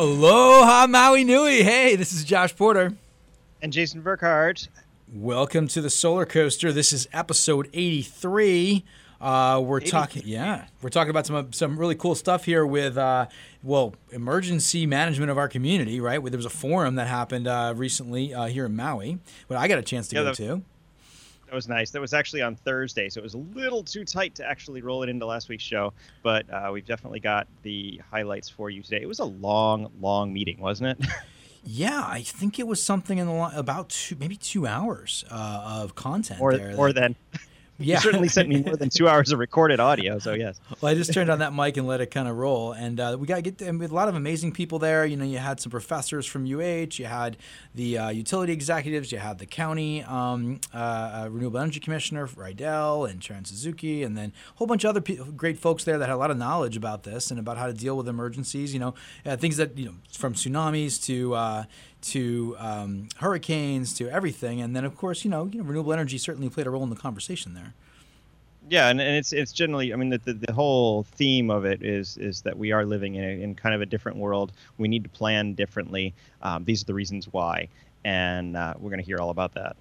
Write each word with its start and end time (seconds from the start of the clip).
Aloha 0.00 0.86
Maui 0.86 1.24
Nui. 1.24 1.62
Hey, 1.62 1.94
this 1.94 2.14
is 2.14 2.24
Josh 2.24 2.56
Porter. 2.56 2.94
And 3.60 3.70
Jason 3.70 4.00
Burkhardt. 4.00 4.68
Welcome 5.12 5.68
to 5.68 5.82
the 5.82 5.90
Solar 5.90 6.24
Coaster. 6.24 6.72
This 6.72 6.90
is 6.94 7.06
episode 7.12 7.68
83. 7.74 8.82
Uh, 9.20 9.60
we're 9.62 9.80
talking, 9.80 10.22
yeah, 10.24 10.68
we're 10.80 10.88
talking 10.88 11.10
about 11.10 11.26
some 11.26 11.52
some 11.52 11.78
really 11.78 11.96
cool 11.96 12.14
stuff 12.14 12.46
here 12.46 12.64
with, 12.64 12.96
uh, 12.96 13.26
well, 13.62 13.94
emergency 14.10 14.86
management 14.86 15.30
of 15.30 15.36
our 15.36 15.48
community, 15.48 16.00
right? 16.00 16.24
There 16.24 16.38
was 16.38 16.46
a 16.46 16.48
forum 16.48 16.94
that 16.94 17.06
happened 17.06 17.46
uh, 17.46 17.74
recently 17.76 18.32
uh, 18.32 18.46
here 18.46 18.64
in 18.64 18.74
Maui, 18.74 19.18
but 19.48 19.58
I 19.58 19.68
got 19.68 19.78
a 19.78 19.82
chance 19.82 20.08
to 20.08 20.16
yeah, 20.16 20.22
go 20.22 20.32
to. 20.32 20.62
That 21.50 21.56
was 21.56 21.68
nice. 21.68 21.90
That 21.90 22.00
was 22.00 22.14
actually 22.14 22.42
on 22.42 22.54
Thursday, 22.54 23.08
so 23.08 23.18
it 23.18 23.24
was 23.24 23.34
a 23.34 23.38
little 23.38 23.82
too 23.82 24.04
tight 24.04 24.36
to 24.36 24.48
actually 24.48 24.82
roll 24.82 25.02
it 25.02 25.08
into 25.08 25.26
last 25.26 25.48
week's 25.48 25.64
show. 25.64 25.92
But 26.22 26.48
uh, 26.48 26.70
we've 26.72 26.86
definitely 26.86 27.18
got 27.18 27.48
the 27.62 28.00
highlights 28.08 28.48
for 28.48 28.70
you 28.70 28.84
today. 28.84 29.02
It 29.02 29.08
was 29.08 29.18
a 29.18 29.24
long, 29.24 29.90
long 30.00 30.32
meeting, 30.32 30.60
wasn't 30.60 31.00
it? 31.00 31.08
Yeah, 31.62 32.02
I 32.06 32.22
think 32.22 32.58
it 32.58 32.66
was 32.66 32.82
something 32.82 33.18
in 33.18 33.26
the 33.26 33.52
about 33.54 33.90
two, 33.90 34.16
maybe 34.18 34.34
two 34.34 34.66
hours 34.66 35.26
uh, 35.30 35.82
of 35.82 35.94
content. 35.94 36.40
Or, 36.40 36.56
there 36.56 36.74
or 36.74 36.94
then. 36.94 37.16
Yeah. 37.90 37.96
You 37.96 38.00
certainly 38.02 38.28
sent 38.28 38.50
me 38.50 38.62
more 38.62 38.76
than 38.76 38.90
two 38.90 39.08
hours 39.08 39.32
of 39.32 39.38
recorded 39.38 39.80
audio, 39.80 40.18
so 40.18 40.34
yes. 40.34 40.60
Well, 40.80 40.92
I 40.92 40.94
just 40.94 41.14
turned 41.14 41.30
on 41.30 41.38
that 41.38 41.54
mic 41.54 41.78
and 41.78 41.86
let 41.86 42.02
it 42.02 42.10
kind 42.10 42.28
of 42.28 42.36
roll, 42.36 42.72
and 42.72 43.00
uh, 43.00 43.16
we 43.18 43.26
got 43.26 43.36
to 43.36 43.42
get 43.42 43.62
and 43.62 43.82
a 43.82 43.86
lot 43.88 44.06
of 44.06 44.14
amazing 44.14 44.52
people 44.52 44.78
there. 44.78 45.06
You 45.06 45.16
know, 45.16 45.24
you 45.24 45.38
had 45.38 45.60
some 45.60 45.70
professors 45.70 46.26
from 46.26 46.44
UH, 46.44 46.98
you 46.98 47.06
had 47.06 47.38
the 47.74 47.96
uh, 47.96 48.08
utility 48.10 48.52
executives, 48.52 49.10
you 49.12 49.18
had 49.18 49.38
the 49.38 49.46
county 49.46 50.04
um, 50.04 50.60
uh, 50.74 50.76
uh 50.76 51.28
renewable 51.30 51.58
energy 51.58 51.80
commissioner 51.80 52.26
Redell 52.26 53.10
and 53.10 53.24
Sharon 53.24 53.46
Suzuki, 53.46 54.02
and 54.02 54.14
then 54.14 54.34
a 54.54 54.58
whole 54.58 54.66
bunch 54.66 54.84
of 54.84 54.90
other 54.90 55.00
pe- 55.00 55.16
great 55.34 55.58
folks 55.58 55.84
there 55.84 55.96
that 55.96 56.08
had 56.08 56.14
a 56.14 56.18
lot 56.18 56.30
of 56.30 56.36
knowledge 56.36 56.76
about 56.76 57.04
this 57.04 57.30
and 57.30 57.40
about 57.40 57.56
how 57.56 57.66
to 57.66 57.72
deal 57.72 57.96
with 57.96 58.08
emergencies. 58.08 58.74
You 58.74 58.80
know, 58.80 58.94
uh, 59.24 59.38
things 59.38 59.56
that 59.56 59.78
you 59.78 59.86
know 59.86 59.94
from 60.12 60.34
tsunamis 60.34 61.02
to 61.06 61.34
uh, 61.34 61.64
to 62.02 62.56
um, 62.58 63.08
hurricanes 63.16 63.94
to 63.94 64.08
everything. 64.08 64.60
And 64.60 64.74
then, 64.74 64.84
of 64.84 64.96
course, 64.96 65.24
you 65.24 65.30
know, 65.30 65.46
you 65.46 65.58
know, 65.58 65.64
renewable 65.64 65.92
energy 65.92 66.18
certainly 66.18 66.48
played 66.48 66.66
a 66.66 66.70
role 66.70 66.82
in 66.82 66.90
the 66.90 66.96
conversation 66.96 67.54
there. 67.54 67.74
Yeah, 68.68 68.88
and, 68.88 69.00
and 69.00 69.16
it's 69.16 69.32
it's 69.32 69.52
generally, 69.52 69.92
I 69.92 69.96
mean, 69.96 70.10
the, 70.10 70.18
the, 70.18 70.34
the 70.34 70.52
whole 70.52 71.02
theme 71.02 71.50
of 71.50 71.64
it 71.64 71.82
is 71.82 72.16
is 72.18 72.42
that 72.42 72.56
we 72.56 72.70
are 72.72 72.84
living 72.84 73.16
in, 73.16 73.24
a, 73.24 73.42
in 73.42 73.54
kind 73.54 73.74
of 73.74 73.80
a 73.80 73.86
different 73.86 74.18
world. 74.18 74.52
We 74.78 74.86
need 74.86 75.02
to 75.02 75.10
plan 75.10 75.54
differently. 75.54 76.14
Um, 76.42 76.64
these 76.64 76.82
are 76.82 76.86
the 76.86 76.94
reasons 76.94 77.26
why, 77.32 77.68
and 78.04 78.56
uh, 78.56 78.74
we're 78.78 78.90
going 78.90 79.00
to 79.00 79.06
hear 79.06 79.18
all 79.18 79.30
about 79.30 79.54
that. 79.54 79.76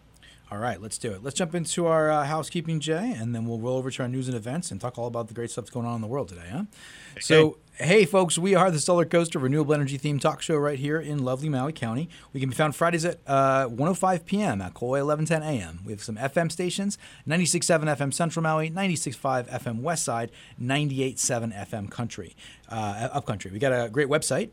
All 0.51 0.57
right, 0.57 0.81
let's 0.81 0.97
do 0.97 1.11
it. 1.11 1.21
Let's 1.23 1.35
jump 1.35 1.53
into 1.53 1.85
our 1.85 2.09
uh, 2.09 2.25
housekeeping, 2.25 2.79
Jay, 2.79 3.13
and 3.15 3.35
then 3.35 3.45
we'll 3.45 3.59
roll 3.59 3.77
over 3.77 3.91
to 3.91 4.01
our 4.01 4.09
news 4.09 4.27
and 4.27 4.35
events 4.35 4.71
and 4.71 4.81
talk 4.81 4.97
all 4.97 5.05
about 5.05 5.27
the 5.27 5.35
great 5.35 5.51
stuff 5.51 5.65
that's 5.65 5.73
going 5.73 5.85
on 5.85 5.93
in 5.93 6.01
the 6.01 6.07
world 6.07 6.27
today, 6.27 6.47
huh? 6.51 6.63
Okay. 7.11 7.19
So, 7.19 7.57
hey, 7.73 8.03
folks, 8.05 8.35
we 8.35 8.55
are 8.55 8.71
the 8.71 8.79
Solar 8.79 9.05
Coaster 9.05 9.37
renewable 9.37 9.75
energy 9.75 9.99
themed 9.99 10.21
talk 10.21 10.41
show 10.41 10.57
right 10.57 10.79
here 10.79 10.99
in 10.99 11.23
lovely 11.23 11.49
Maui 11.49 11.71
County. 11.71 12.09
We 12.33 12.39
can 12.39 12.49
be 12.49 12.55
found 12.55 12.75
Fridays 12.75 13.05
at 13.05 13.19
uh, 13.27 13.67
105 13.67 14.25
p.m. 14.25 14.59
at 14.59 14.73
Kauai 14.73 15.03
1110 15.03 15.43
a.m. 15.43 15.81
We 15.85 15.91
have 15.91 16.01
some 16.01 16.15
FM 16.15 16.51
stations 16.51 16.97
96.7 17.27 17.83
FM 17.95 18.11
Central 18.11 18.41
Maui, 18.41 18.71
96.5 18.71 19.49
FM 19.49 19.81
West 19.81 20.03
Side, 20.03 20.31
98.7 20.59 21.55
FM 21.69 21.91
Country, 21.91 22.35
uh, 22.69 23.09
Upcountry. 23.13 23.51
We 23.51 23.59
got 23.59 23.71
a 23.71 23.87
great 23.87 24.07
website 24.07 24.49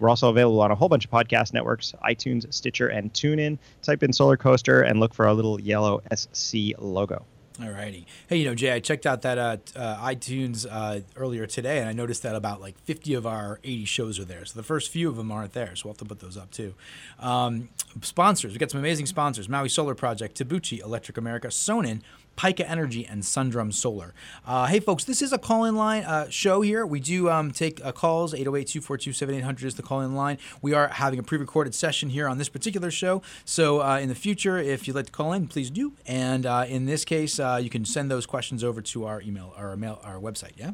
We're 0.00 0.08
also 0.08 0.28
available 0.28 0.60
on 0.60 0.70
a 0.70 0.74
whole 0.74 0.88
bunch 0.88 1.04
of 1.04 1.10
podcast 1.10 1.52
networks 1.52 1.94
iTunes, 2.04 2.52
Stitcher, 2.52 2.88
and 2.88 3.12
TuneIn. 3.12 3.58
Type 3.82 4.02
in 4.02 4.12
Solar 4.12 4.36
Coaster 4.36 4.82
and 4.82 5.00
look 5.00 5.14
for 5.14 5.26
our 5.26 5.34
little 5.34 5.60
yellow 5.60 6.02
SC 6.12 6.72
logo. 6.78 7.24
All 7.62 7.70
righty. 7.70 8.04
Hey, 8.26 8.38
you 8.38 8.46
know, 8.46 8.56
Jay, 8.56 8.72
I 8.72 8.80
checked 8.80 9.06
out 9.06 9.22
that 9.22 9.38
uh, 9.38 9.58
uh, 9.76 10.04
iTunes 10.04 10.66
uh, 10.68 11.02
earlier 11.14 11.46
today, 11.46 11.78
and 11.78 11.88
I 11.88 11.92
noticed 11.92 12.24
that 12.24 12.34
about 12.34 12.60
like 12.60 12.76
50 12.80 13.14
of 13.14 13.28
our 13.28 13.60
80 13.62 13.84
shows 13.84 14.18
are 14.18 14.24
there. 14.24 14.44
So 14.44 14.58
the 14.58 14.64
first 14.64 14.90
few 14.90 15.08
of 15.08 15.14
them 15.14 15.30
aren't 15.30 15.52
there, 15.52 15.76
so 15.76 15.82
we'll 15.84 15.92
have 15.92 15.98
to 15.98 16.04
put 16.04 16.18
those 16.18 16.36
up 16.36 16.50
too. 16.50 16.74
Um, 17.20 17.68
sponsors, 18.02 18.52
we 18.52 18.58
got 18.58 18.72
some 18.72 18.80
amazing 18.80 19.06
sponsors: 19.06 19.48
Maui 19.48 19.68
Solar 19.68 19.94
Project, 19.94 20.36
Tabuchi, 20.36 20.82
Electric 20.82 21.16
America, 21.16 21.46
Sonnen, 21.46 22.00
Pika 22.36 22.68
Energy, 22.68 23.06
and 23.06 23.24
Sundrum 23.24 23.72
Solar. 23.72 24.14
Uh, 24.46 24.66
hey, 24.66 24.80
folks, 24.80 25.04
this 25.04 25.22
is 25.22 25.32
a 25.32 25.38
call 25.38 25.64
in 25.64 25.76
line 25.76 26.04
uh, 26.04 26.28
show 26.28 26.60
here. 26.60 26.86
We 26.86 27.00
do 27.00 27.30
um, 27.30 27.50
take 27.50 27.84
uh, 27.84 27.92
calls. 27.92 28.34
808 28.34 28.66
242 28.66 29.12
7800 29.12 29.66
is 29.66 29.74
the 29.74 29.82
call 29.82 30.00
in 30.00 30.14
line. 30.14 30.38
We 30.62 30.72
are 30.74 30.88
having 30.88 31.18
a 31.18 31.22
pre 31.22 31.38
recorded 31.38 31.74
session 31.74 32.10
here 32.10 32.28
on 32.28 32.38
this 32.38 32.48
particular 32.48 32.90
show. 32.90 33.22
So 33.44 33.82
uh, 33.82 33.98
in 33.98 34.08
the 34.08 34.14
future, 34.14 34.58
if 34.58 34.86
you'd 34.86 34.96
like 34.96 35.06
to 35.06 35.12
call 35.12 35.32
in, 35.32 35.46
please 35.48 35.70
do. 35.70 35.92
And 36.06 36.46
uh, 36.46 36.66
in 36.68 36.86
this 36.86 37.04
case, 37.04 37.38
uh, 37.38 37.60
you 37.62 37.70
can 37.70 37.84
send 37.84 38.10
those 38.10 38.26
questions 38.26 38.64
over 38.64 38.80
to 38.82 39.04
our 39.04 39.20
email, 39.22 39.52
our, 39.56 39.76
mail, 39.76 40.00
our 40.04 40.16
website. 40.16 40.52
Yeah? 40.56 40.72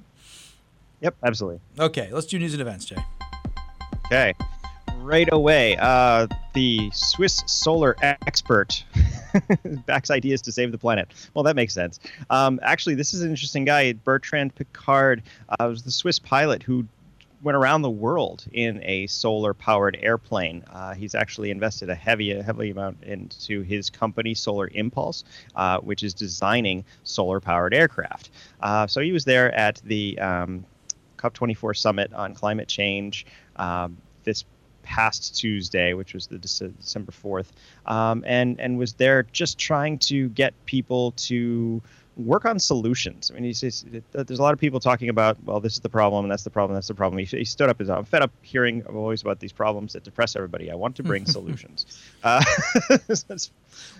Yep, 1.01 1.17
absolutely. 1.23 1.61
Okay, 1.79 2.11
let's 2.13 2.27
do 2.27 2.39
news 2.39 2.53
and 2.53 2.61
events, 2.61 2.85
Jay. 2.85 2.97
Okay 4.07 4.35
right 5.03 5.29
away. 5.33 5.77
Uh, 5.79 6.27
the 6.55 6.91
Swiss 6.93 7.43
solar 7.47 7.97
expert 8.03 8.85
backs 9.87 10.11
ideas 10.11 10.43
to 10.43 10.53
save 10.53 10.73
the 10.73 10.79
planet. 10.79 11.09
Well, 11.35 11.45
that 11.45 11.57
makes 11.57 11.75
sense. 11.75 12.01
Um, 12.31 12.61
actually, 12.63 12.95
this 12.95 13.15
is 13.15 13.23
an 13.23 13.31
interesting 13.31 13.65
guy. 13.65 13.93
Bertrand 13.93 14.55
Piccard 14.55 15.23
uh, 15.49 15.67
was 15.69 15.83
the 15.83 15.91
Swiss 15.91 16.19
pilot 16.19 16.63
who 16.63 16.87
went 17.43 17.57
around 17.57 17.83
the 17.83 17.91
world 17.91 18.45
in 18.53 18.83
a 18.85 19.07
solar 19.07 19.55
powered 19.55 19.99
airplane. 20.03 20.63
Uh, 20.71 20.95
he's 20.95 21.15
actually 21.15 21.51
invested 21.51 21.89
a 21.89 21.95
heavy, 21.95 22.33
a 22.33 22.43
heavy 22.43 22.71
amount 22.71 23.03
into 23.03 23.63
his 23.63 23.89
company, 23.89 24.35
Solar 24.35 24.69
Impulse, 24.75 25.25
uh, 25.57 25.79
which 25.79 26.03
is 26.03 26.13
designing 26.13 26.85
solar 27.05 27.41
powered 27.41 27.73
aircraft. 27.73 28.31
Uh, 28.61 28.87
so 28.87 29.01
he 29.01 29.13
was 29.13 29.25
there 29.25 29.55
at 29.55 29.81
the 29.85 30.19
um, 30.19 30.65
COP24 31.17 31.77
summit 31.77 32.13
on 32.13 32.35
climate 32.35 32.69
change. 32.69 33.27
Um, 33.57 33.97
this 34.25 34.45
past 34.91 35.39
Tuesday, 35.39 35.95
which 35.95 36.15
was 36.15 36.27
the 36.27 36.37
December 36.37 37.13
4th, 37.13 37.47
um, 37.87 38.25
and 38.27 38.59
and 38.59 38.77
was 38.77 38.95
there 38.95 39.23
just 39.33 39.57
trying 39.57 39.99
to 39.99 40.29
get 40.31 40.53
people 40.67 41.13
to 41.13 41.81
work 42.17 42.45
on 42.45 42.59
solutions. 42.59 43.31
I 43.31 43.35
mean, 43.35 43.45
he 43.45 43.53
says 43.53 43.85
there's 44.11 44.41
a 44.41 44.43
lot 44.43 44.53
of 44.53 44.59
people 44.59 44.81
talking 44.81 45.09
about, 45.09 45.43
well, 45.45 45.61
this 45.61 45.75
is 45.75 45.81
the 45.81 45.89
problem, 45.89 46.25
and 46.25 46.33
that's 46.33 46.43
the 46.43 46.51
problem, 46.51 46.75
that's 46.75 46.89
the 46.89 46.95
problem. 46.95 47.19
He, 47.19 47.25
he 47.25 47.45
stood 47.45 47.71
up 47.71 47.79
and 47.79 47.87
said, 47.87 47.99
I'm 47.99 48.05
fed 48.05 48.23
up 48.23 48.33
hearing 48.43 48.85
always 48.87 49.23
about 49.23 49.39
these 49.39 49.53
problems 49.53 49.93
that 49.93 50.03
depress 50.03 50.35
everybody. 50.35 50.73
I 50.73 50.75
want 50.75 50.97
to 50.97 51.05
bring 51.05 51.25
solutions. 51.39 51.87
Uh, 52.23 52.45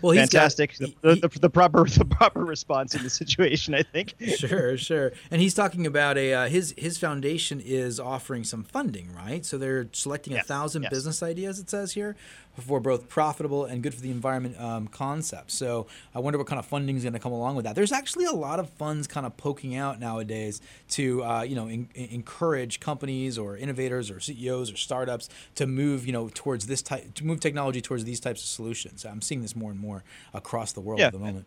well, 0.03 0.15
fantastic. 0.15 0.79
Got, 0.79 1.01
the, 1.03 1.15
he, 1.15 1.21
the, 1.21 1.29
the, 1.41 1.51
proper 1.51 1.85
the 1.89 2.05
proper 2.05 2.45
response 2.45 2.95
in 2.95 3.03
the 3.03 3.11
situation, 3.11 3.75
I 3.75 3.83
think. 3.83 4.15
sure, 4.37 4.77
sure. 4.77 5.13
And 5.31 5.41
he's 5.41 5.55
talking 5.55 5.87
about 5.87 6.19
a 6.19 6.35
uh, 6.35 6.49
his 6.49 6.75
his 6.77 6.99
foundation 6.99 7.61
is 7.61 8.01
offering 8.01 8.45
some 8.45 8.65
funding, 8.65 9.15
right? 9.15 9.45
So 9.45 9.59
they're 9.59 9.89
selecting 9.93 10.35
yes, 10.35 10.45
a 10.45 10.49
thousand 10.49 10.83
yes. 10.85 10.91
business 10.91 11.23
ideas. 11.23 11.59
It 11.59 11.71
says 11.71 11.93
here 11.93 12.17
for 12.59 12.81
both 12.81 13.09
profitable 13.09 13.65
and 13.65 13.83
good 13.83 13.95
for 13.95 14.01
the 14.01 14.11
environment 14.11 14.61
um, 14.61 14.87
concepts. 14.89 15.55
So 15.55 15.87
I 16.15 16.19
wonder 16.19 16.39
what 16.39 16.47
kind 16.47 16.59
of 16.59 16.67
funding 16.67 16.97
is 16.97 17.03
going 17.03 17.13
to 17.13 17.19
come 17.19 17.33
along 17.33 17.57
with 17.57 17.65
that. 17.65 17.75
There's 17.75 17.93
actually 17.93 18.25
a 18.25 18.33
lot 18.33 18.59
of 18.59 18.69
funds 18.71 19.07
kind 19.07 19.25
of 19.25 19.37
poking 19.37 19.77
out 19.77 20.01
nowadays 20.01 20.61
to 20.91 21.23
uh, 21.25 21.43
you 21.43 21.55
know 21.55 21.69
in, 21.69 21.89
encourage 21.95 22.81
companies 22.81 23.39
or 23.39 23.57
innovators 23.57 24.11
or 24.11 24.21
CEOs 24.21 24.73
or 24.73 24.77
startups 24.77 25.29
to 25.55 25.67
move 25.67 26.07
you 26.07 26.13
know 26.13 26.31
towards 26.33 26.67
this 26.67 26.83
type 26.83 27.15
to 27.15 27.25
move 27.25 27.41
technology 27.41 27.81
towards 27.81 28.05
these 28.05 28.21
types 28.21 28.43
of 28.43 28.49
solutions. 28.49 29.05
I'm 29.05 29.23
seeing 29.23 29.43
this 29.43 29.57
more 29.61 29.71
and 29.71 29.79
more 29.79 30.03
across 30.35 30.73
the 30.73 30.81
world 30.81 30.99
yeah. 30.99 31.07
at 31.07 31.13
the 31.13 31.19
moment. 31.19 31.47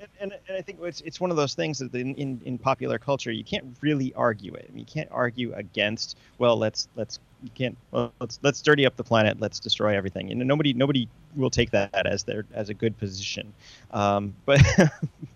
And, 0.00 0.08
and, 0.20 0.32
and, 0.48 0.56
I 0.56 0.62
think 0.62 0.78
it's 0.82 1.00
it's 1.00 1.20
one 1.20 1.32
of 1.32 1.36
those 1.36 1.54
things 1.54 1.80
that 1.80 1.92
in, 1.92 2.14
in, 2.14 2.40
in 2.44 2.56
popular 2.56 2.98
culture 2.98 3.32
you 3.32 3.42
can't 3.42 3.76
really 3.80 4.14
argue 4.14 4.54
it. 4.54 4.66
I 4.68 4.72
mean, 4.72 4.80
you 4.80 4.84
can't 4.84 5.08
argue 5.10 5.52
against. 5.54 6.16
Well, 6.38 6.56
let's 6.56 6.86
let's 6.94 7.18
you 7.42 7.50
can't. 7.52 7.76
Well, 7.90 8.12
let's 8.20 8.38
let's 8.42 8.62
dirty 8.62 8.86
up 8.86 8.94
the 8.94 9.02
planet. 9.02 9.40
Let's 9.40 9.58
destroy 9.58 9.96
everything. 9.96 10.30
And 10.30 10.46
nobody 10.46 10.72
nobody 10.72 11.08
will 11.34 11.50
take 11.50 11.72
that 11.72 12.06
as 12.06 12.22
their 12.22 12.44
as 12.52 12.68
a 12.68 12.74
good 12.74 12.96
position. 12.96 13.52
Um, 13.90 14.34
but 14.44 14.62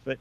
but 0.05 0.19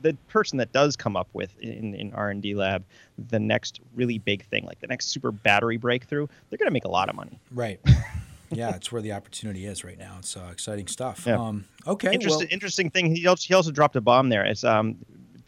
the 0.00 0.16
person 0.28 0.56
that 0.58 0.72
does 0.72 0.96
come 0.96 1.16
up 1.16 1.28
with 1.34 1.58
in 1.58 1.94
in 1.94 2.14
R 2.14 2.30
and 2.30 2.40
D 2.40 2.54
lab 2.54 2.84
the 3.28 3.40
next 3.40 3.80
really 3.94 4.18
big 4.18 4.44
thing, 4.46 4.64
like 4.64 4.80
the 4.80 4.86
next 4.86 5.08
super 5.08 5.32
battery 5.32 5.76
breakthrough, 5.76 6.26
they're 6.48 6.58
going 6.58 6.68
to 6.68 6.72
make 6.72 6.84
a 6.84 6.90
lot 6.90 7.08
of 7.08 7.14
money. 7.14 7.38
Right. 7.50 7.78
yeah, 8.52 8.76
it's 8.76 8.92
where 8.92 9.02
the 9.02 9.12
opportunity 9.12 9.66
is 9.66 9.84
right 9.84 9.98
now. 9.98 10.16
It's 10.18 10.36
uh, 10.36 10.48
exciting 10.50 10.86
stuff. 10.86 11.24
Yeah. 11.26 11.40
Um, 11.40 11.64
okay. 11.86 12.12
Interesting, 12.12 12.46
well, 12.46 12.54
interesting 12.54 12.90
thing. 12.90 13.14
He 13.14 13.26
also, 13.26 13.46
he 13.46 13.54
also 13.54 13.70
dropped 13.70 13.96
a 13.96 14.00
bomb 14.00 14.28
there. 14.28 14.44
It's 14.44 14.64
um, 14.64 14.96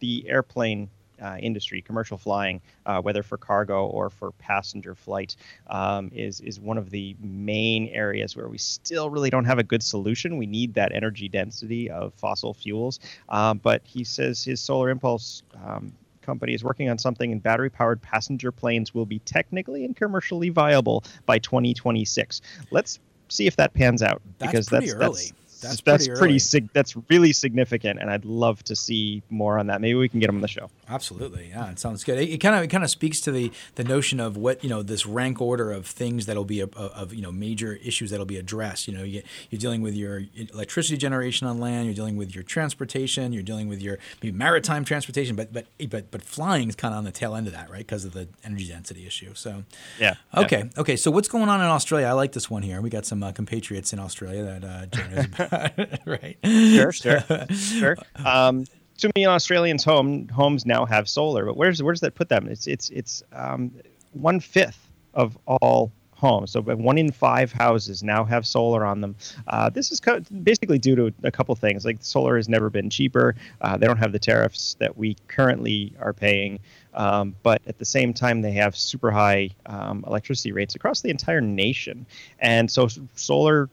the 0.01 0.25
airplane 0.29 0.89
uh, 1.23 1.37
industry, 1.41 1.81
commercial 1.81 2.19
flying, 2.19 2.61
uh, 2.87 3.01
whether 3.01 3.23
for 3.23 3.39
cargo 3.39 3.87
or 3.87 4.11
for 4.11 4.33
passenger 4.33 4.95
flight, 4.95 5.37
um, 5.69 6.11
is 6.15 6.41
is 6.41 6.61
one 6.61 6.77
of 6.77 6.91
the 6.91 7.17
main 7.21 7.89
areas 7.89 8.37
where 8.37 8.49
we 8.49 8.59
still 8.59 9.11
really 9.11 9.31
don't 9.31 9.45
have 9.45 9.59
a 9.59 9.63
good 9.63 9.83
solution. 9.83 10.37
We 10.37 10.47
need 10.47 10.75
that 10.75 10.93
energy 10.93 11.29
density 11.29 11.89
of 11.91 12.13
fossil 12.15 12.53
fuels. 12.53 13.01
Um, 13.29 13.59
but 13.59 13.83
he 13.85 14.05
says 14.05 14.45
his 14.45 14.61
Solar 14.61 14.91
Impulse. 14.91 15.43
Um, 15.65 15.93
company 16.25 16.55
is 16.55 16.65
working 16.65 16.89
on 16.89 16.99
something 16.99 17.31
and 17.33 17.43
battery 17.43 17.71
powered 17.71 18.01
passenger 18.03 18.51
planes 18.51 18.95
will 18.95 19.07
be 19.07 19.19
technically 19.21 19.85
and 19.85 19.95
commercially 19.97 20.49
viable 20.49 21.05
by 21.27 21.39
2026 21.39 22.41
let's 22.71 22.99
see 23.29 23.47
if 23.47 23.57
that 23.57 23.73
pans 23.75 24.03
out 24.03 24.21
That's 24.39 24.51
because 24.51 24.69
pretty 24.69 24.87
that's 24.87 24.95
early. 24.95 25.05
that's 25.05 25.33
That's 25.65 25.81
that's 25.81 26.07
pretty 26.07 26.19
pretty 26.19 26.39
sig- 26.39 26.73
that's 26.73 26.97
really 27.11 27.33
significant 27.33 28.01
and 28.01 28.11
i'd 28.11 28.25
love 28.25 28.63
to 28.65 28.77
see 28.77 29.23
more 29.31 29.59
on 29.59 29.67
that 29.67 29.81
maybe 29.81 29.99
we 29.99 30.09
can 30.09 30.21
get 30.21 30.29
him 30.29 30.37
on 30.37 30.43
the 30.43 30.49
show 30.49 30.71
Absolutely, 30.89 31.49
yeah, 31.49 31.71
it 31.71 31.79
sounds 31.79 32.05
good. 32.05 32.19
It 32.19 32.39
kind 32.39 32.55
of 32.55 32.63
it 32.63 32.69
kind 32.69 32.85
of 32.85 32.91
speaks 32.91 33.21
to 33.23 33.33
the 33.33 33.51
the 33.77 33.85
notion 33.85 34.21
of 34.21 34.37
what 34.37 34.63
you 34.63 34.69
know 34.69 34.83
this 34.83 35.07
rank 35.07 35.41
order 35.41 35.73
of 35.73 35.87
things 35.87 36.27
that'll 36.27 36.45
be 36.45 36.61
a, 36.61 36.67
of 36.67 37.15
you 37.15 37.23
know 37.23 37.33
major 37.33 37.75
issues 37.83 38.11
that'll 38.11 38.27
be 38.27 38.37
addressed. 38.37 38.87
You 38.87 38.97
know, 38.97 39.03
you, 39.03 39.23
you're 39.51 39.59
dealing 39.59 39.81
with 39.81 39.95
your 39.95 40.25
electricity 40.35 40.97
generation 40.97 41.47
on 41.47 41.59
land, 41.59 41.87
you're 41.87 41.95
dealing 41.95 42.17
with 42.17 42.35
your 42.35 42.45
transportation, 42.45 43.33
you're 43.33 43.43
dealing 43.43 43.69
with 43.69 43.81
your 43.81 43.99
maybe 44.23 44.37
maritime 44.37 44.85
transportation, 44.85 45.37
but 45.37 45.53
but 45.53 45.67
but 45.89 46.11
but 46.11 46.23
flying 46.23 46.69
is 46.69 46.77
kind 46.77 46.93
of 46.93 46.99
on 46.99 47.05
the 47.05 47.13
tail 47.13 47.35
end 47.35 47.47
of 47.47 47.55
that, 47.55 47.71
right? 47.71 47.79
Because 47.79 48.05
of 48.05 48.13
the 48.13 48.29
energy 48.45 48.69
density 48.69 49.07
issue. 49.07 49.33
So 49.35 49.65
yeah 49.99 50.15
yeah. 50.35 50.41
okay, 50.41 50.71
okay. 50.77 50.97
So 50.97 51.11
what's 51.11 51.29
going 51.29 51.49
on 51.49 51.61
in 51.61 51.67
Australia? 51.67 52.07
I 52.07 52.13
like 52.13 52.33
this 52.33 52.51
one 52.51 52.63
here. 52.63 52.81
We 52.81 52.91
got 52.91 53.07
some 53.07 53.23
uh, 53.23 53.33
compatriots 53.33 53.93
in 53.93 53.99
Australia 53.99 54.43
that 54.45 54.65
uh, 54.65 54.87
Jay 54.87 55.09
knows 55.15 55.25
about, 55.27 55.53
right? 56.07 56.37
sure 56.45 56.93
sure. 56.93 57.25
Sure. 57.51 57.97
Um 58.25 58.65
two 58.97 59.11
million 59.17 59.31
australians 59.31 59.83
home 59.85 60.29
homes 60.29 60.65
now 60.65 60.85
have 60.87 61.09
solar 61.09 61.45
but 61.45 61.57
where's 61.57 61.83
where 61.83 61.93
does 61.93 62.01
that 62.01 62.15
put 62.15 62.29
them? 62.29 62.49
It's 62.49 62.67
it's 62.67 62.91
it's 62.91 63.23
um 63.33 63.73
one 64.13 64.41
fifth 64.41 64.91
of 65.15 65.39
all 65.47 65.93
homes. 66.25 66.53
So 66.53 66.63
one 66.63 66.97
in 66.97 67.13
five 67.13 67.53
houses 67.53 68.03
now 68.03 68.25
have 68.25 68.47
solar 68.47 68.85
on 68.87 69.01
them. 69.01 69.15
Uh, 69.47 69.69
this 69.69 69.93
is 69.93 70.01
co- 70.01 70.21
basically 70.43 70.79
due 70.79 70.97
to 70.97 71.13
a 71.23 71.31
couple 71.31 71.55
things. 71.55 71.85
Like 71.85 71.99
solar 72.01 72.37
has 72.37 72.49
never 72.49 72.71
been 72.71 72.89
cheaper. 72.89 73.35
Uh, 73.61 73.77
they 73.77 73.87
don't 73.87 73.99
have 73.99 74.13
the 74.13 74.19
tariffs 74.19 74.75
that 74.79 74.97
we 74.97 75.17
currently 75.29 75.95
are 76.01 76.13
paying. 76.15 76.61
Um, 76.95 77.35
but 77.43 77.61
at 77.67 77.79
the 77.79 77.85
same 77.85 78.15
time 78.15 78.41
they 78.41 78.53
have 78.53 78.77
super 78.77 79.11
high 79.11 79.51
um, 79.67 80.05
electricity 80.07 80.53
rates 80.53 80.75
across 80.75 81.03
the 81.03 81.11
entire 81.11 81.41
nation. 81.41 82.07
And 82.39 82.71
so 82.71 82.89
solar 83.17 83.69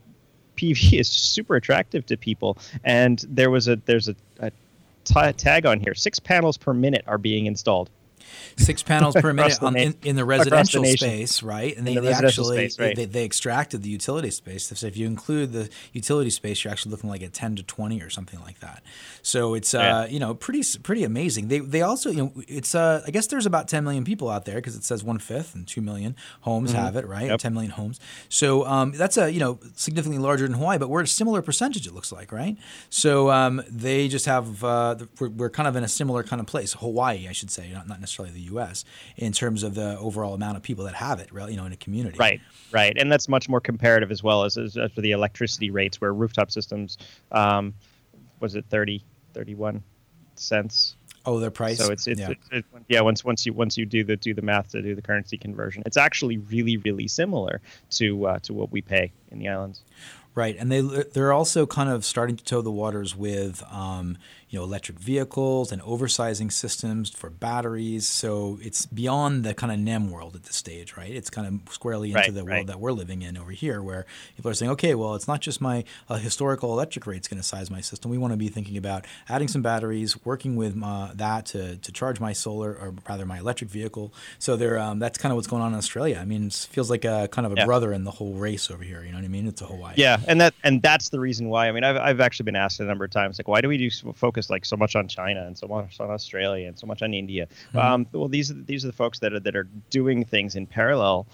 PV 0.61 0.93
is 0.99 1.09
super 1.09 1.55
attractive 1.55 2.05
to 2.07 2.17
people. 2.17 2.57
And 2.83 3.23
there 3.27 3.49
was 3.49 3.67
a 3.67 3.77
there's 3.85 4.09
a, 4.09 4.15
a 4.39 4.51
tag 5.33 5.65
on 5.65 5.79
here: 5.79 5.95
six 5.95 6.19
panels 6.19 6.57
per 6.57 6.73
minute 6.73 7.03
are 7.07 7.17
being 7.17 7.45
installed. 7.45 7.89
Six 8.57 8.83
panels 8.83 9.15
per 9.15 9.33
minute 9.33 9.61
on, 9.61 9.75
in, 9.75 9.95
in 10.03 10.15
the 10.15 10.23
across 10.23 10.45
the 10.45 10.51
residential 10.51 10.85
space, 10.85 11.43
right? 11.43 11.75
And 11.75 11.87
they, 11.87 11.95
the 11.95 12.01
they 12.01 12.13
actually 12.13 12.57
space, 12.57 12.79
right. 12.79 12.95
they, 12.95 13.05
they 13.05 13.25
extracted 13.25 13.83
the 13.83 13.89
utility 13.89 14.31
space. 14.31 14.63
So 14.63 14.87
if 14.87 14.97
you 14.97 15.07
include 15.07 15.53
the 15.53 15.69
utility 15.93 16.29
space, 16.29 16.63
you're 16.63 16.71
actually 16.71 16.91
looking 16.91 17.09
like 17.09 17.21
at 17.23 17.33
ten 17.33 17.55
to 17.55 17.63
twenty 17.63 18.01
or 18.01 18.09
something 18.09 18.39
like 18.41 18.59
that. 18.59 18.83
So 19.21 19.53
it's 19.53 19.73
uh, 19.73 20.07
you 20.09 20.19
know 20.19 20.33
pretty 20.33 20.63
pretty 20.83 21.03
amazing. 21.03 21.47
They 21.47 21.59
they 21.59 21.81
also 21.81 22.09
you 22.09 22.17
know 22.17 22.33
it's 22.47 22.75
uh, 22.75 23.03
I 23.05 23.11
guess 23.11 23.27
there's 23.27 23.45
about 23.45 23.67
ten 23.67 23.83
million 23.83 24.03
people 24.03 24.29
out 24.29 24.45
there 24.45 24.55
because 24.55 24.75
it 24.75 24.83
says 24.83 25.03
one 25.03 25.19
fifth 25.19 25.55
and 25.55 25.67
two 25.67 25.81
million 25.81 26.15
homes 26.41 26.71
have 26.71 26.95
it, 26.95 27.07
right? 27.07 27.23
Mm-hmm. 27.23 27.31
Yep. 27.31 27.39
Ten 27.39 27.53
million 27.53 27.71
homes. 27.71 27.99
So 28.29 28.65
um, 28.65 28.91
that's 28.91 29.17
a 29.17 29.31
you 29.31 29.39
know 29.39 29.59
significantly 29.75 30.21
larger 30.21 30.47
than 30.47 30.57
Hawaii, 30.57 30.77
but 30.77 30.89
we're 30.89 31.01
at 31.01 31.07
a 31.07 31.09
similar 31.09 31.41
percentage. 31.41 31.87
It 31.87 31.93
looks 31.93 32.11
like, 32.11 32.31
right? 32.31 32.57
So 32.89 33.31
um, 33.31 33.61
they 33.67 34.07
just 34.07 34.25
have 34.25 34.63
uh, 34.63 34.95
we're, 35.19 35.29
we're 35.29 35.49
kind 35.49 35.67
of 35.67 35.75
in 35.75 35.83
a 35.83 35.87
similar 35.87 36.23
kind 36.23 36.39
of 36.39 36.45
place. 36.45 36.73
Hawaii, 36.73 37.27
I 37.27 37.31
should 37.31 37.51
say, 37.51 37.71
not 37.73 37.87
not 37.87 37.99
necessarily 37.99 38.20
the 38.29 38.41
U.S. 38.41 38.85
in 39.17 39.31
terms 39.31 39.63
of 39.63 39.75
the 39.75 39.97
overall 39.99 40.33
amount 40.33 40.57
of 40.57 40.63
people 40.63 40.85
that 40.85 40.95
have 40.95 41.19
it, 41.19 41.29
you 41.33 41.57
know, 41.57 41.65
in 41.65 41.73
a 41.73 41.77
community. 41.77 42.17
Right, 42.17 42.41
right, 42.71 42.95
and 42.97 43.11
that's 43.11 43.27
much 43.27 43.49
more 43.49 43.61
comparative 43.61 44.11
as 44.11 44.21
well 44.23 44.43
as, 44.43 44.57
as, 44.57 44.77
as 44.77 44.91
for 44.91 45.01
the 45.01 45.11
electricity 45.11 45.71
rates, 45.71 45.99
where 45.99 46.13
rooftop 46.13 46.51
systems, 46.51 46.97
um, 47.31 47.73
was 48.39 48.55
it 48.55 48.65
30, 48.69 49.03
31 49.33 49.83
cents? 50.35 50.95
Oh, 51.25 51.39
their 51.39 51.51
price. 51.51 51.77
So 51.77 51.91
it's 51.91 52.07
it's, 52.07 52.19
yeah. 52.19 52.31
it's, 52.31 52.49
it's 52.51 52.67
yeah. 52.87 53.01
Once 53.01 53.23
once 53.23 53.45
you 53.45 53.53
once 53.53 53.77
you 53.77 53.85
do 53.85 54.03
the 54.03 54.17
do 54.17 54.33
the 54.33 54.41
math 54.41 54.71
to 54.71 54.81
do 54.81 54.95
the 54.95 55.01
currency 55.01 55.37
conversion, 55.37 55.83
it's 55.85 55.97
actually 55.97 56.37
really 56.37 56.77
really 56.77 57.07
similar 57.07 57.61
to 57.91 58.25
uh, 58.25 58.39
to 58.39 58.53
what 58.53 58.71
we 58.71 58.81
pay 58.81 59.11
in 59.29 59.39
the 59.39 59.47
islands. 59.47 59.83
Right, 60.33 60.55
and 60.57 60.71
they 60.71 60.81
they're 60.81 61.33
also 61.33 61.65
kind 61.65 61.89
of 61.89 62.05
starting 62.05 62.37
to 62.37 62.43
tow 62.43 62.61
the 62.61 62.71
waters 62.71 63.15
with 63.15 63.63
um, 63.71 64.17
you 64.51 64.59
know 64.59 64.65
electric 64.65 64.99
vehicles 64.99 65.71
and 65.71 65.81
oversizing 65.81 66.51
systems 66.51 67.09
for 67.09 67.29
batteries. 67.29 68.07
So 68.07 68.59
it's 68.61 68.85
beyond 68.85 69.43
the 69.43 69.53
kind 69.53 69.71
of 69.73 69.79
NEM 69.79 70.11
world 70.11 70.35
at 70.35 70.43
this 70.43 70.55
stage, 70.55 70.95
right? 70.95 71.09
It's 71.09 71.29
kind 71.29 71.47
of 71.47 71.73
squarely 71.73 72.09
into 72.09 72.19
Right, 72.19 72.33
the 72.33 72.43
right. 72.43 72.55
world 72.57 72.67
that 72.67 72.79
we're 72.79 72.91
living 72.91 73.21
in 73.23 73.37
over 73.37 73.51
here, 73.51 73.81
where 73.81 74.05
people 74.35 74.51
are 74.51 74.53
saying, 74.53 74.71
okay, 74.73 74.93
well, 74.93 75.15
it's 75.15 75.27
not 75.27 75.41
just 75.41 75.59
my 75.61 75.83
uh, 76.09 76.15
historical 76.17 76.71
electric 76.73 77.07
rate's 77.07 77.27
going 77.27 77.41
to 77.41 77.47
size 77.47 77.71
my 77.71 77.81
system. 77.81 78.11
We 78.11 78.17
want 78.19 78.33
to 78.33 78.37
be 78.37 78.49
thinking 78.49 78.77
about 78.77 79.05
adding 79.29 79.47
some 79.47 79.61
batteries, 79.61 80.23
working 80.25 80.55
with 80.55 80.77
uh, 80.83 81.09
that 81.15 81.45
to, 81.47 81.77
to 81.77 81.91
charge 81.91 82.19
my 82.19 82.33
solar 82.33 82.73
or 82.73 82.93
rather 83.09 83.25
my 83.25 83.39
electric 83.39 83.69
vehicle. 83.71 84.13
So 84.37 84.55
they're 84.57 84.77
um, 84.77 84.99
that's 84.99 85.17
kind 85.17 85.31
of 85.31 85.37
what's 85.37 85.47
going 85.47 85.61
on 85.63 85.71
in 85.71 85.77
Australia. 85.77 86.19
I 86.21 86.25
mean, 86.25 86.47
it 86.47 86.67
feels 86.71 86.89
like 86.89 87.05
a 87.05 87.27
kind 87.31 87.45
of 87.45 87.53
a 87.53 87.55
Yeah. 87.55 87.65
brother 87.65 87.93
in 87.93 88.03
the 88.03 88.11
whole 88.11 88.33
race 88.33 88.69
over 88.69 88.83
here. 88.83 89.01
You 89.03 89.11
know 89.11 89.17
what 89.17 89.25
I 89.25 89.29
mean? 89.29 89.47
It's 89.47 89.61
a 89.61 89.65
Hawaii. 89.65 89.93
Yeah, 89.97 90.17
and 90.27 90.41
that 90.41 90.53
and 90.63 90.81
that's 90.81 91.07
the 91.09 91.19
reason 91.19 91.47
why. 91.47 91.69
I 91.69 91.71
mean, 91.71 91.83
I've, 91.83 91.97
I've 91.97 92.19
actually 92.19 92.45
been 92.45 92.55
asked 92.55 92.79
a 92.79 92.83
number 92.83 93.05
of 93.05 93.11
times, 93.11 93.39
like, 93.39 93.47
why 93.47 93.61
do 93.61 93.67
we 93.69 93.77
do 93.77 93.87
s- 93.87 94.03
like 94.49 94.65
so 94.65 94.75
much 94.75 94.95
on 94.95 95.07
China 95.07 95.45
and 95.45 95.57
so 95.57 95.67
much 95.67 95.99
on 95.99 96.09
Australia 96.09 96.67
and 96.67 96.77
so 96.77 96.87
much 96.87 97.01
on 97.01 97.13
India? 97.13 97.47
Um, 97.75 98.07
well, 98.11 98.27
these 98.27 98.51
are 98.51 98.55
these 98.55 98.83
are 98.83 98.87
the 98.87 98.93
folks 98.93 99.19
that 99.19 99.33
are 99.33 99.39
that 99.39 99.55
are 99.55 99.67
doing 99.89 100.25
things 100.25 100.55
in 100.55 100.65
parallel 100.65 101.27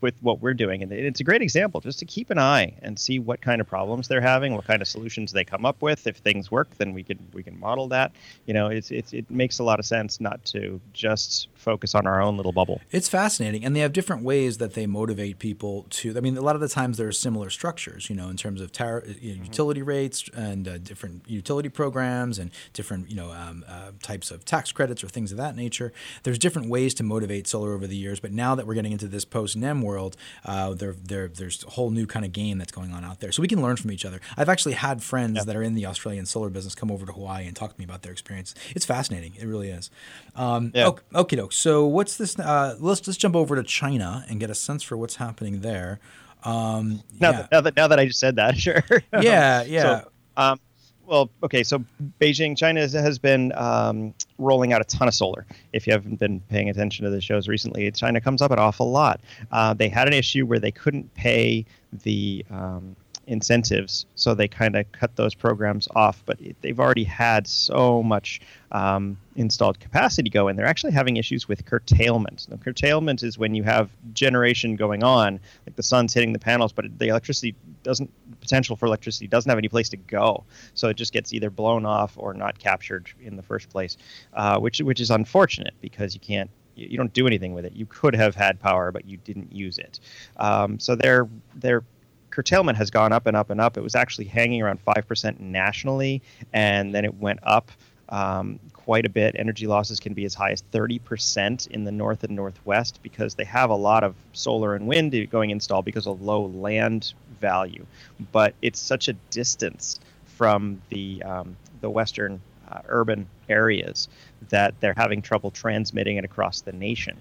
with 0.00 0.14
what 0.20 0.40
we're 0.40 0.54
doing, 0.54 0.82
and 0.82 0.92
it's 0.92 1.20
a 1.20 1.24
great 1.24 1.42
example 1.42 1.80
just 1.80 1.98
to 1.98 2.04
keep 2.04 2.30
an 2.30 2.38
eye 2.38 2.74
and 2.82 2.98
see 2.98 3.18
what 3.18 3.40
kind 3.40 3.60
of 3.60 3.66
problems 3.66 4.08
they're 4.08 4.20
having, 4.20 4.54
what 4.54 4.66
kind 4.66 4.82
of 4.82 4.88
solutions 4.88 5.32
they 5.32 5.44
come 5.44 5.64
up 5.64 5.82
with. 5.82 6.06
If 6.06 6.16
things 6.18 6.50
work, 6.50 6.68
then 6.78 6.92
we 6.92 7.02
can 7.02 7.18
we 7.32 7.42
can 7.42 7.58
model 7.58 7.88
that. 7.88 8.12
You 8.46 8.54
know, 8.54 8.68
it's, 8.68 8.90
it's 8.90 9.12
it 9.12 9.30
makes 9.30 9.58
a 9.58 9.64
lot 9.64 9.78
of 9.78 9.86
sense 9.86 10.20
not 10.20 10.44
to 10.46 10.80
just 10.92 11.48
focus 11.54 11.94
on 11.94 12.06
our 12.06 12.20
own 12.20 12.36
little 12.36 12.52
bubble. 12.52 12.80
It's 12.90 13.08
fascinating, 13.08 13.64
and 13.64 13.74
they 13.74 13.80
have 13.80 13.92
different 13.92 14.22
ways 14.22 14.58
that 14.58 14.74
they 14.74 14.86
motivate 14.86 15.38
people 15.38 15.86
to. 15.90 16.16
I 16.16 16.20
mean, 16.20 16.36
a 16.36 16.42
lot 16.42 16.54
of 16.54 16.60
the 16.60 16.68
times 16.68 16.98
there 16.98 17.08
are 17.08 17.12
similar 17.12 17.50
structures, 17.50 18.10
you 18.10 18.16
know, 18.16 18.28
in 18.28 18.36
terms 18.36 18.60
of 18.60 18.72
tar- 18.72 19.04
you 19.20 19.36
know, 19.36 19.42
utility 19.42 19.82
rates 19.82 20.28
and 20.34 20.66
uh, 20.66 20.78
different 20.78 21.22
utility 21.28 21.68
programs 21.68 22.38
and 22.38 22.50
different, 22.72 23.10
you 23.10 23.16
know, 23.16 23.30
um, 23.32 23.64
uh, 23.68 23.92
types 24.02 24.30
of 24.30 24.44
tax 24.44 24.72
credits 24.72 25.04
or 25.04 25.08
things 25.08 25.30
of 25.30 25.38
that 25.38 25.56
nature. 25.56 25.92
There's 26.22 26.38
different 26.38 26.68
ways 26.68 26.94
to 26.94 27.02
motivate 27.02 27.46
solar 27.46 27.74
over 27.74 27.86
the 27.86 27.96
years, 27.96 28.20
but 28.20 28.32
now 28.32 28.54
that 28.54 28.66
we're 28.66 28.74
getting 28.74 28.92
into 28.92 29.08
this 29.08 29.24
post 29.24 29.56
NEM 29.62 29.80
world, 29.82 30.16
uh, 30.44 30.74
there, 30.74 30.94
there, 31.02 31.28
there's 31.28 31.64
a 31.64 31.70
whole 31.70 31.90
new 31.90 32.06
kind 32.06 32.24
of 32.26 32.32
game 32.32 32.58
that's 32.58 32.72
going 32.72 32.92
on 32.92 33.04
out 33.04 33.20
there. 33.20 33.32
So 33.32 33.40
we 33.40 33.48
can 33.48 33.62
learn 33.62 33.76
from 33.76 33.90
each 33.90 34.04
other. 34.04 34.20
I've 34.36 34.48
actually 34.50 34.74
had 34.74 35.02
friends 35.02 35.44
that 35.46 35.56
are 35.56 35.62
in 35.62 35.74
the 35.74 35.86
Australian 35.86 36.26
solar 36.26 36.50
business 36.50 36.74
come 36.74 36.90
over 36.90 37.06
to 37.06 37.12
Hawaii 37.12 37.46
and 37.46 37.56
talk 37.56 37.72
to 37.72 37.78
me 37.78 37.84
about 37.84 38.02
their 38.02 38.12
experience. 38.12 38.54
It's 38.76 38.84
fascinating. 38.84 39.32
It 39.40 39.46
really 39.46 39.70
is. 39.70 39.90
Um, 40.36 40.70
Yeah. 40.74 40.88
ok- 40.88 41.02
Okay, 41.14 41.36
doke. 41.36 41.52
So 41.54 41.86
what's 41.86 42.16
this? 42.18 42.38
Uh, 42.38 42.76
let's 42.80 43.06
let's 43.06 43.16
jump 43.16 43.36
over 43.36 43.56
to 43.56 43.62
China 43.62 44.24
and 44.28 44.38
get 44.40 44.50
a 44.50 44.54
sense 44.54 44.82
for 44.82 44.96
what's 44.96 45.16
happening 45.16 45.60
there. 45.62 46.00
Um, 46.44 47.02
Now, 47.20 47.30
yeah. 47.30 47.32
that, 47.42 47.52
now 47.52 47.60
that 47.60 47.76
now 47.76 47.88
that 47.88 47.98
I 48.00 48.06
just 48.06 48.18
said 48.18 48.36
that, 48.36 48.56
sure. 48.66 48.82
yeah, 49.20 49.62
yeah. 49.62 49.82
So, 49.82 50.08
um, 50.36 50.60
well, 51.06 51.30
okay, 51.42 51.62
so 51.62 51.84
Beijing, 52.20 52.56
China 52.56 52.80
has, 52.80 53.18
been 53.18 53.52
um, 53.54 54.14
rolling 54.38 54.72
out 54.72 54.80
a 54.80 54.84
ton 54.84 55.08
of 55.08 55.14
solar. 55.14 55.46
If 55.72 55.86
you 55.86 55.92
haven't 55.92 56.18
been 56.18 56.40
paying 56.40 56.70
attention 56.70 57.04
to 57.04 57.10
the 57.10 57.20
shows 57.20 57.48
recently, 57.48 57.90
China 57.90 58.20
comes 58.20 58.40
up 58.40 58.50
an 58.50 58.58
awful 58.58 58.90
lot. 58.90 59.20
Uh, 59.50 59.74
they 59.74 59.88
had 59.88 60.06
an 60.06 60.14
issue 60.14 60.46
where 60.46 60.58
they 60.58 60.70
couldn't 60.70 61.12
pay 61.14 61.66
the 61.92 62.44
um, 62.50 62.96
incentives, 63.26 64.06
so 64.14 64.34
they 64.34 64.48
kind 64.48 64.76
of 64.76 64.90
cut 64.92 65.14
those 65.16 65.34
programs 65.34 65.88
off. 65.94 66.22
But 66.26 66.38
they've 66.60 66.78
already 66.78 67.04
had 67.04 67.46
so 67.46 68.02
much 68.02 68.40
um, 68.72 69.18
installed 69.36 69.80
capacity 69.80 70.30
go, 70.30 70.48
and 70.48 70.58
they're 70.58 70.66
actually 70.66 70.92
having 70.92 71.16
issues 71.16 71.48
with 71.48 71.64
curtailment. 71.64 72.46
Now, 72.50 72.56
curtailment 72.56 73.22
is 73.22 73.38
when 73.38 73.54
you 73.54 73.62
have 73.62 73.90
generation 74.12 74.76
going 74.76 75.02
on, 75.02 75.40
like 75.66 75.76
the 75.76 75.82
sun's 75.82 76.14
hitting 76.14 76.32
the 76.32 76.38
panels, 76.38 76.72
but 76.72 76.98
the 76.98 77.08
electricity 77.08 77.54
doesn't 77.82 78.10
potential 78.40 78.76
for 78.76 78.86
electricity 78.86 79.26
doesn't 79.28 79.48
have 79.48 79.58
any 79.58 79.68
place 79.68 79.88
to 79.90 79.96
go, 79.96 80.44
so 80.74 80.88
it 80.88 80.96
just 80.96 81.12
gets 81.12 81.32
either 81.32 81.50
blown 81.50 81.86
off 81.86 82.14
or 82.16 82.34
not 82.34 82.58
captured 82.58 83.08
in 83.20 83.36
the 83.36 83.42
first 83.42 83.68
place, 83.70 83.96
uh, 84.34 84.58
which 84.58 84.80
which 84.80 85.00
is 85.00 85.10
unfortunate 85.10 85.74
because 85.80 86.14
you 86.14 86.20
can't 86.20 86.50
you 86.74 86.96
don't 86.96 87.12
do 87.12 87.26
anything 87.26 87.52
with 87.52 87.64
it. 87.64 87.72
You 87.74 87.86
could 87.86 88.14
have 88.14 88.34
had 88.34 88.60
power, 88.60 88.90
but 88.92 89.04
you 89.06 89.18
didn't 89.18 89.52
use 89.52 89.78
it. 89.78 90.00
Um, 90.36 90.78
so 90.78 90.94
their 90.94 91.28
their 91.54 91.84
curtailment 92.32 92.78
has 92.78 92.90
gone 92.90 93.12
up 93.12 93.26
and 93.26 93.36
up 93.36 93.50
and 93.50 93.60
up. 93.60 93.76
It 93.76 93.82
was 93.82 93.94
actually 93.94 94.24
hanging 94.24 94.60
around 94.62 94.80
five 94.80 95.06
percent 95.06 95.40
nationally, 95.40 96.22
and 96.52 96.92
then 96.92 97.04
it 97.04 97.14
went 97.14 97.38
up 97.44 97.70
um, 98.08 98.58
quite 98.72 99.06
a 99.06 99.08
bit. 99.08 99.36
Energy 99.38 99.66
losses 99.66 100.00
can 100.00 100.12
be 100.12 100.24
as 100.24 100.34
high 100.34 100.50
as 100.50 100.62
30% 100.72 101.68
in 101.68 101.84
the 101.84 101.92
north 101.92 102.24
and 102.24 102.36
northwest 102.36 103.00
because 103.02 103.34
they 103.34 103.44
have 103.44 103.70
a 103.70 103.74
lot 103.74 104.04
of 104.04 104.14
solar 104.32 104.74
and 104.74 104.86
wind 104.86 105.14
going 105.30 105.50
installed 105.50 105.84
because 105.84 106.06
of 106.06 106.20
low 106.20 106.46
land 106.46 107.14
value, 107.40 107.86
but 108.32 108.54
it's 108.60 108.80
such 108.80 109.08
a 109.08 109.14
distance 109.30 109.98
from 110.24 110.80
the 110.88 111.22
um, 111.22 111.56
the 111.80 111.90
western 111.90 112.40
uh, 112.70 112.80
urban 112.88 113.26
areas 113.48 114.08
that 114.48 114.74
they're 114.80 114.94
having 114.96 115.22
trouble 115.22 115.50
transmitting 115.50 116.16
it 116.16 116.24
across 116.24 116.60
the 116.60 116.72
nation. 116.72 117.16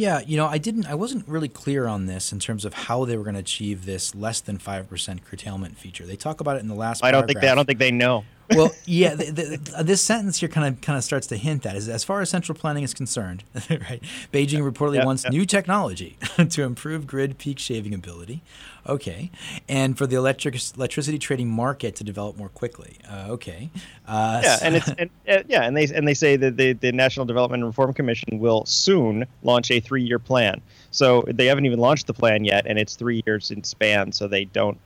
Yeah, 0.00 0.20
you 0.26 0.38
know, 0.38 0.46
I 0.46 0.56
didn't, 0.56 0.86
I 0.86 0.94
wasn't 0.94 1.28
really 1.28 1.50
clear 1.50 1.86
on 1.86 2.06
this 2.06 2.32
in 2.32 2.38
terms 2.38 2.64
of 2.64 2.72
how 2.72 3.04
they 3.04 3.18
were 3.18 3.22
going 3.22 3.34
to 3.34 3.40
achieve 3.40 3.84
this 3.84 4.14
less 4.14 4.40
than 4.40 4.56
five 4.56 4.88
percent 4.88 5.26
curtailment 5.26 5.76
feature. 5.76 6.06
They 6.06 6.16
talk 6.16 6.40
about 6.40 6.56
it 6.56 6.60
in 6.60 6.68
the 6.68 6.74
last. 6.74 7.04
I 7.04 7.10
don't 7.10 7.26
think 7.26 7.42
they, 7.42 7.48
I 7.48 7.54
don't 7.54 7.66
think 7.66 7.78
they 7.78 7.90
know. 7.90 8.24
Well, 8.50 8.72
yeah, 8.84 9.14
the, 9.14 9.30
the, 9.30 9.84
this 9.84 10.00
sentence 10.02 10.40
here 10.40 10.48
kind 10.48 10.66
of 10.66 10.80
kind 10.80 10.96
of 10.96 11.04
starts 11.04 11.26
to 11.28 11.36
hint 11.36 11.62
that 11.62 11.76
is 11.76 11.88
as 11.88 12.04
far 12.04 12.20
as 12.20 12.30
central 12.30 12.56
planning 12.56 12.84
is 12.84 12.94
concerned, 12.94 13.44
right? 13.70 14.02
Beijing 14.32 14.60
reportedly 14.60 15.04
wants 15.04 15.28
new 15.28 15.44
technology 15.44 16.16
to 16.50 16.62
improve 16.62 17.06
grid 17.06 17.38
peak 17.38 17.58
shaving 17.58 17.94
ability. 17.94 18.42
Okay, 18.88 19.30
and 19.68 19.96
for 19.96 20.06
the 20.06 20.16
electric 20.16 20.56
electricity 20.74 21.18
trading 21.18 21.48
market 21.48 21.94
to 21.96 22.04
develop 22.04 22.38
more 22.38 22.48
quickly. 22.48 22.96
Uh, 23.08 23.26
okay, 23.28 23.70
uh, 24.08 24.40
Yeah, 24.42 24.58
and 24.62 24.76
it's 24.76 24.88
and, 24.98 25.10
uh, 25.28 25.42
yeah, 25.48 25.64
and 25.64 25.76
they 25.76 25.84
and 25.86 26.08
they 26.08 26.14
say 26.14 26.36
that 26.36 26.56
the, 26.56 26.72
the 26.72 26.90
National 26.92 27.26
Development 27.26 27.62
and 27.62 27.68
Reform 27.68 27.92
Commission 27.92 28.38
will 28.38 28.64
soon 28.64 29.26
launch 29.42 29.70
a 29.70 29.80
three-year 29.80 30.18
plan. 30.18 30.60
So 30.90 31.24
they 31.28 31.46
haven't 31.46 31.66
even 31.66 31.78
launched 31.78 32.06
the 32.06 32.14
plan 32.14 32.44
yet, 32.44 32.66
and 32.66 32.78
it's 32.78 32.96
three 32.96 33.22
years 33.26 33.50
in 33.50 33.62
span. 33.62 34.12
So 34.12 34.26
they 34.26 34.46
don't, 34.46 34.78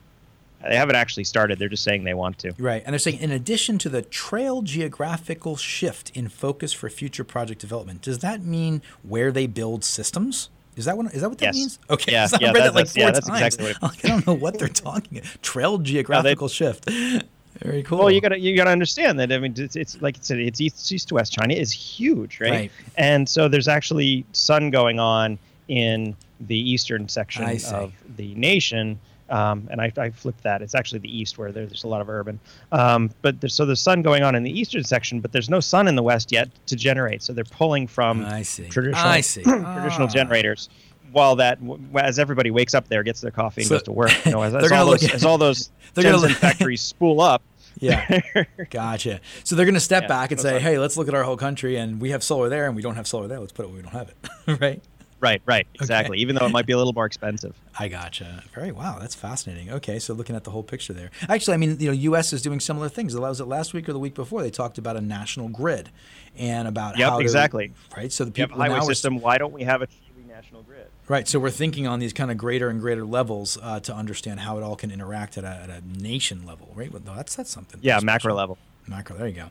they 0.69 0.75
haven't 0.75 0.95
actually 0.95 1.23
started. 1.25 1.59
They're 1.59 1.69
just 1.69 1.83
saying 1.83 2.03
they 2.03 2.13
want 2.13 2.37
to. 2.39 2.53
Right. 2.57 2.81
And 2.85 2.93
they're 2.93 2.99
saying, 2.99 3.19
in 3.19 3.31
addition 3.31 3.77
to 3.79 3.89
the 3.89 4.01
trail 4.01 4.61
geographical 4.61 5.55
shift 5.55 6.11
in 6.15 6.29
focus 6.29 6.73
for 6.73 6.89
future 6.89 7.23
project 7.23 7.61
development, 7.61 8.01
does 8.01 8.19
that 8.19 8.43
mean 8.43 8.81
where 9.03 9.31
they 9.31 9.47
build 9.47 9.83
systems? 9.83 10.49
Is 10.75 10.85
that 10.85 10.97
what 10.97 11.13
is 11.13 11.21
that 11.21 11.29
what 11.29 11.37
that 11.37 11.45
Yes. 11.45 11.55
means? 11.55 11.79
Okay, 11.89 12.11
Yeah, 12.11 12.27
yeah, 12.41 12.47
read 12.47 12.55
that- 12.55 12.63
that 12.63 12.75
like 12.75 12.87
that's- 12.87 12.93
four 12.93 13.03
yeah, 13.03 13.11
that's 13.11 13.27
times. 13.27 13.41
exactly 13.41 13.65
what 13.73 13.81
Like, 13.95 14.05
I 14.05 14.07
don't 14.09 14.27
know 14.27 14.33
what 14.33 14.59
they're 14.59 14.67
talking. 14.67 15.19
about. 15.19 15.41
Trail 15.41 15.77
geographical 15.77 16.47
shift. 16.49 16.89
Very 17.63 17.83
cool. 17.83 17.99
Well, 17.99 18.11
you 18.11 18.19
gotta 18.19 18.37
you 18.37 18.53
gotta 18.57 18.71
understand 18.71 19.17
that. 19.19 19.31
I 19.31 19.37
mean, 19.37 19.53
it's, 19.57 19.77
it's 19.77 20.01
like 20.01 20.17
it's 20.17 20.29
it's 20.29 20.59
east, 20.59 20.91
east 20.91 21.07
to 21.07 21.13
west. 21.15 21.31
China 21.31 21.53
is 21.53 21.71
huge, 21.71 22.41
right? 22.41 22.51
Right. 22.51 22.71
And 22.97 23.29
so 23.29 23.47
there's 23.47 23.69
actually 23.69 24.25
sun 24.33 24.71
going 24.71 24.99
on 24.99 25.39
in 25.69 26.17
the 26.41 26.57
eastern 26.57 27.07
section 27.07 27.45
of 27.73 27.93
the 28.17 28.35
nation. 28.35 28.99
Um, 29.29 29.67
and 29.71 29.81
I, 29.81 29.91
I 29.97 30.09
flipped 30.11 30.43
that. 30.43 30.61
It's 30.61 30.75
actually 30.75 30.99
the 30.99 31.17
east 31.17 31.37
where 31.37 31.51
there's 31.51 31.83
a 31.83 31.87
lot 31.87 32.01
of 32.01 32.09
urban. 32.09 32.39
Um, 32.71 33.09
but 33.23 33.41
there's, 33.41 33.53
so 33.55 33.65
there's 33.65 33.81
sun 33.81 34.01
going 34.03 34.21
on 34.23 34.35
in 34.35 34.43
the 34.43 34.51
eastern 34.59 34.83
section, 34.83 35.19
but 35.19 35.31
there's 35.31 35.49
no 35.49 35.59
sun 35.59 35.87
in 35.87 35.95
the 35.95 36.03
west 36.03 36.31
yet 36.31 36.49
to 36.67 36.75
generate. 36.75 37.23
So 37.23 37.33
they're 37.33 37.43
pulling 37.43 37.87
from 37.87 38.23
I 38.25 38.43
see. 38.43 38.67
traditional 38.69 39.07
I 39.07 39.21
see. 39.21 39.41
traditional 39.43 40.07
Ah. 40.07 40.11
generators. 40.13 40.69
While 41.11 41.37
that, 41.37 41.59
as 41.95 42.19
everybody 42.19 42.51
wakes 42.51 42.73
up 42.75 42.87
there, 42.89 43.01
gets 43.01 43.21
their 43.21 43.31
coffee 43.31 43.61
and 43.61 43.67
So- 43.69 43.75
goes 43.75 43.83
to 43.83 43.91
work, 43.93 44.25
you 44.25 44.31
know, 44.31 44.41
as, 44.41 44.53
as 44.63 44.71
all 44.71 44.85
those, 44.85 45.03
at- 45.03 45.13
as 45.15 45.23
all 45.25 45.37
those 45.37 45.71
they're 45.93 46.11
gonna 46.11 46.29
factories 46.29 46.81
spool 46.93 47.21
up, 47.21 47.41
Yeah. 47.79 48.21
Gotcha. 48.69 49.21
So 49.43 49.55
they're 49.55 49.65
going 49.65 49.73
to 49.75 49.79
step 49.79 50.03
Yeah, 50.03 50.07
back 50.09 50.31
and 50.31 50.39
say. 50.41 50.59
"Hey, 50.59 50.77
let's 50.77 50.97
look 50.97 51.07
at 51.07 51.13
our 51.13 51.23
whole 51.23 51.37
country, 51.37 51.77
and 51.77 51.99
we 52.01 52.09
have 52.11 52.23
solar 52.23 52.47
there, 52.49 52.67
and 52.67 52.75
we 52.75 52.81
don't 52.81 52.95
have 52.95 53.07
solar 53.07 53.27
there. 53.27 53.39
Let's 53.39 53.53
put 53.53 53.63
it 53.65 53.69
where 53.69 53.77
we 53.77 53.81
don't 53.83 53.93
have 53.93 54.09
it." 54.09 54.61
right. 54.61 54.83
Right, 55.25 55.41
right, 55.47 55.65
exactly. 55.73 56.19
Even 56.19 56.35
though 56.35 56.45
it 56.45 56.51
might 56.51 56.67
be 56.67 56.73
a 56.73 56.77
little 56.77 56.93
more 56.93 57.05
expensive. 57.07 57.55
I 57.79 57.87
gotcha. 57.87 58.43
Very 58.53 58.71
wow, 58.71 58.97
that's 58.99 59.15
fascinating. 59.15 59.71
Okay, 59.71 59.97
so 59.97 60.13
looking 60.13 60.35
at 60.35 60.43
the 60.43 60.51
whole 60.51 60.61
picture 60.63 60.93
there. 60.93 61.09
Actually, 61.27 61.55
I 61.55 61.57
mean, 61.57 61.77
you 61.79 61.87
know, 61.87 61.93
U.S. 61.93 62.31
is 62.31 62.41
doing 62.43 62.59
similar 62.59 62.89
things. 62.89 63.15
Was 63.17 63.41
it 63.41 63.45
last 63.47 63.73
week 63.73 63.89
or 63.89 63.93
the 63.93 63.99
week 63.99 64.13
before? 64.13 64.43
They 64.43 64.51
talked 64.51 64.77
about 64.77 64.97
a 64.97 65.01
national 65.01 65.47
grid, 65.49 65.89
and 66.37 66.67
about 66.67 66.97
Yep, 66.99 67.09
how 67.09 67.17
to- 67.17 67.23
exactly. 67.23 67.71
right. 67.97 68.11
So 68.11 68.25
the 68.25 68.31
You 68.35 68.43
have 68.43 68.49
a 68.51 68.53
people 68.53 68.61
highway 68.61 68.75
now 68.75 68.81
are- 68.81 68.85
system. 68.93 69.19
Why 69.19 69.37
don't 69.39 69.53
we 69.53 69.63
have 69.63 69.81
a 69.81 69.87
national 70.27 70.61
grid? 70.61 70.85
right. 71.07 71.27
So 71.27 71.39
we're 71.39 71.49
thinking 71.49 71.87
on 71.87 71.99
these 71.99 72.13
kind 72.13 72.29
of 72.29 72.37
greater 72.37 72.69
and 72.69 72.79
greater 72.79 73.05
levels 73.05 73.57
uh, 73.63 73.79
to 73.81 73.95
understand 73.95 74.41
how 74.41 74.57
it 74.57 74.63
all 74.63 74.75
can 74.75 74.91
interact 74.91 75.37
at 75.39 75.43
a, 75.43 75.47
at 75.47 75.69
a 75.71 75.81
nation 76.01 76.45
level, 76.45 76.71
right? 76.75 76.91
Well, 76.91 77.01
that's 77.15 77.35
that's 77.35 77.49
something. 77.49 77.79
Yeah, 77.81 77.95
pretty 77.95 78.05
macro 78.05 78.19
special. 78.19 78.37
level. 78.37 78.57
Macro. 78.87 79.17
There 79.17 79.27
you 79.27 79.33
go. 79.33 79.49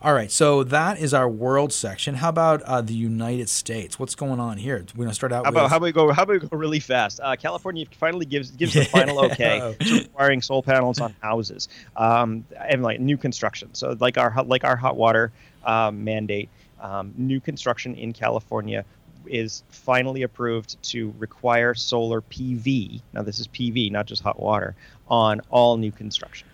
All 0.00 0.14
right. 0.14 0.30
So 0.30 0.64
that 0.64 0.98
is 0.98 1.14
our 1.14 1.28
world 1.28 1.72
section. 1.72 2.16
How 2.16 2.28
about 2.28 2.62
uh, 2.62 2.80
the 2.80 2.94
United 2.94 3.48
States? 3.48 3.98
What's 3.98 4.16
going 4.16 4.40
on 4.40 4.58
here? 4.58 4.84
We're 4.96 5.04
gonna 5.04 5.14
start 5.14 5.32
out. 5.32 5.44
How 5.44 5.50
with, 5.50 5.58
about 5.58 5.70
how 5.70 5.76
about 5.76 5.84
we 5.84 5.92
go? 5.92 6.10
How 6.12 6.24
about 6.24 6.42
we 6.42 6.48
go 6.48 6.56
really 6.56 6.80
fast? 6.80 7.20
Uh, 7.22 7.36
California 7.36 7.86
finally 7.98 8.26
gives 8.26 8.50
gives 8.50 8.74
the 8.74 8.84
final 8.84 9.24
okay 9.26 9.76
to 9.78 9.98
requiring 9.98 10.42
solar 10.42 10.62
panels 10.62 11.00
on 11.00 11.14
houses 11.20 11.68
um, 11.96 12.44
and 12.68 12.82
like 12.82 13.00
new 13.00 13.16
construction. 13.16 13.72
So 13.74 13.96
like 14.00 14.18
our 14.18 14.30
hot- 14.30 14.48
like 14.48 14.64
our 14.64 14.76
hot 14.76 14.96
water 14.96 15.30
um, 15.64 16.02
mandate, 16.02 16.48
um, 16.80 17.14
new 17.16 17.40
construction 17.40 17.94
in 17.94 18.12
California 18.12 18.84
is 19.26 19.62
finally 19.70 20.22
approved 20.22 20.82
to 20.82 21.14
require 21.18 21.74
solar 21.74 22.22
PV. 22.22 23.00
Now 23.12 23.22
this 23.22 23.38
is 23.38 23.46
PV, 23.48 23.92
not 23.92 24.06
just 24.06 24.22
hot 24.22 24.40
water, 24.40 24.74
on 25.08 25.40
all 25.50 25.76
new 25.76 25.92
construction. 25.92 26.48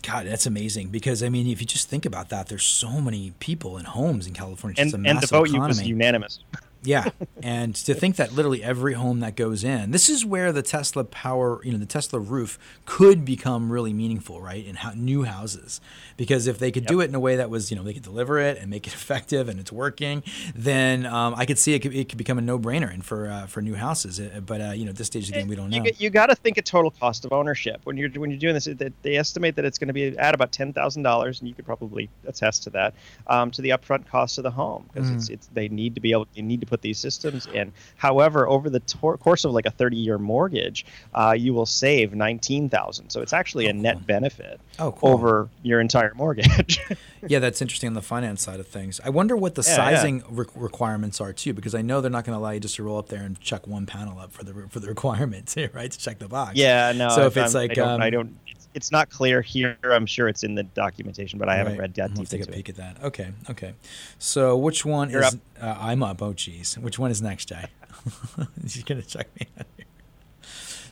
God, 0.00 0.26
that's 0.26 0.46
amazing 0.46 0.88
because 0.88 1.22
I 1.22 1.28
mean, 1.28 1.46
if 1.48 1.60
you 1.60 1.66
just 1.66 1.88
think 1.88 2.04
about 2.06 2.28
that, 2.30 2.48
there's 2.48 2.64
so 2.64 3.00
many 3.00 3.32
people 3.40 3.76
and 3.76 3.86
homes 3.86 4.26
in 4.26 4.34
California. 4.34 4.80
It's 4.82 4.92
And 4.94 5.06
and 5.06 5.20
the 5.20 5.26
vote 5.26 5.48
economy. 5.48 5.68
was 5.68 5.82
unanimous. 5.82 6.40
Yeah, 6.84 7.08
and 7.42 7.74
to 7.76 7.94
think 7.94 8.16
that 8.16 8.32
literally 8.32 8.62
every 8.62 8.92
home 8.92 9.20
that 9.20 9.36
goes 9.36 9.64
in, 9.64 9.90
this 9.90 10.08
is 10.08 10.24
where 10.24 10.52
the 10.52 10.62
Tesla 10.62 11.02
power, 11.04 11.60
you 11.64 11.72
know, 11.72 11.78
the 11.78 11.86
Tesla 11.86 12.20
roof 12.20 12.58
could 12.84 13.24
become 13.24 13.72
really 13.72 13.92
meaningful, 13.92 14.40
right? 14.40 14.64
In 14.64 14.76
ho- 14.76 14.92
new 14.94 15.22
houses, 15.24 15.80
because 16.16 16.46
if 16.46 16.58
they 16.58 16.70
could 16.70 16.86
do 16.86 17.00
it 17.00 17.06
in 17.08 17.14
a 17.14 17.20
way 17.20 17.36
that 17.36 17.48
was, 17.50 17.70
you 17.70 17.76
know, 17.76 17.82
they 17.82 17.94
could 17.94 18.02
deliver 18.02 18.38
it 18.38 18.58
and 18.58 18.68
make 18.70 18.86
it 18.86 18.92
effective 19.00 19.48
and 19.48 19.58
it's 19.58 19.72
working, 19.72 20.22
then 20.54 21.06
um, 21.06 21.34
I 21.36 21.46
could 21.46 21.58
see 21.58 21.74
it 21.74 21.80
could, 21.80 21.94
it 21.94 22.08
could 22.08 22.18
become 22.18 22.38
a 22.38 22.42
no-brainer 22.42 22.92
and 22.92 23.04
for 23.04 23.28
uh, 23.28 23.46
for 23.46 23.62
new 23.62 23.74
houses. 23.74 24.20
Uh, 24.20 24.40
But 24.44 24.60
uh, 24.60 24.70
you 24.72 24.84
know, 24.84 24.90
at 24.90 24.96
this 24.96 25.06
stage 25.06 25.24
of 25.28 25.34
the 25.34 25.40
game, 25.40 25.48
we 25.48 25.56
don't 25.56 25.72
you, 25.72 25.80
know. 25.80 25.86
g- 25.86 25.96
You 25.98 26.10
got 26.10 26.26
to 26.26 26.34
think 26.36 26.58
of 26.58 26.64
total 26.64 26.90
cost 26.90 27.24
of 27.24 27.32
ownership 27.32 27.80
when 27.84 27.96
you're 27.96 28.10
when 28.10 28.30
you're 28.30 28.38
doing 28.38 28.54
this. 28.54 28.68
They 29.02 29.16
estimate 29.16 29.56
that 29.56 29.64
it's 29.64 29.78
going 29.78 29.88
to 29.88 29.94
be 29.94 30.16
at 30.18 30.34
about 30.34 30.52
ten 30.52 30.72
thousand 30.72 31.02
dollars, 31.02 31.40
and 31.40 31.48
you 31.48 31.54
could 31.54 31.64
probably 31.66 32.10
attest 32.26 32.62
to 32.64 32.70
that 32.70 32.94
um, 33.26 33.50
to 33.52 33.62
the 33.62 33.70
upfront 33.70 34.06
cost 34.06 34.38
of 34.38 34.44
the 34.44 34.50
home 34.50 34.84
because 34.92 35.04
Mm-hmm. 35.10 35.32
it's 35.34 35.46
they 35.54 35.68
need 35.68 35.94
to 35.94 36.00
be 36.00 36.12
able 36.12 36.26
you 36.34 36.42
need 36.42 36.60
to 36.60 36.66
put 36.66 36.73
these 36.82 36.98
systems 36.98 37.46
in. 37.46 37.72
However, 37.96 38.48
over 38.48 38.68
the 38.70 38.80
tor- 38.80 39.16
course 39.18 39.44
of 39.44 39.52
like 39.52 39.66
a 39.66 39.70
thirty 39.70 39.96
year 39.96 40.18
mortgage, 40.18 40.84
uh, 41.14 41.34
you 41.36 41.52
will 41.54 41.66
save 41.66 42.14
nineteen 42.14 42.68
thousand. 42.68 43.10
So 43.10 43.20
it's 43.20 43.32
actually 43.32 43.66
Oh, 43.66 43.70
a 43.70 43.72
net 43.72 44.06
benefit 44.06 44.60
Oh, 44.78 44.92
cool. 44.92 45.10
over 45.10 45.48
your 45.62 45.80
entire 45.80 46.12
mortgage. 46.14 46.80
Yeah, 47.26 47.38
that's 47.38 47.62
interesting 47.62 47.86
on 47.86 47.94
the 47.94 48.02
finance 48.02 48.42
side 48.42 48.60
of 48.60 48.66
things. 48.68 49.00
I 49.02 49.08
wonder 49.08 49.34
what 49.34 49.54
the 49.54 49.62
Yeah, 49.62 49.70
yeah. 49.90 49.96
sizing 49.96 50.24
re- 50.28 50.44
requirements 50.54 51.22
are 51.22 51.32
too, 51.32 51.54
because 51.54 51.74
I 51.74 51.80
know 51.80 52.02
they're 52.02 52.10
not 52.10 52.26
going 52.26 52.36
to 52.36 52.38
allow 52.38 52.50
you 52.50 52.60
just 52.60 52.76
to 52.76 52.82
roll 52.82 52.98
up 52.98 53.08
there 53.08 53.22
and 53.22 53.40
check 53.40 53.66
one 53.66 53.86
panel 53.86 54.18
up 54.18 54.30
for 54.30 54.44
the 54.44 54.52
for 54.68 54.78
the 54.78 54.88
requirements, 54.88 55.56
right? 55.72 55.90
To 55.90 55.98
check 55.98 56.18
the 56.18 56.28
box. 56.28 56.56
yeah, 56.56 56.92
no. 56.94 57.08
So 57.08 57.24
if 57.24 57.38
it's 57.38 57.54
I'm- 57.54 57.62
like, 57.62 57.70
I 57.70 57.74
don't, 57.74 57.88
um, 57.88 58.02
I 58.02 58.10
don't 58.10 58.36
it's, 58.74 58.90
not 58.92 59.08
clear 59.10 59.40
here. 59.40 59.76
I'm 59.82 60.06
sure 60.06 60.28
it's 60.28 60.42
in 60.44 60.54
the 60.54 60.62
documentation, 60.64 61.38
but 61.38 61.48
I 61.48 61.56
haven't 61.56 61.74
Right. 61.74 61.80
read 61.82 61.94
that 61.94 62.10
I'll 62.10 62.16
deep 62.16 62.28
take 62.28 62.40
a 62.40 62.42
into 62.44 62.52
it. 62.52 62.56
peek 62.56 62.68
at 62.70 62.76
that. 62.76 63.02
Okay, 63.04 63.32
okay. 63.50 63.74
So 64.18 64.56
which 64.56 64.84
one 64.84 65.10
You're 65.10 65.22
is? 65.24 65.36
Uh, 65.60 65.76
I'm 65.80 66.02
up. 66.02 66.20
Oh, 66.22 66.32
geez. 66.32 66.76
Which 66.78 66.98
one 66.98 67.10
is 67.10 67.22
next, 67.22 67.46
Jay? 67.48 67.66
He's 68.62 68.82
gonna 68.84 69.02
check 69.02 69.28
me 69.40 69.46
out 69.58 69.66
here. 69.76 69.86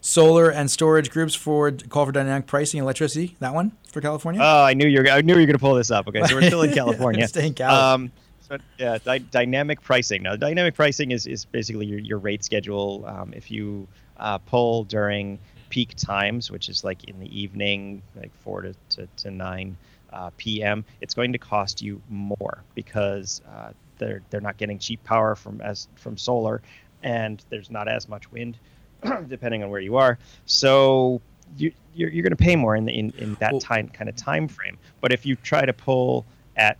Solar 0.00 0.50
and 0.50 0.68
storage 0.70 1.10
groups 1.10 1.34
for 1.34 1.70
call 1.70 2.06
for 2.06 2.12
dynamic 2.12 2.46
pricing 2.46 2.80
electricity. 2.80 3.36
That 3.38 3.54
one 3.54 3.72
for 3.92 4.00
California. 4.00 4.40
Oh, 4.42 4.64
I 4.64 4.74
knew 4.74 4.88
you 4.88 5.00
were. 5.00 5.08
I 5.08 5.20
knew 5.20 5.34
you 5.34 5.40
were 5.40 5.46
going 5.46 5.52
to 5.54 5.58
pull 5.60 5.74
this 5.74 5.92
up. 5.92 6.08
Okay, 6.08 6.22
so 6.24 6.34
we're 6.34 6.42
still 6.42 6.62
in 6.62 6.72
California. 6.74 7.28
Stay 7.28 7.46
in 7.46 7.54
Cali. 7.54 7.78
Um, 7.78 8.12
so 8.40 8.58
yeah, 8.78 8.98
dy- 8.98 9.20
dynamic 9.20 9.80
pricing. 9.80 10.24
Now, 10.24 10.34
dynamic 10.34 10.74
pricing 10.74 11.12
is, 11.12 11.28
is 11.28 11.44
basically 11.44 11.86
your, 11.86 12.00
your 12.00 12.18
rate 12.18 12.42
schedule. 12.42 13.04
Um, 13.06 13.32
if 13.32 13.48
you 13.48 13.86
uh, 14.16 14.38
pull 14.38 14.82
during 14.84 15.38
peak 15.72 15.94
times, 15.96 16.50
which 16.50 16.68
is 16.68 16.84
like 16.84 17.04
in 17.04 17.18
the 17.18 17.40
evening, 17.40 18.02
like 18.14 18.30
four 18.44 18.60
to 18.60 18.74
to, 18.90 19.08
to 19.16 19.30
nine 19.30 19.74
uh, 20.12 20.30
p.m., 20.36 20.84
it's 21.00 21.14
going 21.14 21.32
to 21.32 21.38
cost 21.38 21.80
you 21.80 21.98
more 22.10 22.62
because 22.74 23.40
uh, 23.50 23.70
they're 23.96 24.20
they're 24.28 24.42
not 24.42 24.58
getting 24.58 24.78
cheap 24.78 25.02
power 25.02 25.34
from 25.34 25.62
as 25.62 25.88
from 25.96 26.18
solar, 26.18 26.60
and 27.02 27.42
there's 27.48 27.70
not 27.70 27.88
as 27.88 28.06
much 28.06 28.30
wind, 28.30 28.58
depending 29.28 29.62
on 29.64 29.70
where 29.70 29.80
you 29.80 29.96
are. 29.96 30.18
So 30.44 31.22
you, 31.56 31.72
you're, 31.94 32.10
you're 32.10 32.22
going 32.22 32.36
to 32.36 32.44
pay 32.44 32.54
more 32.54 32.76
in, 32.76 32.84
the, 32.84 32.92
in, 32.92 33.10
in 33.16 33.34
that 33.36 33.52
Well- 33.52 33.60
time 33.60 33.88
kind 33.88 34.10
of 34.10 34.16
time 34.16 34.48
frame. 34.48 34.76
But 35.00 35.10
if 35.10 35.24
you 35.24 35.36
try 35.36 35.64
to 35.64 35.72
pull 35.72 36.26
at 36.56 36.76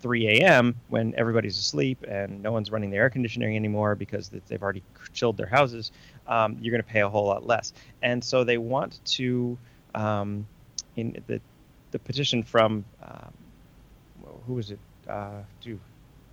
3 0.00 0.28
a.m. 0.28 0.76
when 0.88 1.12
everybody's 1.16 1.58
asleep 1.58 2.04
and 2.06 2.40
no 2.40 2.52
one's 2.52 2.70
running 2.70 2.90
the 2.90 2.96
air 2.96 3.10
conditioning 3.10 3.56
anymore 3.56 3.96
because 3.96 4.28
they've 4.28 4.62
already 4.62 4.82
chilled 5.12 5.36
their 5.36 5.46
houses, 5.46 5.90
um, 6.28 6.56
you're 6.60 6.70
going 6.70 6.82
to 6.82 6.88
pay 6.88 7.00
a 7.00 7.08
whole 7.08 7.26
lot 7.26 7.46
less. 7.46 7.72
And 8.02 8.22
so 8.22 8.44
they 8.44 8.58
want 8.58 9.00
to, 9.04 9.58
um, 9.94 10.46
in 10.96 11.22
the 11.26 11.40
the 11.90 11.98
petition 11.98 12.42
from 12.42 12.84
um, 13.02 13.32
who 14.46 14.54
was 14.54 14.70
it? 14.70 14.78
Uh, 15.08 15.40
do 15.62 15.78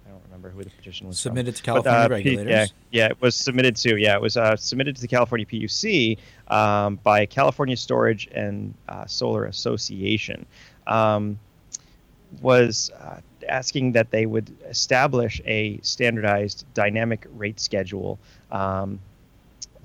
I 0.05 0.09
don't 0.09 0.21
remember 0.25 0.49
who 0.49 0.63
the 0.63 0.69
petition 0.69 1.07
was. 1.07 1.19
from. 1.19 1.29
Submitted 1.29 1.55
to 1.55 1.63
But, 1.63 1.83
California 1.83 1.99
uh, 1.99 2.07
P- 2.07 2.13
regulators. 2.13 2.51
yeah, 2.91 3.01
yeah, 3.03 3.07
it 3.07 3.21
was 3.21 3.35
submitted 3.35 3.75
to. 3.77 3.97
Yeah, 3.97 4.15
it 4.15 4.21
was 4.21 4.37
uh, 4.37 4.55
submitted 4.55 4.95
to 4.97 5.01
the 5.01 5.07
California 5.07 5.45
PUC 5.45 6.17
um, 6.49 6.99
by 7.03 7.25
California 7.25 7.75
Storage 7.77 8.27
and 8.31 8.73
uh, 8.87 9.05
Solar 9.05 9.45
Association. 9.45 10.45
Um, 10.87 11.39
was 12.41 12.91
uh, 12.99 13.21
asking 13.47 13.93
that 13.93 14.11
they 14.11 14.25
would 14.25 14.55
establish 14.67 15.41
a 15.45 15.79
standardized 15.81 16.65
dynamic 16.73 17.25
rate 17.35 17.59
schedule 17.59 18.19
um, 18.51 18.99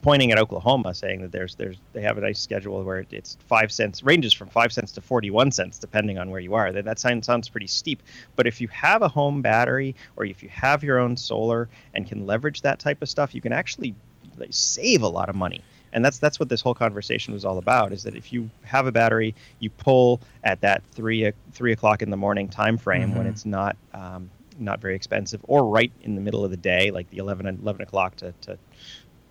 pointing 0.01 0.33
at 0.33 0.39
Oklahoma, 0.39 0.95
saying 0.95 1.23
that 1.23 1.33
there's 1.33 1.55
there's 1.55 1.77
they 1.93 2.03
have 2.03 2.19
a 2.19 2.21
nice 2.21 2.41
schedule 2.41 2.83
where 2.83 3.05
it's 3.11 3.37
five 3.47 3.71
cents 3.71 4.03
ranges 4.03 4.33
from 4.33 4.49
five 4.49 4.73
cents 4.73 4.93
to 4.93 5.01
forty 5.01 5.31
one 5.31 5.51
cents 5.53 5.79
depending 5.79 6.19
on 6.19 6.31
where 6.31 6.41
you 6.41 6.55
are. 6.55 6.73
That 6.73 6.85
that 6.85 6.99
sounds 6.99 7.27
sounds 7.27 7.49
pretty 7.49 7.67
steep. 7.67 8.03
But 8.37 8.47
if 8.47 8.61
you 8.61 8.69
have 8.69 9.03
a 9.03 9.09
home 9.09 9.43
battery 9.43 9.95
or 10.17 10.25
if 10.25 10.43
you 10.43 10.49
have 10.49 10.83
your 10.83 10.99
own 10.99 11.17
solar 11.17 11.69
and 11.95 12.07
can 12.07 12.27
leverage 12.27 12.63
that 12.63 12.79
type 12.79 13.03
of 13.03 13.09
stuff, 13.09 13.35
you 13.35 13.41
can 13.41 13.53
actually 13.53 13.95
like, 14.39 14.51
save 14.53 15.03
a 15.03 15.09
lot 15.09 15.29
of 15.29 15.37
money. 15.37 15.63
And 15.93 16.05
that's 16.05 16.19
that's 16.19 16.39
what 16.39 16.49
this 16.49 16.61
whole 16.61 16.75
conversation 16.75 17.35
was 17.35 17.45
all 17.45 17.59
about. 17.59 17.93
Is 17.93 18.05
that 18.05 18.15
if 18.15 18.33
you 18.33 18.49
have 18.63 18.87
a 18.87 18.93
battery, 18.93 19.35
you 19.59 19.71
pull 19.71 20.21
at 20.45 20.61
that 20.61 20.83
three 20.93 21.33
three 21.53 21.73
o'clock 21.73 22.03
in 22.03 22.11
the 22.11 22.17
morning 22.17 22.49
time 22.49 22.79
frame 22.79 23.09
mm-hmm. 23.09 23.19
when 23.19 23.27
it's 23.27 23.45
not 23.45 23.77
um, 23.93 24.31
not 24.61 24.81
very 24.81 24.95
expensive, 24.95 25.41
or 25.45 25.67
right 25.67 25.91
in 26.03 26.15
the 26.15 26.21
middle 26.21 26.45
of 26.45 26.51
the 26.51 26.57
day, 26.57 26.91
like 26.91 27.09
the 27.11 27.19
11, 27.19 27.47
11 27.63 27.83
o'clock 27.83 28.17
to, 28.17 28.33
to 28.43 28.59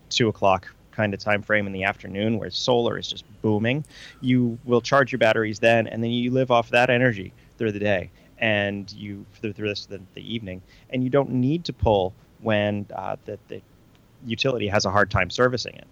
two 0.10 0.28
o'clock 0.28 0.68
kind 0.92 1.14
of 1.14 1.20
time 1.20 1.42
frame 1.42 1.66
in 1.66 1.72
the 1.72 1.84
afternoon 1.84 2.38
where 2.38 2.50
solar 2.50 2.98
is 2.98 3.08
just 3.08 3.24
booming 3.42 3.86
you 4.22 4.58
will 4.66 4.82
charge 4.82 5.12
your 5.12 5.20
batteries 5.20 5.60
then 5.60 5.88
and 5.88 6.04
then 6.04 6.12
you 6.12 6.32
live 6.32 6.52
off 6.52 6.70
that 6.70 6.90
energy 6.90 7.32
through 7.58 7.72
the 7.72 7.80
day 7.80 8.10
and 8.40 8.92
you 8.94 9.26
through, 9.34 9.54
through 9.54 9.70
this 9.70 9.86
the, 9.86 10.00
evening. 10.16 10.62
And 10.90 11.04
you 11.04 11.10
don't 11.10 11.30
need 11.30 11.66
to 11.66 11.74
pull 11.74 12.14
when 12.42 12.86
uh, 12.96 13.18
the, 13.26 13.38
the 13.48 13.62
utility 14.26 14.68
has 14.68 14.86
a 14.86 14.92
hard 14.92 15.12
time 15.12 15.30
servicing 15.30 15.76
it 15.76 15.88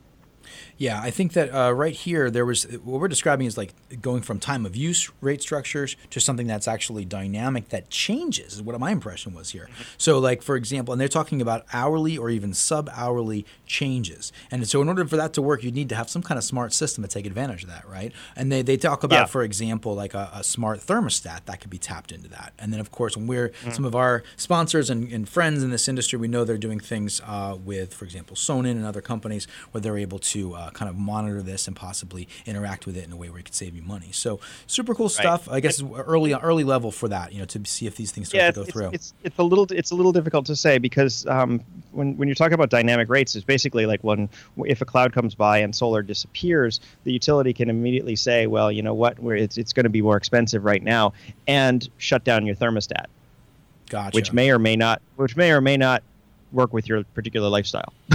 yeah, 0.78 1.00
I 1.02 1.12
think 1.12 1.34
that 1.34 1.54
uh, 1.54 1.74
right 1.74 1.94
here 1.94 2.30
there 2.30 2.46
was 2.46 2.64
what 2.84 3.00
we're 3.00 3.08
describing 3.08 3.48
is 3.48 3.58
like 3.58 3.74
going 4.02 4.22
from 4.22 4.40
time 4.40 4.66
of 4.66 4.76
use 4.76 5.10
rate 5.22 5.42
structures 5.42 5.96
to 6.10 6.20
something 6.20 6.48
that's 6.48 6.68
actually 6.68 7.06
dynamic 7.06 7.70
that 7.70 7.90
changes. 7.90 8.54
Is 8.54 8.62
what 8.62 8.80
my 8.80 8.92
impression 8.92 9.34
was 9.34 9.52
here. 9.52 9.70
Mm-hmm. 9.72 9.84
So, 9.98 10.20
like 10.20 10.42
for 10.42 10.56
example, 10.56 10.94
and 10.94 11.02
they're 11.02 11.08
talking 11.08 11.42
about 11.42 11.66
hourly 11.74 12.18
or 12.18 12.30
even 12.30 12.54
sub-hourly 12.54 13.46
changes. 13.66 14.32
And 14.52 14.68
so, 14.68 14.82
in 14.82 14.90
order 14.90 15.06
for 15.06 15.18
that 15.18 15.34
to 15.34 15.42
work, 15.42 15.64
you 15.64 15.72
need 15.72 15.90
to 15.90 15.96
have 15.96 16.10
some 16.10 16.22
kind 16.22 16.38
of 16.38 16.44
smart 16.44 16.74
system 16.74 17.04
to 17.04 17.08
take 17.08 17.26
advantage 17.26 17.64
of 17.64 17.70
that, 17.70 17.88
right? 17.88 18.12
And 18.36 18.52
they, 18.52 18.62
they 18.62 18.78
talk 18.78 19.04
about, 19.04 19.16
yeah. 19.16 19.26
for 19.26 19.44
example, 19.44 19.96
like 19.96 20.14
a, 20.14 20.30
a, 20.34 20.44
smart 20.44 20.80
thermostat 20.80 21.46
that 21.46 21.60
could 21.60 21.70
be 21.70 21.78
tapped 21.78 22.12
into 22.12 22.30
that. 22.30 22.54
And 22.58 22.72
then, 22.72 22.80
of 22.80 22.92
course, 22.92 23.18
when 23.18 23.28
we're 23.28 23.50
mm-hmm. 23.50 23.72
some 23.72 23.86
of 23.86 23.96
our 23.96 24.24
sponsors 24.36 24.90
and, 24.90 25.12
and, 25.12 25.28
friends 25.28 25.64
in 25.64 25.72
this 25.72 25.88
industry, 25.88 26.18
we 26.18 26.28
know 26.28 26.44
they're 26.44 26.58
doing 26.58 26.80
things 26.80 27.22
uh, 27.26 27.58
with, 27.64 27.94
for 27.94 28.06
example, 28.06 28.36
Sonnen 28.36 28.72
and 28.72 28.86
other 28.86 29.02
companies 29.02 29.48
where 29.72 29.82
they're 29.82 29.98
able 29.98 30.20
to 30.20 30.37
uh, 30.56 30.70
kind 30.72 30.90
of 30.90 30.96
monitor 30.96 31.42
this 31.42 31.68
and 31.68 31.76
possibly 31.76 32.28
interact 32.46 32.86
with 32.86 32.98
it 32.98 33.06
in 33.06 33.12
a 33.12 33.16
way 33.16 33.30
where 33.30 33.40
it 33.40 33.44
could 33.44 33.56
save 33.56 33.76
you 33.76 33.82
money. 33.82 34.12
So 34.12 34.40
super 34.66 34.94
cool 34.96 35.10
stuff. 35.10 35.48
Right. 35.48 35.56
I 35.56 35.60
guess 35.60 35.82
early 35.82 36.34
early 36.34 36.64
level 36.64 36.92
for 36.92 37.08
that, 37.10 37.34
you 37.34 37.40
know, 37.40 37.46
to 37.46 37.66
see 37.66 37.88
if 37.88 37.96
these 37.96 38.12
things 38.12 38.30
start 38.30 38.40
yeah, 38.40 38.52
to 38.52 38.56
go 38.56 38.62
it's, 38.62 38.72
through. 38.72 38.90
It's 38.94 39.14
it's 39.24 39.38
a 39.38 39.44
little 39.44 39.66
it's 39.72 39.92
a 39.92 39.96
little 39.96 40.12
difficult 40.12 40.46
to 40.48 40.56
say 40.56 40.78
because 40.78 41.26
um, 41.28 41.62
when 41.92 42.18
when 42.18 42.28
you're 42.28 42.36
talking 42.36 42.54
about 42.54 42.70
dynamic 42.70 43.10
rates, 43.10 43.36
it's 43.36 43.46
basically 43.46 43.86
like 43.86 44.04
when 44.04 44.30
if 44.66 44.82
a 44.82 44.86
cloud 44.86 45.14
comes 45.14 45.36
by 45.36 45.60
and 45.60 45.76
solar 45.76 46.02
disappears, 46.02 46.80
the 47.04 47.12
utility 47.12 47.54
can 47.54 47.70
immediately 47.70 48.16
say, 48.16 48.48
well, 48.48 48.72
you 48.72 48.82
know 48.82 48.94
what, 48.94 49.18
it's 49.20 49.58
it's 49.58 49.74
going 49.74 49.86
to 49.86 49.90
be 49.90 50.02
more 50.02 50.18
expensive 50.18 50.66
right 50.66 50.84
now, 50.84 51.14
and 51.48 51.90
shut 51.98 52.24
down 52.24 52.46
your 52.46 52.56
thermostat. 52.56 53.06
Gotcha. 53.90 54.16
Which 54.16 54.34
may 54.34 54.52
or 54.52 54.60
may 54.60 54.76
not, 54.76 55.02
which 55.16 55.36
may 55.36 55.52
or 55.52 55.62
may 55.62 55.78
not 55.78 56.04
work 56.52 56.74
with 56.74 56.88
your 56.88 57.04
particular 57.04 57.50
lifestyle. 57.50 57.94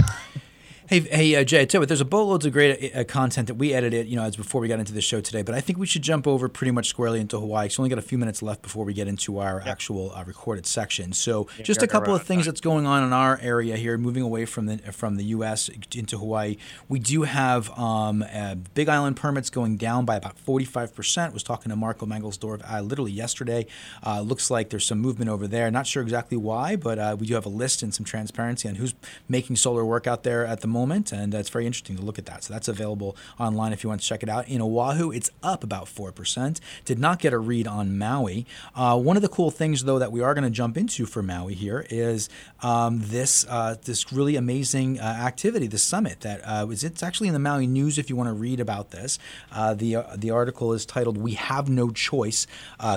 Hey, 0.93 0.99
hey, 0.99 1.35
uh, 1.35 1.43
Jay, 1.43 1.61
I 1.61 1.65
tell 1.65 1.79
you 1.79 1.81
what, 1.81 1.89
there's 1.89 2.01
a 2.01 2.05
boatloads 2.05 2.45
of 2.45 2.53
great 2.53 2.95
uh, 2.95 3.03
content 3.03 3.47
that 3.47 3.55
we 3.55 3.73
edited, 3.73 4.07
you 4.07 4.15
know, 4.15 4.21
as 4.21 4.35
before 4.35 4.61
we 4.61 4.67
got 4.67 4.77
into 4.77 4.93
the 4.93 5.01
show 5.01 5.21
today. 5.21 5.41
But 5.41 5.55
I 5.55 5.59
think 5.59 5.79
we 5.79 5.87
should 5.87 6.03
jump 6.03 6.27
over 6.27 6.47
pretty 6.47 6.69
much 6.69 6.87
squarely 6.87 7.19
into 7.19 7.39
Hawaii. 7.39 7.65
It's 7.65 7.79
only 7.79 7.89
got 7.89 7.97
a 7.97 8.03
few 8.03 8.19
minutes 8.19 8.43
left 8.43 8.61
before 8.61 8.85
we 8.85 8.93
get 8.93 9.07
into 9.07 9.39
our 9.39 9.57
yep. 9.57 9.69
actual 9.69 10.11
uh, 10.11 10.23
recorded 10.23 10.67
section. 10.67 11.11
So, 11.11 11.47
yeah, 11.57 11.63
just 11.63 11.81
a 11.81 11.87
couple 11.87 12.13
of 12.13 12.21
things 12.21 12.45
that's 12.45 12.61
going 12.61 12.85
on 12.85 13.03
in 13.03 13.11
our 13.11 13.39
area 13.41 13.75
here, 13.75 13.97
moving 13.97 14.21
away 14.21 14.45
from 14.45 14.67
the 14.67 14.77
from 14.91 15.15
the 15.15 15.23
U.S. 15.23 15.67
into 15.95 16.19
Hawaii. 16.19 16.57
We 16.87 16.99
do 16.99 17.23
have 17.23 17.71
um, 17.71 18.23
uh, 18.31 18.53
Big 18.75 18.87
Island 18.87 19.15
permits 19.15 19.49
going 19.49 19.77
down 19.77 20.05
by 20.05 20.17
about 20.17 20.37
45 20.37 20.93
percent. 20.93 21.33
Was 21.33 21.41
talking 21.41 21.71
to 21.71 21.75
Marco 21.75 22.05
Mangelsdorf 22.05 22.71
uh, 22.71 22.81
literally 22.81 23.13
yesterday. 23.13 23.65
Uh, 24.05 24.21
looks 24.21 24.51
like 24.51 24.69
there's 24.69 24.85
some 24.85 24.99
movement 24.99 25.31
over 25.31 25.47
there. 25.47 25.71
Not 25.71 25.87
sure 25.87 26.03
exactly 26.03 26.37
why, 26.37 26.75
but 26.75 27.17
we 27.17 27.25
do 27.25 27.33
have 27.33 27.47
a 27.47 27.49
list 27.49 27.81
and 27.81 27.91
some 27.91 28.05
transparency 28.05 28.69
on 28.69 28.75
who's 28.75 28.93
making 29.27 29.55
solar 29.55 29.83
work 29.83 30.05
out 30.05 30.21
there 30.21 30.45
at 30.45 30.61
the 30.61 30.67
moment, 30.67 30.82
and 30.91 31.33
uh, 31.33 31.37
it's 31.37 31.49
very 31.49 31.65
interesting 31.65 31.95
to 31.95 32.01
look 32.01 32.19
at 32.19 32.25
that. 32.25 32.43
So 32.43 32.53
that's 32.53 32.67
available 32.67 33.15
online 33.39 33.73
if 33.73 33.83
you 33.83 33.89
want 33.89 34.01
to 34.01 34.07
check 34.07 34.23
it 34.23 34.29
out. 34.29 34.47
In 34.47 34.61
Oahu, 34.61 35.11
it's 35.11 35.29
up 35.41 35.63
about 35.63 35.85
4%. 35.85 36.59
Did 36.85 36.99
not 36.99 37.19
get 37.19 37.33
a 37.33 37.37
read 37.37 37.67
on 37.67 37.97
Maui. 37.97 38.45
Uh, 38.75 38.97
one 38.99 39.15
of 39.15 39.21
the 39.21 39.29
cool 39.29 39.51
things, 39.51 39.83
though, 39.83 39.99
that 39.99 40.11
we 40.11 40.21
are 40.21 40.33
going 40.33 40.43
to 40.43 40.49
jump 40.49 40.77
into 40.77 41.05
for 41.05 41.21
Maui 41.21 41.53
here 41.53 41.85
is 41.89 42.29
um, 42.61 43.01
this 43.03 43.45
uh, 43.49 43.75
this 43.83 44.11
really 44.11 44.35
amazing 44.35 44.99
uh, 44.99 45.03
activity, 45.03 45.67
the 45.67 45.77
summit 45.77 46.21
that 46.21 46.41
uh, 46.41 46.65
was, 46.65 46.83
it's 46.83 47.03
actually 47.03 47.27
in 47.27 47.33
the 47.33 47.39
Maui 47.39 47.67
News 47.67 47.97
if 47.97 48.09
you 48.09 48.15
want 48.15 48.29
to 48.29 48.33
read 48.33 48.59
about 48.59 48.91
this. 48.91 49.19
Uh, 49.51 49.73
the, 49.73 49.97
the 50.15 50.31
article 50.31 50.73
is 50.73 50.85
titled, 50.85 51.17
We 51.17 51.33
Have 51.33 51.69
No 51.69 51.91
Choice 51.91 52.47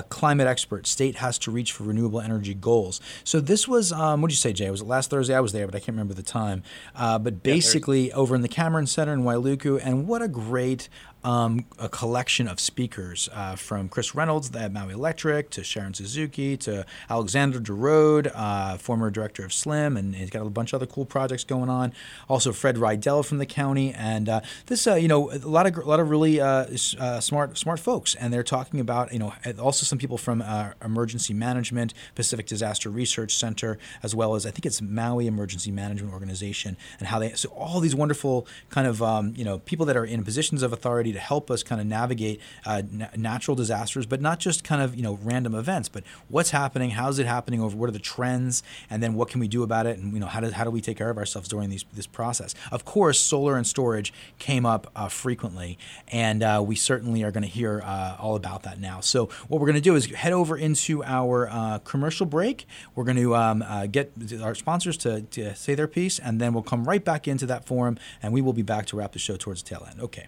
Climate 0.09 0.47
Expert 0.47 0.87
State 0.87 1.17
Has 1.17 1.37
to 1.39 1.51
Reach 1.51 1.71
for 1.71 1.83
Renewable 1.83 2.21
Energy 2.21 2.53
Goals. 2.53 3.01
So 3.23 3.39
this 3.39 3.67
was, 3.67 3.91
um, 3.91 4.21
what 4.21 4.29
did 4.29 4.33
you 4.33 4.37
say, 4.37 4.53
Jay? 4.53 4.69
Was 4.69 4.81
it 4.81 4.87
last 4.87 5.09
Thursday? 5.09 5.35
I 5.35 5.39
was 5.39 5.51
there, 5.51 5.65
but 5.65 5.75
I 5.75 5.79
can't 5.79 5.89
remember 5.89 6.13
the 6.13 6.23
time. 6.23 6.63
but 6.95 7.43
basically, 7.43 7.66
over 8.13 8.35
in 8.35 8.41
the 8.41 8.47
Cameron 8.47 8.87
Center 8.87 9.13
in 9.13 9.23
Wailuku, 9.23 9.79
and 9.83 10.07
what 10.07 10.21
a 10.21 10.27
great 10.27 10.89
um, 11.27 11.65
a 11.77 11.89
collection 11.89 12.47
of 12.47 12.57
speakers 12.57 13.27
uh, 13.33 13.57
from 13.57 13.89
Chris 13.89 14.15
Reynolds 14.15 14.55
at 14.55 14.71
Maui 14.71 14.93
Electric 14.93 15.49
to 15.49 15.63
Sharon 15.63 15.93
Suzuki 15.93 16.55
to 16.55 16.85
Alexander 17.09 17.59
de 17.59 17.73
Roode, 17.73 18.31
uh, 18.33 18.77
former 18.77 19.09
director 19.09 19.43
of 19.43 19.51
SLIM, 19.51 19.97
and 19.97 20.15
he's 20.15 20.29
got 20.29 20.45
a 20.45 20.49
bunch 20.49 20.71
of 20.71 20.81
other 20.81 20.85
cool 20.85 21.03
projects 21.03 21.43
going 21.43 21.69
on. 21.69 21.91
Also, 22.29 22.53
Fred 22.53 22.77
Redell 22.77 23.25
from 23.25 23.39
the 23.39 23.45
county, 23.45 23.93
and 23.93 24.29
uh, 24.29 24.39
this, 24.67 24.87
uh, 24.87 24.95
you 24.95 25.09
know, 25.09 25.29
a 25.29 25.39
lot 25.39 25.67
of 25.67 25.77
a 25.77 25.81
lot 25.81 25.99
of 25.99 26.09
really 26.09 26.39
uh, 26.39 26.65
uh, 26.97 27.19
smart 27.19 27.57
smart 27.57 27.81
folks, 27.81 28.15
and 28.15 28.31
they're 28.31 28.41
talking 28.41 28.79
about, 28.79 29.11
you 29.11 29.19
know, 29.19 29.33
also 29.59 29.83
some 29.83 29.97
people 29.97 30.17
from 30.17 30.41
Emergency 30.81 31.33
Management, 31.33 31.93
Pacific 32.15 32.45
Disaster 32.47 32.89
Research 32.89 33.35
Center, 33.35 33.77
as 34.01 34.15
well 34.15 34.35
as 34.35 34.45
I 34.45 34.51
think 34.51 34.65
it's 34.65 34.81
Maui 34.81 35.27
Emergency 35.27 35.71
Management 35.71 36.13
Organization, 36.13 36.77
and 36.99 37.09
how 37.09 37.19
they 37.19 37.33
so 37.33 37.49
all 37.49 37.81
these 37.81 37.95
wonderful 37.95 38.47
kind 38.69 38.87
of 38.87 39.03
um, 39.03 39.33
you 39.35 39.43
know 39.43 39.59
people 39.59 39.85
that 39.87 39.97
are 39.97 40.05
in 40.05 40.23
positions 40.23 40.63
of 40.63 40.71
authority 40.71 41.16
to 41.17 41.23
help 41.23 41.51
us 41.51 41.63
kind 41.63 41.81
of 41.81 41.87
navigate 41.87 42.39
uh, 42.65 42.81
na- 42.91 43.07
natural 43.15 43.55
disasters, 43.55 44.05
but 44.05 44.21
not 44.21 44.39
just 44.39 44.63
kind 44.63 44.81
of 44.81 44.95
you 44.95 45.03
know 45.03 45.19
random 45.23 45.55
events, 45.55 45.89
but 45.89 46.03
what's 46.29 46.51
happening, 46.51 46.91
how's 46.91 47.19
it 47.19 47.25
happening, 47.25 47.61
over 47.61 47.75
what 47.75 47.89
are 47.89 47.93
the 47.93 47.99
trends, 47.99 48.63
and 48.89 49.01
then 49.01 49.13
what 49.13 49.29
can 49.29 49.39
we 49.39 49.47
do 49.47 49.63
about 49.63 49.85
it, 49.85 49.97
and 49.97 50.13
you 50.13 50.19
know 50.19 50.27
how 50.27 50.39
do 50.39 50.49
how 50.51 50.63
do 50.63 50.71
we 50.71 50.81
take 50.81 50.97
care 50.97 51.09
of 51.09 51.17
ourselves 51.17 51.47
during 51.47 51.69
these, 51.69 51.85
this 51.93 52.07
process? 52.07 52.55
Of 52.71 52.85
course, 52.85 53.19
solar 53.19 53.57
and 53.57 53.65
storage 53.65 54.13
came 54.39 54.65
up 54.65 54.91
uh, 54.95 55.09
frequently, 55.09 55.77
and 56.11 56.43
uh, 56.43 56.63
we 56.65 56.75
certainly 56.75 57.23
are 57.23 57.31
going 57.31 57.43
to 57.43 57.49
hear 57.49 57.81
uh, 57.83 58.17
all 58.19 58.35
about 58.35 58.63
that 58.63 58.79
now. 58.79 58.99
So 59.01 59.25
what 59.47 59.59
we're 59.59 59.67
going 59.67 59.75
to 59.75 59.81
do 59.81 59.95
is 59.95 60.05
head 60.07 60.33
over 60.33 60.57
into 60.57 61.03
our 61.03 61.49
uh, 61.49 61.79
commercial 61.79 62.25
break. 62.25 62.67
We're 62.95 63.03
going 63.03 63.17
to 63.17 63.35
um, 63.35 63.61
uh, 63.61 63.87
get 63.87 64.11
our 64.41 64.55
sponsors 64.55 64.97
to, 64.97 65.21
to 65.21 65.55
say 65.55 65.75
their 65.75 65.87
piece, 65.87 66.19
and 66.19 66.39
then 66.39 66.53
we'll 66.53 66.63
come 66.63 66.85
right 66.85 67.03
back 67.03 67.27
into 67.27 67.45
that 67.47 67.65
forum, 67.65 67.97
and 68.21 68.33
we 68.33 68.41
will 68.41 68.53
be 68.53 68.61
back 68.61 68.85
to 68.87 68.97
wrap 68.97 69.13
the 69.13 69.19
show 69.19 69.35
towards 69.35 69.63
the 69.63 69.69
tail 69.69 69.87
end. 69.89 70.01
Okay. 70.01 70.27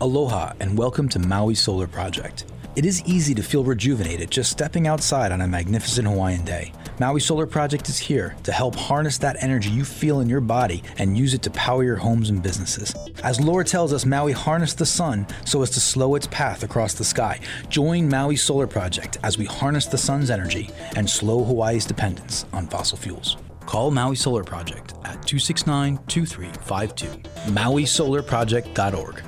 Aloha 0.00 0.52
and 0.60 0.76
welcome 0.76 1.08
to 1.08 1.18
Maui 1.18 1.54
Solar 1.54 1.86
Project. 1.86 2.44
It 2.76 2.84
is 2.84 3.02
easy 3.04 3.34
to 3.36 3.42
feel 3.42 3.64
rejuvenated 3.64 4.30
just 4.30 4.50
stepping 4.50 4.86
outside 4.86 5.32
on 5.32 5.40
a 5.40 5.46
magnificent 5.48 6.06
Hawaiian 6.06 6.44
day. 6.44 6.72
Maui 7.00 7.20
Solar 7.20 7.46
Project 7.46 7.88
is 7.88 7.96
here 7.96 8.36
to 8.42 8.52
help 8.52 8.74
harness 8.74 9.16
that 9.18 9.42
energy 9.42 9.70
you 9.70 9.82
feel 9.82 10.20
in 10.20 10.28
your 10.28 10.42
body 10.42 10.82
and 10.98 11.16
use 11.16 11.32
it 11.32 11.42
to 11.42 11.50
power 11.52 11.84
your 11.84 11.96
homes 11.96 12.28
and 12.28 12.42
businesses. 12.42 12.94
As 13.22 13.40
lore 13.40 13.64
tells 13.64 13.94
us, 13.94 14.04
Maui 14.04 14.32
harnessed 14.32 14.76
the 14.76 14.84
sun 14.84 15.26
so 15.46 15.62
as 15.62 15.70
to 15.70 15.80
slow 15.80 16.16
its 16.16 16.26
path 16.26 16.64
across 16.64 16.92
the 16.92 17.04
sky. 17.04 17.40
Join 17.68 18.08
Maui 18.08 18.36
Solar 18.36 18.66
Project 18.66 19.16
as 19.22 19.38
we 19.38 19.46
harness 19.46 19.86
the 19.86 19.96
sun's 19.96 20.28
energy 20.28 20.68
and 20.96 21.08
slow 21.08 21.42
Hawaii's 21.44 21.86
dependence 21.86 22.44
on 22.52 22.66
fossil 22.66 22.98
fuels. 22.98 23.38
Call 23.66 23.90
Maui 23.90 24.16
Solar 24.16 24.44
Project 24.44 24.92
at 25.04 25.24
269 25.26 25.98
2352. 26.08 27.06
MauiSolarProject.org. 27.52 29.22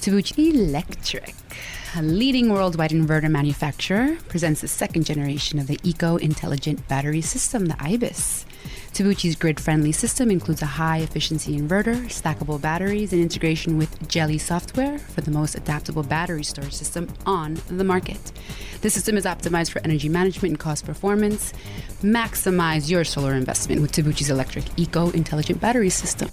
Tabuchi 0.00 0.54
Electric, 0.54 1.34
a 1.96 2.02
leading 2.02 2.50
worldwide 2.52 2.92
inverter 2.92 3.28
manufacturer, 3.28 4.16
presents 4.28 4.60
the 4.60 4.68
second 4.68 5.04
generation 5.04 5.58
of 5.58 5.66
the 5.66 5.78
Eco 5.82 6.16
Intelligent 6.16 6.86
Battery 6.86 7.20
System, 7.20 7.66
the 7.66 7.76
IBIS. 7.80 8.46
Tabuchi's 8.92 9.34
grid 9.34 9.58
friendly 9.58 9.90
system 9.90 10.30
includes 10.30 10.62
a 10.62 10.66
high 10.66 10.98
efficiency 10.98 11.58
inverter, 11.58 11.96
stackable 12.06 12.60
batteries, 12.60 13.12
and 13.12 13.20
integration 13.20 13.76
with 13.76 13.98
Geli 14.08 14.40
software 14.40 14.98
for 15.00 15.20
the 15.20 15.32
most 15.32 15.56
adaptable 15.56 16.04
battery 16.04 16.44
storage 16.44 16.74
system 16.74 17.08
on 17.26 17.58
the 17.66 17.84
market. 17.84 18.32
The 18.82 18.90
system 18.90 19.16
is 19.16 19.24
optimized 19.24 19.72
for 19.72 19.80
energy 19.84 20.08
management 20.08 20.52
and 20.52 20.60
cost 20.60 20.86
performance. 20.86 21.52
Maximize 22.02 22.88
your 22.88 23.02
solar 23.02 23.34
investment 23.34 23.82
with 23.82 23.90
Tabuchi's 23.90 24.30
electric 24.30 24.64
Eco 24.78 25.10
Intelligent 25.10 25.60
Battery 25.60 25.90
System. 25.90 26.30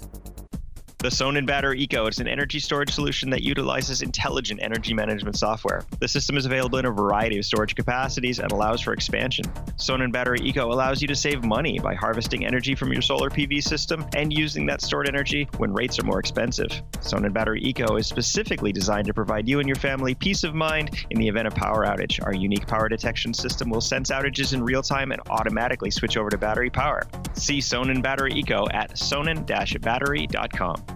The 0.98 1.08
Sonnen 1.08 1.46
Battery 1.46 1.82
Eco 1.82 2.06
is 2.06 2.20
an 2.20 2.26
energy 2.26 2.58
storage 2.58 2.90
solution 2.90 3.28
that 3.28 3.42
utilizes 3.42 4.00
intelligent 4.00 4.60
energy 4.62 4.94
management 4.94 5.36
software. 5.36 5.84
The 6.00 6.08
system 6.08 6.38
is 6.38 6.46
available 6.46 6.78
in 6.78 6.86
a 6.86 6.90
variety 6.90 7.38
of 7.38 7.44
storage 7.44 7.74
capacities 7.74 8.40
and 8.40 8.50
allows 8.50 8.80
for 8.80 8.94
expansion. 8.94 9.44
Sonnen 9.76 10.10
Battery 10.10 10.38
Eco 10.40 10.72
allows 10.72 11.02
you 11.02 11.08
to 11.08 11.14
save 11.14 11.44
money 11.44 11.78
by 11.78 11.94
harvesting 11.94 12.46
energy 12.46 12.74
from 12.74 12.94
your 12.94 13.02
solar 13.02 13.28
PV 13.28 13.62
system 13.62 14.06
and 14.16 14.32
using 14.32 14.64
that 14.66 14.80
stored 14.80 15.06
energy 15.06 15.46
when 15.58 15.74
rates 15.74 15.98
are 15.98 16.04
more 16.04 16.18
expensive. 16.18 16.70
Sonnen 16.94 17.32
Battery 17.32 17.62
Eco 17.62 17.96
is 17.96 18.06
specifically 18.06 18.72
designed 18.72 19.06
to 19.06 19.14
provide 19.14 19.46
you 19.46 19.60
and 19.60 19.68
your 19.68 19.76
family 19.76 20.14
peace 20.14 20.44
of 20.44 20.54
mind 20.54 21.06
in 21.10 21.20
the 21.20 21.28
event 21.28 21.46
of 21.46 21.54
power 21.54 21.84
outage. 21.84 22.24
Our 22.24 22.34
unique 22.34 22.66
power 22.66 22.88
detection 22.88 23.34
system 23.34 23.68
will 23.68 23.82
sense 23.82 24.10
outages 24.10 24.54
in 24.54 24.64
real 24.64 24.82
time 24.82 25.12
and 25.12 25.20
automatically 25.28 25.90
switch 25.90 26.16
over 26.16 26.30
to 26.30 26.38
battery 26.38 26.70
power. 26.70 27.06
See 27.34 27.58
Sonnen 27.58 28.02
Battery 28.02 28.32
Eco 28.32 28.66
at 28.70 28.94
sonnen-battery.com. 28.94 30.95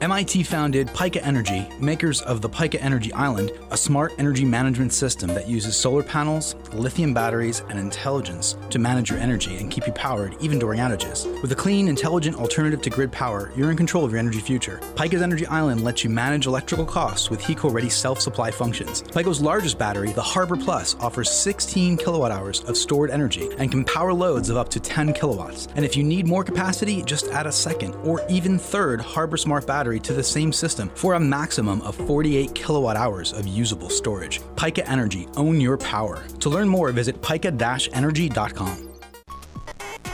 MIT 0.00 0.44
founded 0.44 0.86
Pika 0.88 1.20
Energy, 1.22 1.68
makers 1.78 2.22
of 2.22 2.40
the 2.40 2.48
Pika 2.48 2.78
Energy 2.80 3.12
Island, 3.12 3.52
a 3.70 3.76
smart 3.76 4.14
energy 4.16 4.46
management 4.46 4.94
system 4.94 5.28
that 5.34 5.46
uses 5.46 5.76
solar 5.76 6.02
panels, 6.02 6.56
lithium 6.72 7.12
batteries, 7.12 7.60
and 7.68 7.78
intelligence 7.78 8.56
to 8.70 8.78
manage 8.78 9.10
your 9.10 9.18
energy 9.18 9.58
and 9.58 9.70
keep 9.70 9.86
you 9.86 9.92
powered 9.92 10.34
even 10.40 10.58
during 10.58 10.80
outages. 10.80 11.30
With 11.42 11.52
a 11.52 11.54
clean, 11.54 11.86
intelligent 11.86 12.38
alternative 12.38 12.80
to 12.80 12.88
grid 12.88 13.12
power, 13.12 13.52
you're 13.54 13.70
in 13.70 13.76
control 13.76 14.06
of 14.06 14.10
your 14.10 14.18
energy 14.18 14.40
future. 14.40 14.80
Pika's 14.94 15.20
Energy 15.20 15.44
Island 15.44 15.84
lets 15.84 16.02
you 16.02 16.08
manage 16.08 16.46
electrical 16.46 16.86
costs 16.86 17.28
with 17.28 17.42
HECO 17.42 17.70
ready 17.70 17.90
self 17.90 18.22
supply 18.22 18.50
functions. 18.50 19.02
Pika's 19.02 19.42
largest 19.42 19.76
battery, 19.78 20.12
the 20.12 20.22
Harbor 20.22 20.56
Plus, 20.56 20.96
offers 21.00 21.30
16 21.30 21.98
kilowatt 21.98 22.32
hours 22.32 22.64
of 22.64 22.78
stored 22.78 23.10
energy 23.10 23.50
and 23.58 23.70
can 23.70 23.84
power 23.84 24.14
loads 24.14 24.48
of 24.48 24.56
up 24.56 24.70
to 24.70 24.80
10 24.80 25.12
kilowatts. 25.12 25.68
And 25.76 25.84
if 25.84 25.94
you 25.94 26.04
need 26.04 26.26
more 26.26 26.42
capacity, 26.42 27.02
just 27.02 27.28
add 27.28 27.46
a 27.46 27.52
second 27.52 27.94
or 27.96 28.26
even 28.30 28.58
third 28.58 29.02
Harbor 29.02 29.36
Smart 29.36 29.66
battery 29.66 29.89
to 29.98 30.12
the 30.12 30.22
same 30.22 30.52
system 30.52 30.90
for 30.94 31.14
a 31.14 31.20
maximum 31.20 31.82
of 31.82 31.96
48 31.96 32.54
kilowatt 32.54 32.96
hours 32.96 33.32
of 33.32 33.48
usable 33.48 33.90
storage. 33.90 34.40
Pika 34.54 34.84
Energy, 34.86 35.26
own 35.36 35.60
your 35.60 35.76
power. 35.78 36.22
To 36.38 36.48
learn 36.48 36.68
more, 36.68 36.92
visit 36.92 37.20
pika-energy.com. 37.22 38.89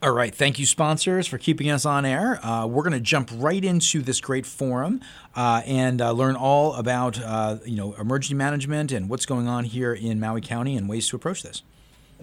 All 0.00 0.12
right. 0.12 0.32
Thank 0.32 0.60
you, 0.60 0.66
sponsors, 0.66 1.26
for 1.26 1.38
keeping 1.38 1.68
us 1.70 1.84
on 1.84 2.04
air. 2.04 2.38
Uh, 2.46 2.66
we're 2.66 2.84
going 2.84 2.92
to 2.92 3.00
jump 3.00 3.30
right 3.34 3.64
into 3.64 4.00
this 4.00 4.20
great 4.20 4.46
forum 4.46 5.00
uh, 5.34 5.62
and 5.66 6.00
uh, 6.00 6.12
learn 6.12 6.36
all 6.36 6.74
about 6.74 7.20
uh, 7.20 7.56
you 7.64 7.74
know 7.74 7.94
emergency 7.94 8.34
management 8.34 8.92
and 8.92 9.08
what's 9.08 9.26
going 9.26 9.48
on 9.48 9.64
here 9.64 9.92
in 9.92 10.20
Maui 10.20 10.40
County 10.40 10.76
and 10.76 10.88
ways 10.88 11.08
to 11.08 11.16
approach 11.16 11.42
this. 11.42 11.64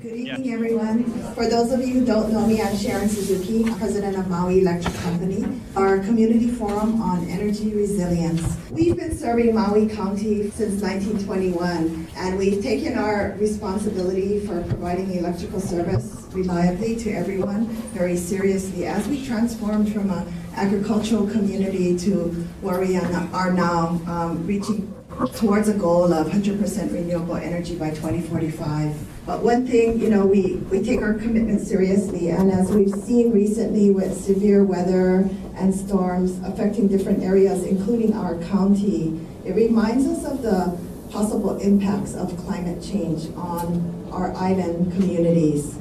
Good 0.02 0.18
evening, 0.18 0.52
everyone. 0.52 1.06
For 1.36 1.48
those 1.48 1.72
of 1.72 1.80
you 1.80 1.94
who 1.94 2.06
don't 2.06 2.30
know 2.30 2.46
me, 2.46 2.62
I'm 2.62 2.76
Sharon 2.76 3.08
Suzuki, 3.08 3.64
president 3.76 4.18
of 4.18 4.28
Maui 4.28 4.60
Electric 4.60 4.94
Company, 4.96 5.62
our 5.78 6.00
community 6.00 6.50
forum 6.50 7.02
on 7.02 7.26
energy 7.30 7.74
resilience. 7.74 8.58
We've 8.70 8.98
been 8.98 9.18
serving 9.18 9.56
Maui 9.56 9.88
County 9.88 10.50
since 10.52 10.82
1921, 10.82 12.10
and 12.18 12.38
we've 12.38 12.62
taken 12.62 12.98
our 12.98 13.38
responsibility 13.40 14.46
for 14.46 14.62
providing 14.64 15.14
electrical 15.14 15.62
service 15.62 16.28
reliably 16.34 16.98
to 16.98 17.14
everyone 17.14 17.68
very 17.96 18.18
seriously 18.18 18.86
as 18.86 19.08
we 19.08 19.26
transformed 19.26 19.94
from 19.94 20.10
an 20.10 20.28
agricultural 20.56 21.28
community 21.28 21.98
to 22.00 22.30
where 22.62 22.80
we 22.80 22.98
are 22.98 23.52
now 23.52 23.88
um, 24.08 24.46
reaching 24.48 24.92
towards 25.36 25.70
a 25.70 25.74
goal 25.74 26.12
of 26.12 26.28
100% 26.28 26.94
renewable 26.94 27.36
energy 27.36 27.76
by 27.76 27.90
2045. 27.90 29.26
But 29.26 29.42
one 29.44 29.66
thing, 29.66 30.00
you 30.00 30.10
know, 30.10 30.26
we, 30.26 30.56
we 30.70 30.84
take 30.84 31.02
our 31.02 31.14
commitment 31.14 31.62
seriously, 31.62 32.30
and 32.30 32.52
as 32.52 32.72
we've 32.72 32.94
seen 32.94 33.32
recently 33.32 33.92
with 33.92 34.16
severe 34.20 34.64
weather 34.64 35.30
and 35.56 35.74
storms 35.74 36.38
affecting 36.44 36.88
different 36.88 37.24
areas, 37.24 37.64
including 37.64 38.14
our 38.14 38.38
county, 38.44 39.20
it 39.46 39.56
reminds 39.56 40.06
us 40.06 40.26
of 40.26 40.42
the 40.42 40.78
possible 41.12 41.58
impacts 41.60 42.14
of 42.14 42.36
climate 42.38 42.84
change 42.84 43.34
on 43.36 44.10
our 44.12 44.34
island 44.36 44.92
communities. 44.94 45.78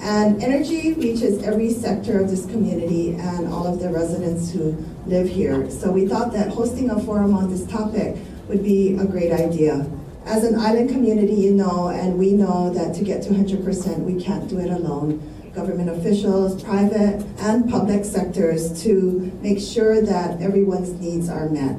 And 0.00 0.42
energy 0.42 0.92
reaches 0.94 1.42
every 1.42 1.70
sector 1.70 2.20
of 2.20 2.30
this 2.30 2.46
community 2.46 3.14
and 3.14 3.48
all 3.48 3.66
of 3.66 3.80
the 3.80 3.88
residents 3.88 4.50
who 4.50 4.72
live 5.06 5.28
here. 5.28 5.70
So 5.70 5.90
we 5.90 6.06
thought 6.06 6.32
that 6.32 6.48
hosting 6.48 6.90
a 6.90 7.00
forum 7.00 7.34
on 7.34 7.50
this 7.50 7.66
topic 7.66 8.16
would 8.48 8.62
be 8.62 8.96
a 8.96 9.04
great 9.04 9.32
idea. 9.32 9.86
As 10.26 10.44
an 10.44 10.58
island 10.58 10.90
community, 10.90 11.34
you 11.34 11.52
know, 11.52 11.88
and 11.88 12.18
we 12.18 12.32
know 12.32 12.72
that 12.74 12.94
to 12.96 13.04
get 13.04 13.22
to 13.22 13.30
100%, 13.30 14.00
we 14.00 14.22
can't 14.22 14.48
do 14.48 14.58
it 14.58 14.70
alone. 14.70 15.22
Government 15.54 15.88
officials, 15.88 16.62
private 16.62 17.24
and 17.38 17.70
public 17.70 18.04
sectors 18.04 18.82
to 18.82 19.32
make 19.40 19.58
sure 19.58 20.02
that 20.02 20.40
everyone's 20.42 20.92
needs 21.00 21.28
are 21.28 21.48
met. 21.48 21.78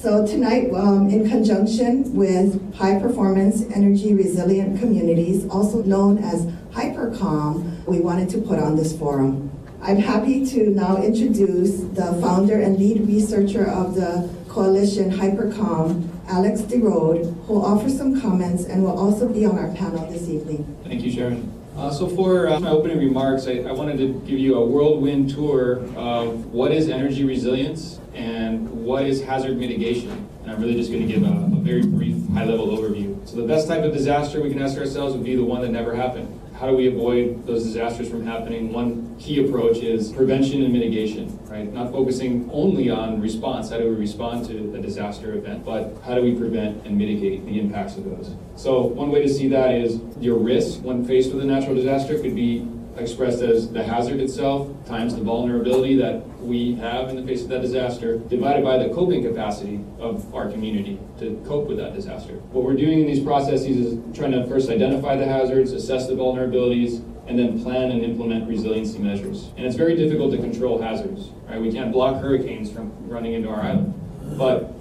So 0.00 0.24
tonight, 0.24 0.72
um, 0.74 1.10
in 1.10 1.28
conjunction 1.28 2.14
with 2.14 2.72
High 2.76 3.00
Performance 3.00 3.64
Energy 3.74 4.14
Resilient 4.14 4.78
Communities, 4.78 5.48
also 5.48 5.82
known 5.82 6.18
as 6.18 6.46
HyperCom, 6.72 7.84
we 7.86 8.00
wanted 8.00 8.28
to 8.30 8.38
put 8.38 8.58
on 8.58 8.76
this 8.76 8.96
forum. 8.96 9.50
I'm 9.80 9.96
happy 9.96 10.44
to 10.46 10.70
now 10.70 10.96
introduce 10.96 11.80
the 11.94 12.18
founder 12.20 12.60
and 12.60 12.78
lead 12.78 13.06
researcher 13.06 13.66
of 13.68 13.94
the 13.94 14.28
coalition 14.48 15.10
HyperCom, 15.10 16.08
Alex 16.28 16.62
de 16.62 16.78
Roode, 16.78 17.26
who 17.46 17.54
will 17.54 17.64
offer 17.64 17.88
some 17.88 18.20
comments 18.20 18.64
and 18.64 18.82
will 18.82 18.98
also 18.98 19.28
be 19.28 19.46
on 19.46 19.56
our 19.56 19.72
panel 19.74 20.10
this 20.10 20.28
evening. 20.28 20.76
Thank 20.84 21.02
you, 21.02 21.12
Sharon. 21.12 21.54
Uh, 21.76 21.92
so 21.92 22.08
for 22.08 22.48
uh, 22.48 22.58
my 22.58 22.70
opening 22.70 22.98
remarks, 22.98 23.46
I, 23.46 23.58
I, 23.58 23.70
wanted 23.70 23.98
to 23.98 24.20
give 24.26 24.40
you 24.40 24.56
a 24.56 24.66
whirlwind 24.66 25.30
tour 25.30 25.84
of 25.94 26.46
what 26.46 26.72
is 26.72 26.88
energy 26.88 27.22
resilience 27.22 28.00
and 28.14 28.68
what 28.68 29.04
is 29.04 29.22
hazard 29.22 29.56
mitigation. 29.56 30.28
And 30.42 30.50
I'm 30.50 30.60
really 30.60 30.74
just 30.74 30.90
going 30.90 31.06
to 31.06 31.12
give 31.12 31.22
a, 31.22 31.28
a 31.28 31.60
very 31.60 31.82
brief 31.86 32.16
high-level 32.30 32.66
overview. 32.66 33.26
So 33.28 33.36
the 33.36 33.46
best 33.46 33.68
type 33.68 33.84
of 33.84 33.92
disaster 33.92 34.42
we 34.42 34.50
can 34.50 34.60
ask 34.60 34.76
ourselves 34.76 35.14
would 35.14 35.24
be 35.24 35.36
the 35.36 35.44
one 35.44 35.60
that 35.60 35.70
never 35.70 35.94
happened 35.94 36.37
how 36.58 36.66
do 36.66 36.74
we 36.74 36.88
avoid 36.88 37.46
those 37.46 37.62
disasters 37.62 38.08
from 38.08 38.26
happening? 38.26 38.72
One 38.72 39.16
key 39.18 39.44
approach 39.46 39.78
is 39.78 40.10
prevention 40.10 40.64
and 40.64 40.72
mitigation, 40.72 41.38
right? 41.44 41.72
Not 41.72 41.92
focusing 41.92 42.50
only 42.52 42.90
on 42.90 43.20
response, 43.20 43.70
how 43.70 43.78
do 43.78 43.88
we 43.88 43.94
respond 43.94 44.46
to 44.46 44.74
a 44.74 44.80
disaster 44.80 45.34
event, 45.34 45.64
but 45.64 45.96
how 46.04 46.16
do 46.16 46.22
we 46.22 46.34
prevent 46.34 46.84
and 46.84 46.98
mitigate 46.98 47.46
the 47.46 47.60
impacts 47.60 47.96
of 47.96 48.04
those? 48.04 48.34
So 48.56 48.82
one 48.82 49.10
way 49.10 49.22
to 49.22 49.28
see 49.28 49.46
that 49.48 49.72
is 49.72 50.00
your 50.20 50.36
risk 50.36 50.80
when 50.80 51.04
faced 51.04 51.32
with 51.32 51.44
a 51.44 51.46
natural 51.46 51.76
disaster 51.76 52.18
could 52.18 52.34
be 52.34 52.66
expressed 52.98 53.42
as 53.42 53.70
the 53.70 53.82
hazard 53.82 54.20
itself 54.20 54.68
times 54.86 55.14
the 55.14 55.22
vulnerability 55.22 55.96
that 55.96 56.26
we 56.40 56.74
have 56.76 57.08
in 57.08 57.16
the 57.16 57.22
face 57.22 57.42
of 57.42 57.48
that 57.48 57.62
disaster, 57.62 58.18
divided 58.18 58.64
by 58.64 58.78
the 58.78 58.92
coping 58.94 59.22
capacity 59.22 59.84
of 59.98 60.34
our 60.34 60.50
community 60.50 60.98
to 61.18 61.42
cope 61.46 61.66
with 61.66 61.78
that 61.78 61.94
disaster. 61.94 62.34
What 62.52 62.64
we're 62.64 62.76
doing 62.76 63.00
in 63.00 63.06
these 63.06 63.20
processes 63.20 63.76
is 63.76 64.16
trying 64.16 64.32
to 64.32 64.46
first 64.46 64.68
identify 64.70 65.16
the 65.16 65.26
hazards, 65.26 65.72
assess 65.72 66.06
the 66.06 66.14
vulnerabilities, 66.14 67.04
and 67.26 67.38
then 67.38 67.62
plan 67.62 67.90
and 67.90 68.02
implement 68.02 68.48
resiliency 68.48 68.98
measures. 68.98 69.50
And 69.56 69.66
it's 69.66 69.76
very 69.76 69.94
difficult 69.94 70.32
to 70.32 70.38
control 70.38 70.80
hazards, 70.80 71.30
right? 71.46 71.60
We 71.60 71.70
can't 71.70 71.92
block 71.92 72.22
hurricanes 72.22 72.70
from 72.72 72.90
running 73.06 73.34
into 73.34 73.50
our 73.50 73.60
island. 73.60 73.94
But 74.38 74.72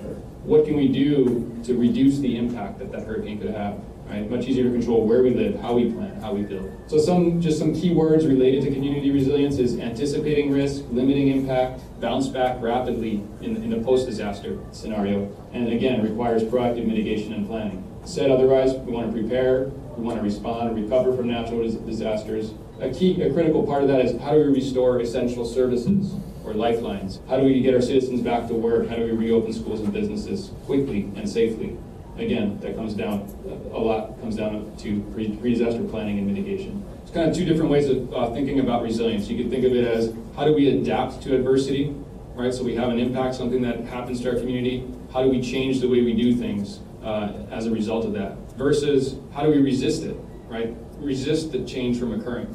what 0.43 0.65
can 0.65 0.77
we 0.77 0.88
do 0.88 1.60
to 1.65 1.77
reduce 1.77 2.19
the 2.19 2.38
impact 2.38 2.80
that 2.80 2.91
that 2.93 3.06
hurricane 3.06 3.39
could 3.39 3.53
have? 3.53 3.80
Right? 4.10 4.30
Much 4.30 4.46
easier 4.46 4.63
to 4.63 4.72
control 4.72 5.06
where 5.06 5.24
we 5.24 5.32
live, 5.32 5.60
how 5.60 5.74
we 5.74 5.91
plan, 5.91 6.20
how 6.22 6.34
we 6.34 6.41
build. 6.43 6.72
So 6.88 6.98
some 6.98 7.41
just 7.41 7.60
some 7.60 7.74
key 7.74 7.93
words 7.93 8.26
related 8.26 8.63
to 8.63 8.74
community 8.74 9.12
resilience 9.12 9.58
is 9.58 9.80
anticipating 9.80 10.52
risk, 10.52 10.84
limiting 10.91 11.28
impact, 11.30 11.82
bounce 12.00 12.28
back 12.28 12.62
rapidly 12.62 13.24
in, 13.41 13.58
in 13.58 13.74
a 13.74 13.84
post-disaster 13.84 14.58
scenario, 14.72 15.32
and 15.54 15.72
again, 15.72 16.02
requires 16.02 16.43
proactive 16.43 16.86
mitigation 16.86 17.34
and 17.34 17.48
planning. 17.48 17.84
Said 18.06 18.32
otherwise, 18.32 18.74
we 18.74 18.93
want 18.93 19.08
to 19.08 19.12
prepare, 19.12 19.65
we 19.98 20.04
want 20.04 20.17
to 20.17 20.24
respond, 20.24 20.76
recover 20.76 21.15
from 21.15 21.28
natural 21.28 21.70
disasters. 21.86 22.54
A 22.80 22.89
key, 22.89 23.22
a 23.22 23.34
critical 23.34 23.63
part 23.63 23.82
of 23.82 23.89
that 23.89 24.00
is 24.02 24.20
how 24.22 24.32
do 24.32 24.38
we 24.38 24.54
restore 24.54 25.02
essential 25.02 25.46
services 25.46 26.13
or 26.46 26.54
lifelines? 26.54 27.20
How 27.28 27.38
do 27.38 27.43
we 27.43 27.60
get 27.62 27.74
our 27.74 27.82
citizens 27.82 28.22
back 28.22 28.48
to 28.48 28.54
work? 28.54 28.88
How 28.88 28.96
do 28.96 29.04
we 29.04 29.12
reopen 29.12 29.52
schools 29.52 29.82
and 29.82 29.91
businesses 29.91 30.52
quickly 30.65 31.12
and 31.15 31.28
safely? 31.28 31.76
Again, 32.17 32.60
that 32.60 32.75
comes 32.75 32.93
down, 32.93 33.27
a 33.71 33.77
lot 33.77 34.19
comes 34.21 34.36
down 34.36 34.75
to 34.77 35.01
pre-disaster 35.13 35.84
planning 35.84 36.17
and 36.17 36.27
mitigation. 36.27 36.84
It's 37.03 37.12
kind 37.12 37.30
of 37.30 37.36
two 37.36 37.45
different 37.45 37.71
ways 37.71 37.89
of 37.89 38.13
uh, 38.13 38.32
thinking 38.32 38.60
about 38.60 38.84
resilience. 38.84 39.30
You 39.30 39.41
could 39.41 39.51
think 39.51 39.63
of 39.65 39.73
it 39.73 39.86
as 39.86 40.13
how 40.36 40.45
do 40.45 40.53
we 40.53 40.69
adapt 40.69 41.21
to 41.23 41.36
adversity, 41.36 41.95
right? 42.36 42.53
So 42.53 42.63
we 42.63 42.75
have 42.75 42.89
an 42.89 42.99
impact, 42.99 43.36
something 43.36 43.62
that 43.62 43.86
happens 43.86 44.21
to 44.21 44.32
our 44.32 44.39
community. 44.39 44.86
How 45.13 45.23
do 45.23 45.30
we 45.30 45.41
change 45.41 45.80
the 45.80 45.88
way 45.88 46.01
we 46.01 46.13
do 46.13 46.36
things 46.36 46.80
uh, 47.03 47.34
as 47.49 47.65
a 47.65 47.71
result 47.71 48.06
of 48.06 48.13
that? 48.13 48.38
Versus 48.58 49.15
how 49.34 49.43
do 49.43 49.49
we 49.49 49.60
resist 49.60 50.03
it, 50.03 50.17
right? 50.47 50.75
Resist 50.97 51.51
the 51.51 51.63
change 51.63 51.99
from 51.99 52.19
occurring. 52.19 52.47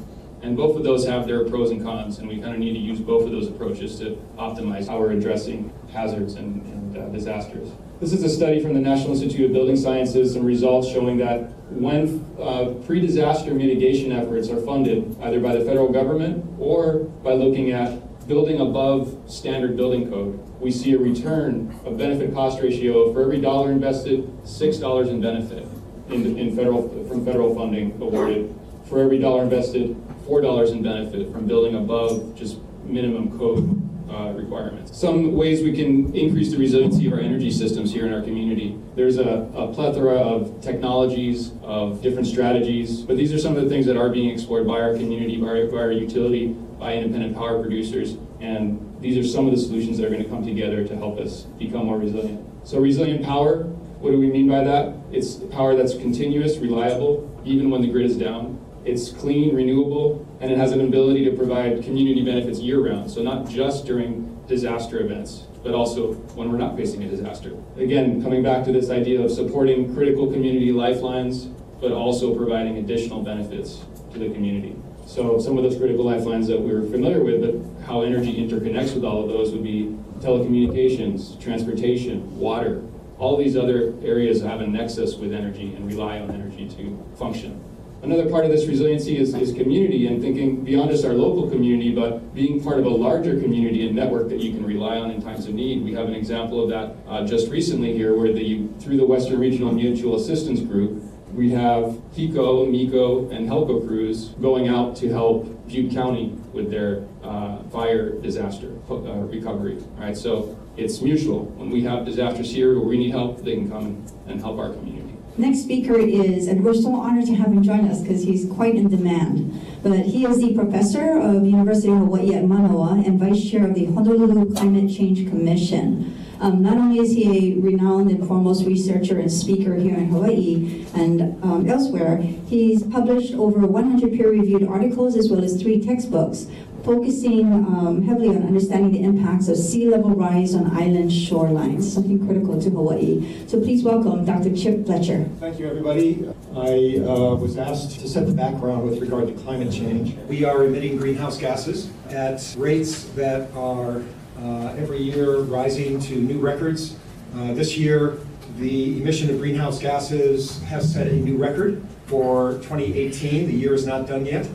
And 0.43 0.57
both 0.57 0.75
of 0.75 0.83
those 0.83 1.05
have 1.07 1.25
their 1.25 1.45
pros 1.45 1.71
and 1.71 1.81
cons, 1.81 2.19
and 2.19 2.27
we 2.27 2.37
kind 2.37 2.53
of 2.53 2.59
need 2.59 2.73
to 2.73 2.79
use 2.79 2.99
both 2.99 3.23
of 3.23 3.31
those 3.31 3.47
approaches 3.47 3.97
to 3.99 4.21
optimize 4.37 4.89
how 4.89 4.99
we're 4.99 5.11
addressing 5.11 5.71
hazards 5.93 6.33
and, 6.33 6.61
and 6.65 6.97
uh, 6.97 7.07
disasters. 7.07 7.69
This 8.01 8.11
is 8.11 8.23
a 8.23 8.29
study 8.29 8.61
from 8.61 8.73
the 8.73 8.81
National 8.81 9.11
Institute 9.11 9.45
of 9.45 9.53
Building 9.53 9.77
Sciences 9.77 10.35
and 10.35 10.45
results 10.45 10.89
showing 10.89 11.15
that 11.19 11.49
when 11.71 12.25
uh, 12.37 12.73
pre-disaster 12.85 13.53
mitigation 13.53 14.11
efforts 14.11 14.49
are 14.49 14.59
funded 14.65 15.15
either 15.21 15.39
by 15.39 15.55
the 15.55 15.63
federal 15.63 15.89
government 15.89 16.43
or 16.59 17.05
by 17.23 17.31
looking 17.31 17.71
at 17.71 18.27
building 18.27 18.59
above 18.59 19.17
standard 19.27 19.77
building 19.77 20.09
code, 20.09 20.37
we 20.59 20.71
see 20.71 20.91
a 20.91 20.97
return 20.97 21.73
of 21.85 21.97
benefit 21.97 22.33
cost 22.33 22.61
ratio 22.61 23.13
for 23.13 23.21
every 23.21 23.39
dollar 23.39 23.71
invested, 23.71 24.29
six 24.45 24.75
dollars 24.75 25.07
in 25.07 25.21
benefit 25.21 25.65
in, 26.09 26.37
in 26.37 26.53
federal 26.53 26.89
from 27.07 27.25
federal 27.25 27.55
funding 27.55 27.93
awarded. 28.01 28.53
For 28.89 28.99
every 28.99 29.19
dollar 29.19 29.43
invested, 29.43 29.95
four 30.25 30.41
dollars 30.41 30.71
in 30.71 30.81
benefit 30.81 31.31
from 31.31 31.45
building 31.45 31.75
above 31.75 32.35
just 32.35 32.59
minimum 32.85 33.37
code 33.37 33.79
uh, 34.09 34.31
requirements. 34.33 34.95
Some 34.97 35.33
ways 35.33 35.63
we 35.63 35.73
can 35.73 36.13
increase 36.15 36.51
the 36.51 36.57
resiliency 36.57 37.07
of 37.07 37.13
our 37.13 37.19
energy 37.19 37.49
systems 37.49 37.91
here 37.91 38.05
in 38.05 38.13
our 38.13 38.21
community. 38.21 38.77
There's 38.95 39.17
a, 39.17 39.49
a, 39.55 39.73
plethora 39.73 40.15
of 40.17 40.61
technologies, 40.61 41.51
of 41.63 42.01
different 42.01 42.27
strategies, 42.27 43.01
but 43.01 43.17
these 43.17 43.33
are 43.33 43.39
some 43.39 43.55
of 43.55 43.63
the 43.63 43.69
things 43.69 43.85
that 43.87 43.97
are 43.97 44.09
being 44.09 44.29
explored 44.29 44.67
by 44.67 44.81
our 44.81 44.93
community, 44.93 45.37
by 45.37 45.65
by 45.65 45.77
our 45.77 45.91
utility, 45.91 46.47
by 46.79 46.95
independent 46.95 47.35
power 47.35 47.61
producers, 47.61 48.17
and 48.39 48.95
these 48.99 49.17
are 49.17 49.27
some 49.27 49.47
of 49.47 49.51
the 49.53 49.59
solutions 49.59 49.97
that 49.97 50.05
are 50.05 50.09
going 50.09 50.23
to 50.23 50.29
come 50.29 50.45
together 50.45 50.85
to 50.85 50.95
help 50.95 51.17
us 51.19 51.43
become 51.57 51.85
more 51.85 51.97
resilient. 51.97 52.45
So 52.65 52.79
resilient 52.79 53.25
power, 53.25 53.63
what 53.63 54.11
do 54.11 54.19
we 54.19 54.27
mean 54.27 54.47
by 54.49 54.63
that? 54.63 54.95
It's 55.11 55.35
power 55.35 55.75
that's 55.75 55.93
continuous, 55.93 56.57
reliable, 56.57 57.29
even 57.45 57.69
when 57.69 57.81
the 57.81 57.87
grid 57.87 58.05
is 58.05 58.17
down. 58.17 58.62
It's 58.85 59.11
clean, 59.11 59.55
renewable, 59.55 60.27
and 60.41 60.51
it 60.51 60.57
has 60.57 60.73
an 60.73 60.81
ability 60.81 61.23
to 61.25 61.31
provide 61.31 61.83
community 61.83 62.23
benefits 62.23 62.59
year 62.59 62.85
round. 62.85 63.09
So, 63.09 63.23
not 63.23 63.49
just 63.49 63.85
during 63.85 64.43
disaster 64.45 64.99
events, 64.99 65.47
but 65.63 65.73
also 65.73 66.13
when 66.35 66.51
we're 66.51 66.57
not 66.57 66.75
facing 66.75 67.01
a 67.03 67.07
disaster. 67.07 67.53
Again, 67.77 68.21
coming 68.21 68.43
back 68.43 68.65
to 68.65 68.73
this 68.73 68.89
idea 68.89 69.21
of 69.21 69.31
supporting 69.31 69.95
critical 69.95 70.29
community 70.29 70.73
lifelines, 70.73 71.45
but 71.79 71.93
also 71.93 72.35
providing 72.35 72.77
additional 72.77 73.21
benefits 73.21 73.85
to 74.11 74.19
the 74.19 74.29
community. 74.29 74.75
So, 75.05 75.39
some 75.39 75.57
of 75.57 75.63
those 75.63 75.77
critical 75.77 76.03
lifelines 76.03 76.47
that 76.47 76.59
we're 76.59 76.83
familiar 76.83 77.23
with, 77.23 77.39
but 77.39 77.85
how 77.87 78.01
energy 78.01 78.35
interconnects 78.35 78.93
with 78.95 79.05
all 79.05 79.23
of 79.23 79.29
those 79.29 79.51
would 79.51 79.63
be 79.63 79.97
telecommunications, 80.19 81.41
transportation, 81.41 82.37
water. 82.37 82.81
All 83.17 83.37
these 83.37 83.55
other 83.55 83.93
areas 84.03 84.41
have 84.41 84.59
a 84.59 84.67
nexus 84.67 85.15
with 85.15 85.33
energy 85.33 85.73
and 85.73 85.87
rely 85.87 86.19
on 86.19 86.31
energy 86.31 86.67
to 86.75 87.01
function. 87.17 87.62
Another 88.03 88.29
part 88.29 88.43
of 88.43 88.51
this 88.51 88.67
resiliency 88.67 89.17
is, 89.17 89.33
is 89.33 89.53
community 89.53 90.07
and 90.07 90.21
thinking 90.21 90.61
beyond 90.61 90.91
just 90.91 91.05
our 91.05 91.13
local 91.13 91.49
community, 91.49 91.95
but 91.95 92.35
being 92.35 92.61
part 92.61 92.77
of 92.77 92.85
a 92.85 92.89
larger 92.89 93.39
community 93.39 93.87
and 93.87 93.95
network 93.95 94.27
that 94.27 94.41
you 94.41 94.51
can 94.51 94.65
rely 94.65 94.97
on 94.97 95.09
in 95.09 95.21
times 95.21 95.47
of 95.47 95.53
need. 95.53 95.81
We 95.85 95.93
have 95.93 96.07
an 96.09 96.13
example 96.13 96.61
of 96.61 96.69
that 96.69 96.97
uh, 97.07 97.25
just 97.25 97.49
recently 97.49 97.93
here, 97.93 98.13
where 98.13 98.33
the 98.33 98.67
through 98.81 98.97
the 98.97 99.05
Western 99.05 99.39
Regional 99.39 99.71
Mutual 99.71 100.17
Assistance 100.17 100.59
Group, 100.59 101.01
we 101.31 101.51
have 101.51 101.97
HECO, 102.13 102.69
MECO, 102.69 103.29
and 103.29 103.47
HELCO 103.47 103.87
crews 103.87 104.29
going 104.41 104.67
out 104.67 104.97
to 104.97 105.09
help 105.09 105.65
Butte 105.69 105.93
County 105.93 106.37
with 106.51 106.69
their 106.69 107.07
uh, 107.23 107.63
fire 107.71 108.19
disaster 108.19 108.73
uh, 108.91 108.95
recovery. 108.95 109.77
All 109.95 110.03
right, 110.03 110.17
so 110.17 110.59
it's 110.75 111.01
mutual. 111.01 111.45
When 111.45 111.69
we 111.69 111.83
have 111.83 112.03
disasters 112.03 112.51
here 112.51 112.77
where 112.77 112.85
we 112.85 112.97
need 112.97 113.11
help, 113.11 113.45
they 113.45 113.55
can 113.55 113.69
come 113.71 114.05
and 114.27 114.41
help 114.41 114.59
our 114.59 114.73
community. 114.73 115.02
Next 115.35 115.63
speaker 115.63 115.97
is, 115.97 116.47
and 116.47 116.63
we're 116.63 116.75
so 116.75 116.93
honored 116.93 117.25
to 117.25 117.33
have 117.33 117.47
him 117.47 117.63
join 117.63 117.87
us 117.87 118.01
because 118.01 118.23
he's 118.23 118.45
quite 118.45 118.75
in 118.75 118.87
demand. 118.87 119.59
But 119.81 120.01
he 120.01 120.25
is 120.25 120.37
the 120.37 120.53
professor 120.53 121.17
of 121.19 121.43
University 121.43 121.91
of 121.91 121.97
Hawaii 121.97 122.35
at 122.35 122.45
Manoa 122.45 123.01
and 123.03 123.19
vice 123.19 123.49
chair 123.49 123.67
of 123.67 123.73
the 123.73 123.85
Honolulu 123.85 124.53
Climate 124.53 124.95
Change 124.95 125.27
Commission. 125.27 126.23
Um, 126.39 126.61
not 126.61 126.77
only 126.77 126.99
is 126.99 127.13
he 127.13 127.53
a 127.53 127.61
renowned 127.61 128.11
and 128.11 128.27
foremost 128.27 128.65
researcher 128.67 129.17
and 129.17 129.31
speaker 129.31 129.73
here 129.73 129.95
in 129.95 130.09
Hawaii 130.09 130.85
and 130.93 131.21
um, 131.43 131.67
elsewhere, 131.67 132.17
he's 132.17 132.83
published 132.83 133.33
over 133.33 133.65
100 133.65 134.11
peer-reviewed 134.11 134.67
articles 134.67 135.15
as 135.15 135.31
well 135.31 135.43
as 135.43 135.59
three 135.59 135.81
textbooks 135.81 136.45
focusing 136.83 137.51
um, 137.53 138.03
heavily 138.03 138.29
on 138.29 138.43
understanding 138.43 138.91
the 138.91 139.03
impacts 139.03 139.47
of 139.47 139.55
sea 139.55 139.89
level 139.89 140.11
rise 140.11 140.53
on 140.53 140.69
island 140.75 141.09
shorelines, 141.09 141.83
something 141.83 142.25
critical 142.25 142.61
to 142.61 142.69
Hawaii. 142.69 143.47
So 143.47 143.59
please 143.59 143.83
welcome 143.83 144.25
Dr. 144.25 144.55
Chip 144.55 144.85
Fletcher. 144.85 145.29
Thank 145.39 145.59
you, 145.59 145.67
everybody. 145.67 146.27
I 146.55 146.99
uh, 146.99 147.35
was 147.35 147.57
asked 147.57 147.99
to 148.01 148.07
set 148.07 148.27
the 148.27 148.33
background 148.33 148.83
with 148.83 148.99
regard 148.99 149.27
to 149.27 149.33
climate 149.43 149.71
change. 149.71 150.17
We 150.27 150.43
are 150.43 150.65
emitting 150.65 150.97
greenhouse 150.97 151.37
gases 151.37 151.89
at 152.09 152.53
rates 152.57 153.05
that 153.15 153.51
are 153.55 154.03
uh, 154.39 154.75
every 154.77 154.99
year 154.99 155.39
rising 155.39 155.99
to 156.01 156.15
new 156.15 156.39
records. 156.39 156.97
Uh, 157.35 157.53
this 157.53 157.77
year, 157.77 158.19
the 158.59 159.01
emission 159.01 159.29
of 159.29 159.39
greenhouse 159.39 159.79
gases 159.79 160.61
has 160.63 160.91
set 160.93 161.07
a 161.07 161.13
new 161.13 161.37
record 161.37 161.81
for 162.07 162.53
2018. 162.55 163.47
The 163.47 163.53
year 163.53 163.73
is 163.73 163.87
not 163.87 164.05
done 164.05 164.25
yet. 164.25 164.47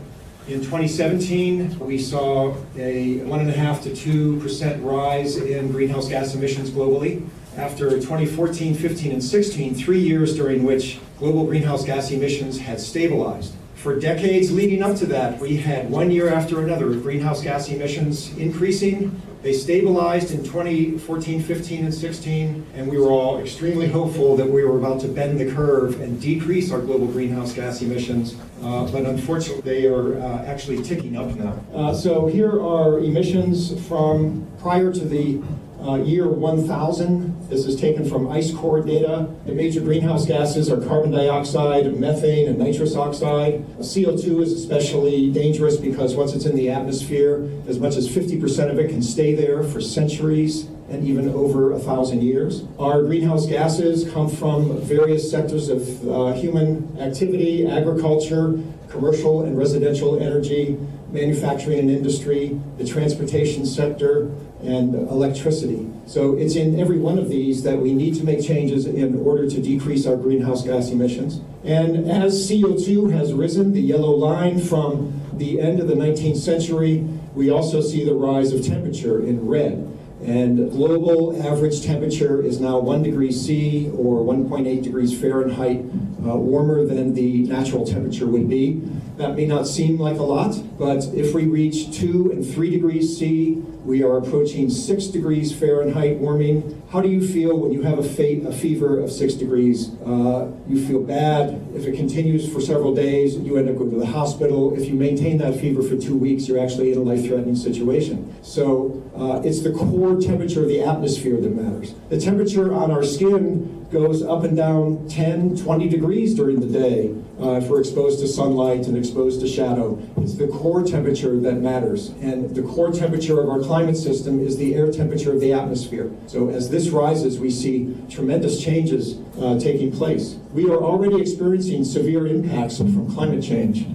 In 0.48 0.60
2017, 0.60 1.78
we 1.78 1.98
saw 1.98 2.54
a 2.74 3.18
one 3.18 3.40
and 3.40 3.50
a 3.50 3.52
half 3.52 3.82
to 3.82 3.94
two 3.94 4.40
percent 4.40 4.82
rise 4.82 5.36
in 5.36 5.70
greenhouse 5.70 6.08
gas 6.08 6.34
emissions 6.34 6.70
globally. 6.70 7.28
After 7.58 7.90
2014, 7.90 8.74
15, 8.74 9.12
and 9.12 9.22
16, 9.22 9.74
three 9.74 10.00
years 10.00 10.34
during 10.34 10.64
which 10.64 11.00
global 11.18 11.44
greenhouse 11.44 11.84
gas 11.84 12.10
emissions 12.12 12.58
had 12.58 12.80
stabilized. 12.80 13.52
For 13.74 14.00
decades 14.00 14.50
leading 14.50 14.82
up 14.82 14.96
to 14.96 15.06
that, 15.06 15.38
we 15.38 15.58
had 15.58 15.90
one 15.90 16.10
year 16.10 16.32
after 16.32 16.64
another 16.64 16.92
of 16.92 17.02
greenhouse 17.02 17.42
gas 17.42 17.68
emissions 17.68 18.34
increasing 18.38 19.20
they 19.48 19.54
stabilized 19.54 20.30
in 20.30 20.44
2014, 20.44 21.42
15, 21.42 21.84
and 21.86 21.94
16, 21.94 22.66
and 22.74 22.86
we 22.86 22.98
were 22.98 23.08
all 23.08 23.40
extremely 23.40 23.88
hopeful 23.88 24.36
that 24.36 24.46
we 24.46 24.62
were 24.62 24.76
about 24.76 25.00
to 25.00 25.08
bend 25.08 25.40
the 25.40 25.50
curve 25.50 25.98
and 26.02 26.20
decrease 26.20 26.70
our 26.70 26.82
global 26.82 27.06
greenhouse 27.06 27.54
gas 27.54 27.80
emissions. 27.80 28.36
Uh, 28.62 28.86
but 28.92 29.06
unfortunately, 29.06 29.62
they 29.62 29.86
are 29.86 30.20
uh, 30.20 30.44
actually 30.44 30.82
ticking 30.82 31.16
up 31.16 31.34
now. 31.36 31.58
Uh, 31.72 31.94
so 31.94 32.26
here 32.26 32.60
are 32.62 32.98
emissions 32.98 33.72
from 33.88 34.46
prior 34.58 34.92
to 34.92 35.06
the 35.06 35.40
uh, 35.80 35.96
year 35.96 36.28
1000. 36.28 37.48
This 37.48 37.66
is 37.66 37.80
taken 37.80 38.08
from 38.08 38.30
ice 38.30 38.52
core 38.52 38.80
data. 38.80 39.28
The 39.46 39.52
major 39.52 39.80
greenhouse 39.80 40.26
gases 40.26 40.70
are 40.70 40.80
carbon 40.80 41.10
dioxide, 41.10 41.98
methane, 41.98 42.48
and 42.48 42.58
nitrous 42.58 42.96
oxide. 42.96 43.64
CO2 43.78 44.42
is 44.42 44.52
especially 44.52 45.30
dangerous 45.30 45.76
because 45.76 46.14
once 46.14 46.34
it's 46.34 46.46
in 46.46 46.56
the 46.56 46.70
atmosphere, 46.70 47.48
as 47.68 47.78
much 47.78 47.96
as 47.96 48.08
50% 48.08 48.70
of 48.70 48.78
it 48.78 48.90
can 48.90 49.02
stay 49.02 49.34
there 49.34 49.62
for 49.62 49.80
centuries 49.80 50.68
and 50.88 51.06
even 51.06 51.28
over 51.28 51.72
a 51.72 51.78
thousand 51.78 52.22
years. 52.22 52.64
Our 52.78 53.02
greenhouse 53.02 53.46
gases 53.46 54.10
come 54.10 54.28
from 54.28 54.80
various 54.80 55.30
sectors 55.30 55.68
of 55.68 56.08
uh, 56.08 56.32
human 56.32 56.98
activity, 56.98 57.66
agriculture, 57.66 58.58
commercial 58.88 59.42
and 59.44 59.56
residential 59.56 60.18
energy, 60.18 60.78
manufacturing 61.10 61.78
and 61.78 61.90
industry, 61.90 62.60
the 62.76 62.86
transportation 62.86 63.64
sector, 63.64 64.30
and 64.62 64.94
electricity. 64.94 65.88
So 66.06 66.36
it's 66.36 66.56
in 66.56 66.80
every 66.80 66.98
one 66.98 67.18
of 67.18 67.28
these 67.28 67.62
that 67.62 67.78
we 67.78 67.92
need 67.92 68.16
to 68.16 68.24
make 68.24 68.44
changes 68.44 68.86
in 68.86 69.18
order 69.20 69.48
to 69.48 69.62
decrease 69.62 70.06
our 70.06 70.16
greenhouse 70.16 70.64
gas 70.64 70.90
emissions. 70.90 71.40
And 71.64 72.10
as 72.10 72.50
CO2 72.50 73.12
has 73.12 73.32
risen, 73.32 73.72
the 73.72 73.80
yellow 73.80 74.10
line 74.10 74.58
from 74.58 75.20
the 75.34 75.60
end 75.60 75.80
of 75.80 75.86
the 75.86 75.94
19th 75.94 76.38
century, 76.38 77.06
we 77.34 77.50
also 77.50 77.80
see 77.80 78.04
the 78.04 78.14
rise 78.14 78.52
of 78.52 78.66
temperature 78.66 79.24
in 79.24 79.46
red. 79.46 79.94
And 80.24 80.72
global 80.72 81.40
average 81.46 81.84
temperature 81.84 82.42
is 82.42 82.60
now 82.60 82.80
1 82.80 83.04
degree 83.04 83.30
C 83.30 83.88
or 83.96 84.24
1.8 84.24 84.82
degrees 84.82 85.18
Fahrenheit 85.18 85.78
uh, 86.26 86.34
warmer 86.34 86.84
than 86.84 87.14
the 87.14 87.44
natural 87.44 87.86
temperature 87.86 88.26
would 88.26 88.48
be. 88.48 88.82
That 89.18 89.34
may 89.34 89.46
not 89.46 89.66
seem 89.66 89.98
like 89.98 90.16
a 90.18 90.22
lot, 90.22 90.54
but 90.78 91.04
if 91.06 91.34
we 91.34 91.46
reach 91.46 91.92
2 91.98 92.30
and 92.30 92.48
3 92.48 92.70
degrees 92.70 93.18
C, 93.18 93.56
we 93.84 94.04
are 94.04 94.16
approaching 94.16 94.70
6 94.70 95.06
degrees 95.06 95.52
Fahrenheit 95.52 96.18
warming. 96.18 96.80
How 96.92 97.00
do 97.00 97.08
you 97.08 97.26
feel 97.26 97.58
when 97.58 97.72
you 97.72 97.82
have 97.82 97.98
a, 97.98 98.04
fe- 98.04 98.44
a 98.44 98.52
fever 98.52 99.00
of 99.00 99.10
6 99.10 99.34
degrees? 99.34 99.90
Uh, 100.06 100.52
you 100.68 100.86
feel 100.86 101.02
bad. 101.02 101.60
If 101.74 101.84
it 101.84 101.96
continues 101.96 102.48
for 102.52 102.60
several 102.60 102.94
days, 102.94 103.34
you 103.34 103.56
end 103.56 103.68
up 103.68 103.76
going 103.76 103.90
to 103.90 103.96
the 103.96 104.06
hospital. 104.06 104.78
If 104.78 104.86
you 104.86 104.94
maintain 104.94 105.38
that 105.38 105.58
fever 105.58 105.82
for 105.82 105.96
two 105.96 106.16
weeks, 106.16 106.46
you're 106.46 106.62
actually 106.62 106.92
in 106.92 106.98
a 106.98 107.02
life 107.02 107.26
threatening 107.26 107.56
situation. 107.56 108.36
So 108.44 109.02
uh, 109.16 109.42
it's 109.44 109.62
the 109.62 109.72
core 109.72 110.20
temperature 110.20 110.62
of 110.62 110.68
the 110.68 110.84
atmosphere 110.84 111.40
that 111.40 111.56
matters. 111.56 111.92
The 112.08 112.20
temperature 112.20 112.72
on 112.72 112.92
our 112.92 113.02
skin 113.02 113.88
goes 113.90 114.22
up 114.22 114.44
and 114.44 114.56
down 114.56 115.08
10, 115.08 115.56
20 115.56 115.88
degrees 115.88 116.36
during 116.36 116.60
the 116.60 116.66
day 116.68 117.16
uh, 117.40 117.52
if 117.52 117.68
we're 117.68 117.80
exposed 117.80 118.20
to 118.20 118.28
sunlight 118.28 118.86
and 118.86 118.96
exposed 118.96 119.40
to 119.40 119.48
shadow. 119.48 119.98
It's 120.16 120.34
the 120.34 120.48
core 120.48 120.82
temperature 120.82 121.38
that 121.40 121.54
matters. 121.54 122.08
And 122.20 122.54
the 122.54 122.62
core 122.62 122.92
temperature 122.92 123.40
of 123.40 123.48
our 123.48 123.60
climate 123.60 123.96
system 123.96 124.44
is 124.44 124.56
the 124.56 124.74
air 124.74 124.90
temperature 124.90 125.32
of 125.32 125.40
the 125.40 125.52
atmosphere. 125.52 126.10
So 126.26 126.48
as 126.50 126.70
this 126.70 126.88
rises, 126.88 127.38
we 127.38 127.50
see 127.50 127.96
tremendous 128.10 128.62
changes 128.62 129.18
uh, 129.40 129.58
taking 129.58 129.92
place. 129.92 130.36
We 130.52 130.68
are 130.70 130.78
already 130.78 131.20
experiencing 131.20 131.84
severe 131.84 132.26
impacts 132.26 132.78
from 132.78 133.12
climate 133.14 133.42
change. 133.42 133.86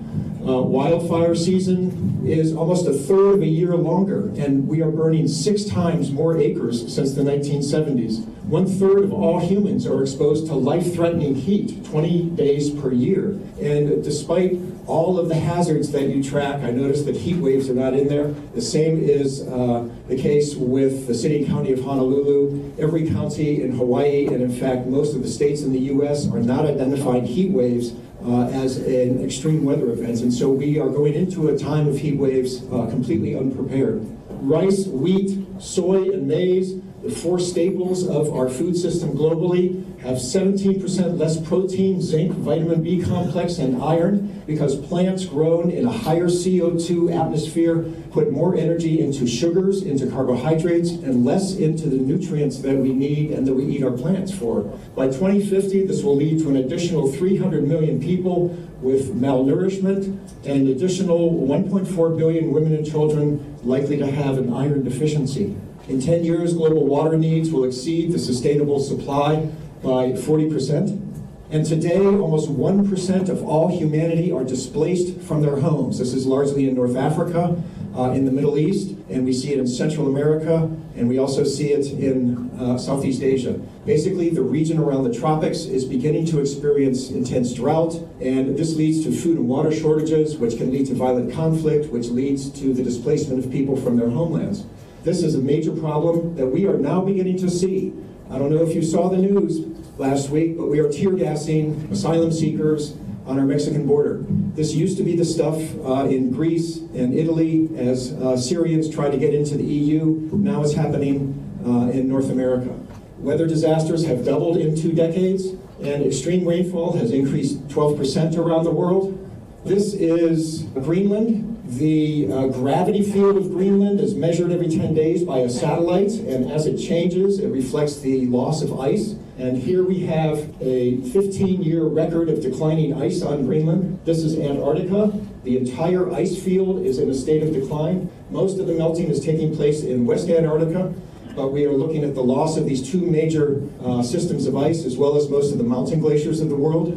Uh, 0.45 0.61
wildfire 0.61 1.33
season 1.35 2.21
is 2.27 2.53
almost 2.53 2.85
a 2.85 2.91
third 2.91 3.35
of 3.35 3.41
a 3.41 3.47
year 3.47 3.77
longer, 3.77 4.27
and 4.37 4.67
we 4.67 4.81
are 4.81 4.91
burning 4.91 5.25
six 5.25 5.63
times 5.63 6.11
more 6.11 6.37
acres 6.37 6.93
since 6.93 7.13
the 7.13 7.21
1970s. 7.21 8.25
One 8.43 8.65
third 8.65 9.05
of 9.05 9.13
all 9.13 9.39
humans 9.39 9.87
are 9.87 10.01
exposed 10.01 10.47
to 10.47 10.53
life 10.53 10.93
threatening 10.93 11.33
heat 11.33 11.85
20 11.85 12.31
days 12.31 12.71
per 12.71 12.91
year. 12.91 13.39
And 13.61 14.03
despite 14.03 14.59
all 14.85 15.17
of 15.17 15.29
the 15.29 15.35
hazards 15.35 15.93
that 15.93 16.09
you 16.09 16.21
track, 16.21 16.61
I 16.61 16.71
noticed 16.71 17.05
that 17.05 17.15
heat 17.15 17.37
waves 17.37 17.69
are 17.69 17.73
not 17.73 17.93
in 17.93 18.09
there. 18.09 18.33
The 18.53 18.61
same 18.61 19.01
is 19.01 19.47
uh, 19.47 19.87
the 20.09 20.17
case 20.17 20.55
with 20.55 21.07
the 21.07 21.13
city 21.13 21.37
and 21.37 21.47
county 21.47 21.71
of 21.71 21.81
Honolulu. 21.85 22.73
Every 22.77 23.09
county 23.09 23.63
in 23.63 23.77
Hawaii, 23.77 24.27
and 24.27 24.41
in 24.41 24.51
fact, 24.51 24.87
most 24.87 25.15
of 25.15 25.23
the 25.23 25.29
states 25.29 25.61
in 25.61 25.71
the 25.71 25.79
U.S., 25.79 26.27
are 26.27 26.41
not 26.41 26.65
identifying 26.65 27.25
heat 27.25 27.51
waves 27.51 27.93
uh, 28.25 28.47
as 28.47 28.77
an 28.77 29.23
extreme 29.23 29.63
weather 29.63 29.91
event. 29.91 30.21
And 30.21 30.33
so 30.33 30.49
we 30.49 30.79
are 30.79 30.89
going 30.89 31.13
into 31.13 31.49
a 31.49 31.57
time 31.57 31.87
of 31.87 31.97
heat 31.97 32.17
waves 32.17 32.63
uh, 32.71 32.87
completely 32.87 33.35
unprepared. 33.35 34.05
Rice, 34.29 34.87
wheat, 34.87 35.45
soy, 35.59 36.11
and 36.11 36.27
maize, 36.27 36.79
the 37.03 37.11
four 37.11 37.39
staples 37.39 38.07
of 38.07 38.33
our 38.33 38.49
food 38.49 38.77
system 38.77 39.11
globally, 39.11 39.82
have 40.03 40.17
17% 40.17 41.17
less 41.17 41.39
protein, 41.39 42.01
zinc, 42.01 42.33
vitamin 42.33 42.83
B 42.83 43.01
complex, 43.01 43.57
and 43.57 43.81
iron 43.81 44.41
because 44.45 44.75
plants 44.75 45.23
grown 45.23 45.71
in 45.71 45.85
a 45.85 45.91
higher 45.91 46.27
CO2 46.27 47.17
atmosphere 47.17 47.83
put 48.11 48.29
more 48.29 48.53
energy 48.55 48.99
into 48.99 49.25
sugars, 49.25 49.81
into 49.81 50.07
carbohydrates, 50.07 50.89
and 50.91 51.23
less 51.23 51.55
into 51.55 51.89
the 51.89 51.95
nutrients 51.95 52.59
that 52.59 52.75
we 52.75 52.91
need 52.91 53.31
and 53.31 53.47
that 53.47 53.53
we 53.53 53.63
eat 53.63 53.81
our 53.81 53.91
plants 53.91 54.33
for. 54.33 54.63
By 54.93 55.07
2050, 55.07 55.87
this 55.87 56.03
will 56.03 56.17
lead 56.17 56.39
to 56.39 56.49
an 56.49 56.57
additional 56.57 57.09
300 57.09 57.65
million 57.65 58.01
people 58.01 58.49
with 58.81 59.15
malnourishment 59.15 60.19
and 60.43 60.67
an 60.67 60.67
additional 60.67 61.31
1.4 61.31 62.17
billion 62.17 62.51
women 62.51 62.75
and 62.75 62.85
children 62.85 63.57
likely 63.63 63.95
to 63.97 64.11
have 64.11 64.37
an 64.37 64.51
iron 64.53 64.83
deficiency. 64.83 65.55
In 65.87 66.01
10 66.01 66.23
years, 66.23 66.53
global 66.53 66.85
water 66.85 67.17
needs 67.17 67.51
will 67.51 67.65
exceed 67.65 68.11
the 68.11 68.19
sustainable 68.19 68.79
supply 68.79 69.49
by 69.83 70.13
40%. 70.13 71.11
And 71.51 71.65
today, 71.65 71.99
almost 71.99 72.49
1% 72.49 73.29
of 73.29 73.43
all 73.43 73.67
humanity 73.67 74.31
are 74.31 74.43
displaced 74.43 75.19
from 75.21 75.41
their 75.43 75.57
homes. 75.57 75.99
This 75.99 76.13
is 76.13 76.25
largely 76.25 76.67
in 76.67 76.73
North 76.73 76.95
Africa, 76.95 77.61
uh, 77.95 78.11
in 78.11 78.25
the 78.25 78.31
Middle 78.31 78.57
East, 78.57 78.95
and 79.09 79.23
we 79.23 79.33
see 79.33 79.53
it 79.53 79.59
in 79.59 79.67
Central 79.67 80.07
America, 80.07 80.71
and 80.95 81.07
we 81.07 81.19
also 81.19 81.43
see 81.43 81.71
it 81.71 81.91
in 81.91 82.49
uh, 82.59 82.77
Southeast 82.79 83.21
Asia. 83.21 83.53
Basically, 83.85 84.29
the 84.29 84.41
region 84.41 84.79
around 84.79 85.03
the 85.03 85.13
tropics 85.13 85.65
is 85.65 85.85
beginning 85.85 86.25
to 86.27 86.39
experience 86.39 87.11
intense 87.11 87.53
drought, 87.53 87.93
and 88.19 88.57
this 88.57 88.75
leads 88.75 89.03
to 89.05 89.11
food 89.11 89.37
and 89.37 89.47
water 89.47 89.71
shortages, 89.71 90.37
which 90.37 90.57
can 90.57 90.71
lead 90.71 90.87
to 90.87 90.95
violent 90.95 91.31
conflict, 91.33 91.91
which 91.91 92.07
leads 92.07 92.49
to 92.49 92.73
the 92.73 92.81
displacement 92.81 93.45
of 93.45 93.51
people 93.51 93.75
from 93.75 93.95
their 93.97 94.09
homelands. 94.09 94.65
This 95.03 95.21
is 95.21 95.35
a 95.35 95.39
major 95.39 95.75
problem 95.75 96.35
that 96.35 96.47
we 96.47 96.65
are 96.65 96.77
now 96.77 97.01
beginning 97.01 97.37
to 97.39 97.49
see. 97.49 97.93
I 98.31 98.37
don't 98.37 98.49
know 98.49 98.63
if 98.63 98.73
you 98.73 98.81
saw 98.81 99.09
the 99.09 99.17
news 99.17 99.65
last 99.97 100.29
week, 100.29 100.57
but 100.57 100.67
we 100.67 100.79
are 100.79 100.89
tear 100.89 101.11
gassing 101.11 101.87
asylum 101.91 102.31
seekers 102.31 102.95
on 103.25 103.39
our 103.39 103.45
Mexican 103.45 103.85
border. 103.85 104.25
This 104.55 104.73
used 104.73 104.97
to 104.97 105.03
be 105.03 105.15
the 105.15 105.25
stuff 105.25 105.57
uh, 105.85 106.07
in 106.07 106.31
Greece 106.31 106.77
and 106.77 107.13
Italy 107.13 107.69
as 107.77 108.13
uh, 108.13 108.37
Syrians 108.37 108.89
tried 108.89 109.11
to 109.11 109.17
get 109.17 109.33
into 109.33 109.55
the 109.55 109.63
EU. 109.63 110.29
Now 110.33 110.63
it's 110.63 110.73
happening 110.73 111.39
uh, 111.65 111.89
in 111.91 112.09
North 112.09 112.29
America. 112.29 112.77
Weather 113.19 113.47
disasters 113.47 114.05
have 114.05 114.25
doubled 114.25 114.57
in 114.57 114.75
two 114.75 114.91
decades, 114.91 115.47
and 115.81 116.05
extreme 116.05 116.45
rainfall 116.47 116.93
has 116.97 117.11
increased 117.11 117.67
12% 117.69 118.37
around 118.37 118.63
the 118.65 118.71
world. 118.71 119.19
This 119.63 119.93
is 119.93 120.63
Greenland. 120.73 121.52
The 121.65 122.29
uh, 122.29 122.47
gravity 122.47 123.01
field 123.01 123.37
of 123.37 123.49
Greenland 123.49 124.01
is 124.01 124.15
measured 124.15 124.51
every 124.51 124.67
10 124.67 124.93
days 124.93 125.23
by 125.23 125.39
a 125.39 125.49
satellite, 125.49 126.11
and 126.11 126.51
as 126.51 126.65
it 126.65 126.77
changes, 126.77 127.39
it 127.39 127.47
reflects 127.47 128.01
the 128.01 128.27
loss 128.27 128.61
of 128.61 128.77
ice. 128.81 129.15
And 129.37 129.57
here 129.57 129.81
we 129.81 130.01
have 130.01 130.53
a 130.61 130.97
15 130.97 131.63
year 131.63 131.85
record 131.85 132.27
of 132.27 132.41
declining 132.41 133.01
ice 133.01 133.21
on 133.21 133.45
Greenland. 133.45 134.01
This 134.03 134.19
is 134.19 134.37
Antarctica. 134.37 135.17
The 135.45 135.57
entire 135.57 136.11
ice 136.11 136.37
field 136.37 136.85
is 136.85 136.99
in 136.99 137.09
a 137.09 137.13
state 137.13 137.41
of 137.43 137.53
decline. 137.53 138.11
Most 138.29 138.59
of 138.59 138.67
the 138.67 138.73
melting 138.73 139.07
is 139.07 139.23
taking 139.23 139.55
place 139.55 139.83
in 139.83 140.05
West 140.05 140.29
Antarctica, 140.29 140.93
but 141.33 141.53
we 141.53 141.65
are 141.65 141.71
looking 141.71 142.03
at 142.03 142.13
the 142.13 142.23
loss 142.23 142.57
of 142.57 142.65
these 142.65 142.91
two 142.91 143.05
major 143.05 143.61
uh, 143.81 144.03
systems 144.03 144.47
of 144.47 144.57
ice, 144.57 144.83
as 144.83 144.97
well 144.97 145.15
as 145.15 145.29
most 145.29 145.53
of 145.53 145.59
the 145.59 145.63
mountain 145.63 146.01
glaciers 146.01 146.41
of 146.41 146.49
the 146.49 146.57
world. 146.57 146.89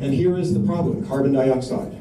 And 0.00 0.12
here 0.12 0.36
is 0.36 0.52
the 0.52 0.60
problem 0.60 1.06
carbon 1.06 1.32
dioxide. 1.32 1.99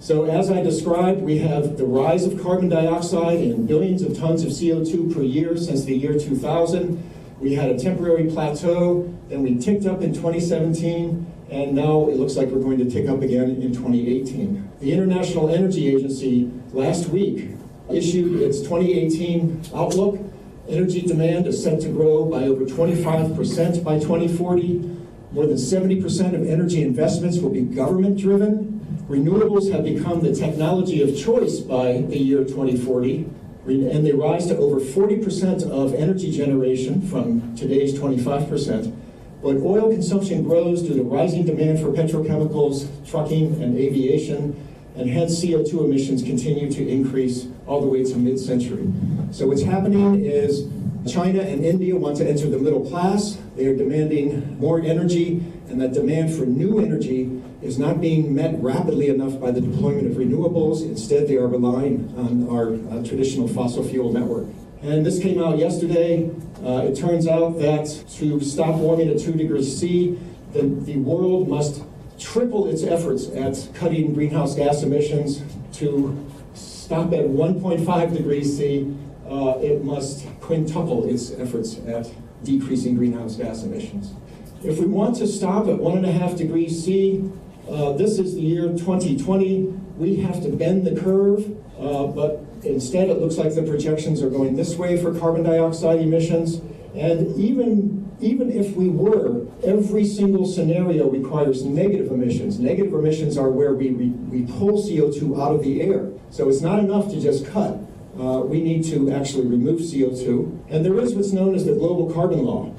So 0.00 0.26
as 0.26 0.48
I 0.48 0.62
described, 0.62 1.22
we 1.22 1.38
have 1.38 1.76
the 1.76 1.84
rise 1.84 2.24
of 2.24 2.40
carbon 2.40 2.68
dioxide 2.68 3.40
in 3.40 3.66
billions 3.66 4.02
of 4.02 4.16
tons 4.16 4.44
of 4.44 4.50
CO2 4.50 5.12
per 5.12 5.22
year 5.22 5.56
since 5.56 5.84
the 5.84 5.96
year 5.96 6.16
2000. 6.16 7.02
We 7.40 7.54
had 7.54 7.70
a 7.70 7.78
temporary 7.78 8.30
plateau, 8.30 9.12
then 9.28 9.42
we 9.42 9.58
ticked 9.58 9.86
up 9.86 10.00
in 10.02 10.14
2017, 10.14 11.26
and 11.50 11.74
now 11.74 12.08
it 12.08 12.16
looks 12.16 12.36
like 12.36 12.48
we're 12.48 12.62
going 12.62 12.78
to 12.78 12.88
tick 12.88 13.08
up 13.08 13.22
again 13.22 13.60
in 13.60 13.72
2018. 13.74 14.70
The 14.78 14.92
International 14.92 15.50
Energy 15.50 15.88
Agency 15.88 16.50
last 16.72 17.08
week 17.08 17.50
issued 17.90 18.40
its 18.40 18.60
2018 18.60 19.62
outlook. 19.74 20.20
Energy 20.68 21.00
demand 21.00 21.48
is 21.48 21.62
set 21.62 21.80
to 21.80 21.88
grow 21.88 22.24
by 22.24 22.44
over 22.44 22.64
25% 22.64 23.82
by 23.82 23.98
2040. 23.98 24.96
More 25.32 25.46
than 25.46 25.56
70% 25.56 26.34
of 26.34 26.46
energy 26.46 26.82
investments 26.82 27.38
will 27.38 27.50
be 27.50 27.62
government 27.62 28.16
driven. 28.16 28.77
Renewables 29.08 29.72
have 29.72 29.84
become 29.84 30.20
the 30.20 30.34
technology 30.34 31.00
of 31.00 31.16
choice 31.16 31.60
by 31.60 32.02
the 32.02 32.18
year 32.18 32.44
2040, 32.44 33.26
and 33.66 34.04
they 34.04 34.12
rise 34.12 34.48
to 34.48 34.56
over 34.58 34.80
40% 34.80 35.62
of 35.70 35.94
energy 35.94 36.30
generation 36.30 37.00
from 37.00 37.56
today's 37.56 37.98
25%. 37.98 38.94
But 39.42 39.56
oil 39.62 39.90
consumption 39.90 40.42
grows 40.42 40.82
due 40.82 40.94
to 40.94 41.02
rising 41.02 41.46
demand 41.46 41.80
for 41.80 41.86
petrochemicals, 41.86 42.86
trucking, 43.08 43.62
and 43.62 43.78
aviation, 43.78 44.62
and 44.94 45.08
hence 45.08 45.42
CO2 45.42 45.86
emissions 45.86 46.22
continue 46.22 46.70
to 46.70 46.86
increase 46.86 47.46
all 47.66 47.80
the 47.80 47.86
way 47.86 48.04
to 48.04 48.16
mid 48.16 48.38
century. 48.38 48.92
So, 49.30 49.46
what's 49.46 49.62
happening 49.62 50.22
is 50.22 50.68
China 51.10 51.40
and 51.40 51.64
India 51.64 51.96
want 51.96 52.18
to 52.18 52.28
enter 52.28 52.50
the 52.50 52.58
middle 52.58 52.86
class. 52.86 53.38
They 53.56 53.64
are 53.66 53.76
demanding 53.76 54.58
more 54.58 54.82
energy, 54.82 55.42
and 55.68 55.80
that 55.80 55.94
demand 55.94 56.34
for 56.34 56.44
new 56.44 56.80
energy 56.80 57.42
is 57.62 57.78
not 57.78 58.00
being 58.00 58.34
met 58.34 58.54
rapidly 58.62 59.08
enough 59.08 59.40
by 59.40 59.50
the 59.50 59.60
deployment 59.60 60.06
of 60.06 60.14
renewables. 60.14 60.82
Instead, 60.82 61.26
they 61.26 61.36
are 61.36 61.48
relying 61.48 62.14
on 62.16 62.48
our 62.48 62.74
uh, 62.74 63.02
traditional 63.04 63.48
fossil 63.48 63.82
fuel 63.82 64.12
network. 64.12 64.46
And 64.82 65.04
this 65.04 65.20
came 65.20 65.42
out 65.42 65.58
yesterday. 65.58 66.30
Uh, 66.64 66.84
it 66.84 66.96
turns 66.96 67.26
out 67.26 67.58
that 67.58 67.86
to 68.18 68.40
stop 68.40 68.76
warming 68.76 69.08
at 69.08 69.18
2 69.18 69.32
degrees 69.32 69.76
C, 69.76 70.18
the, 70.52 70.62
the 70.62 70.96
world 70.96 71.48
must 71.48 71.82
triple 72.18 72.68
its 72.68 72.84
efforts 72.84 73.28
at 73.30 73.68
cutting 73.74 74.14
greenhouse 74.14 74.54
gas 74.54 74.82
emissions. 74.82 75.42
To 75.74 76.26
stop 76.54 77.12
at 77.12 77.24
1.5 77.24 78.16
degrees 78.16 78.56
C, 78.56 78.94
uh, 79.28 79.58
it 79.60 79.84
must 79.84 80.26
quintuple 80.40 81.08
its 81.08 81.32
efforts 81.32 81.78
at 81.86 82.10
decreasing 82.44 82.94
greenhouse 82.94 83.36
gas 83.36 83.64
emissions. 83.64 84.14
If 84.62 84.78
we 84.78 84.86
want 84.86 85.16
to 85.16 85.26
stop 85.26 85.66
at 85.68 85.76
1.5 85.76 86.36
degrees 86.36 86.84
C, 86.84 87.30
uh, 87.68 87.92
this 87.92 88.18
is 88.18 88.34
the 88.34 88.40
year 88.40 88.68
2020. 88.68 89.64
We 89.96 90.16
have 90.16 90.42
to 90.42 90.48
bend 90.50 90.86
the 90.86 90.98
curve, 90.98 91.56
uh, 91.78 92.06
but 92.06 92.44
instead 92.64 93.10
it 93.10 93.20
looks 93.20 93.36
like 93.36 93.54
the 93.54 93.62
projections 93.62 94.22
are 94.22 94.30
going 94.30 94.56
this 94.56 94.76
way 94.76 95.00
for 95.00 95.18
carbon 95.18 95.42
dioxide 95.42 96.00
emissions. 96.00 96.60
And 96.94 97.36
even, 97.38 98.16
even 98.20 98.50
if 98.50 98.74
we 98.74 98.88
were, 98.88 99.46
every 99.62 100.06
single 100.06 100.46
scenario 100.46 101.10
requires 101.10 101.64
negative 101.64 102.10
emissions. 102.10 102.58
Negative 102.58 102.92
emissions 102.94 103.36
are 103.36 103.50
where 103.50 103.74
we, 103.74 103.90
we, 103.90 104.08
we 104.08 104.52
pull 104.52 104.82
CO2 104.82 105.40
out 105.40 105.54
of 105.54 105.62
the 105.62 105.82
air. 105.82 106.10
So 106.30 106.48
it's 106.48 106.62
not 106.62 106.78
enough 106.78 107.10
to 107.10 107.20
just 107.20 107.46
cut. 107.46 107.78
Uh, 108.18 108.40
we 108.40 108.62
need 108.62 108.84
to 108.84 109.12
actually 109.12 109.46
remove 109.46 109.80
CO2. 109.80 110.70
And 110.70 110.84
there 110.84 110.98
is 110.98 111.14
what's 111.14 111.32
known 111.32 111.54
as 111.54 111.66
the 111.66 111.74
global 111.74 112.12
carbon 112.12 112.44
law. 112.44 112.74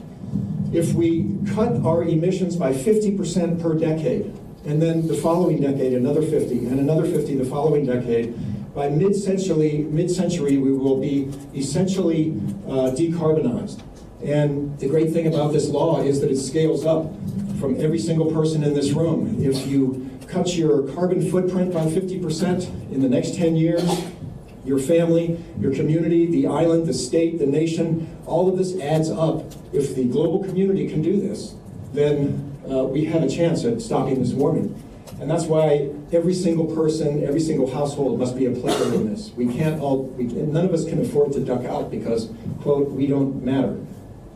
If 0.73 0.93
we 0.93 1.37
cut 1.53 1.83
our 1.85 2.03
emissions 2.03 2.55
by 2.55 2.73
50% 2.73 3.61
per 3.61 3.73
decade, 3.75 4.38
and 4.65 4.81
then 4.81 5.07
the 5.07 5.15
following 5.15 5.61
decade 5.61 5.93
another 5.93 6.21
50, 6.21 6.67
and 6.67 6.79
another 6.79 7.05
50 7.05 7.35
the 7.35 7.45
following 7.45 7.85
decade. 7.85 8.35
By 8.75 8.89
mid-century, 8.89 9.87
mid-century 9.89 10.57
we 10.57 10.71
will 10.71 10.99
be 10.99 11.31
essentially 11.55 12.31
uh, 12.67 12.91
decarbonized. 12.91 13.81
And 14.23 14.77
the 14.79 14.87
great 14.87 15.11
thing 15.11 15.27
about 15.27 15.53
this 15.53 15.69
law 15.69 16.01
is 16.01 16.19
that 16.21 16.29
it 16.29 16.37
scales 16.37 16.85
up 16.85 17.05
from 17.59 17.79
every 17.79 17.99
single 17.99 18.31
person 18.31 18.63
in 18.63 18.73
this 18.73 18.91
room. 18.91 19.41
If 19.43 19.65
you 19.65 20.09
cut 20.27 20.55
your 20.55 20.83
carbon 20.93 21.29
footprint 21.29 21.73
by 21.73 21.85
50% 21.85 22.91
in 22.91 23.01
the 23.01 23.09
next 23.09 23.35
10 23.35 23.55
years, 23.55 23.83
your 24.65 24.77
family, 24.77 25.43
your 25.59 25.73
community, 25.73 26.27
the 26.27 26.47
island, 26.47 26.85
the 26.85 26.93
state, 26.93 27.39
the 27.39 27.47
nation, 27.47 28.07
all 28.25 28.49
of 28.49 28.57
this 28.57 28.79
adds 28.79 29.09
up. 29.09 29.45
If 29.73 29.95
the 29.95 30.05
global 30.05 30.43
community 30.43 30.87
can 30.87 31.01
do 31.01 31.19
this, 31.19 31.55
then 31.93 32.48
uh, 32.71 32.83
we 32.83 33.05
have 33.05 33.23
a 33.23 33.29
chance 33.29 33.65
at 33.65 33.81
stopping 33.81 34.19
this 34.19 34.33
warming. 34.33 34.83
And 35.19 35.29
that's 35.29 35.45
why 35.45 35.89
every 36.13 36.33
single 36.33 36.65
person, 36.65 37.23
every 37.25 37.41
single 37.41 37.69
household 37.69 38.19
must 38.19 38.37
be 38.37 38.45
a 38.45 38.51
player 38.51 38.93
in 38.93 39.09
this. 39.09 39.31
We 39.35 39.47
can't 39.53 39.81
all, 39.81 40.03
we, 40.03 40.25
none 40.25 40.65
of 40.65 40.73
us 40.73 40.85
can 40.85 41.01
afford 41.01 41.33
to 41.33 41.41
duck 41.41 41.65
out 41.65 41.91
because, 41.91 42.31
quote, 42.61 42.89
we 42.91 43.07
don't 43.07 43.43
matter. 43.43 43.77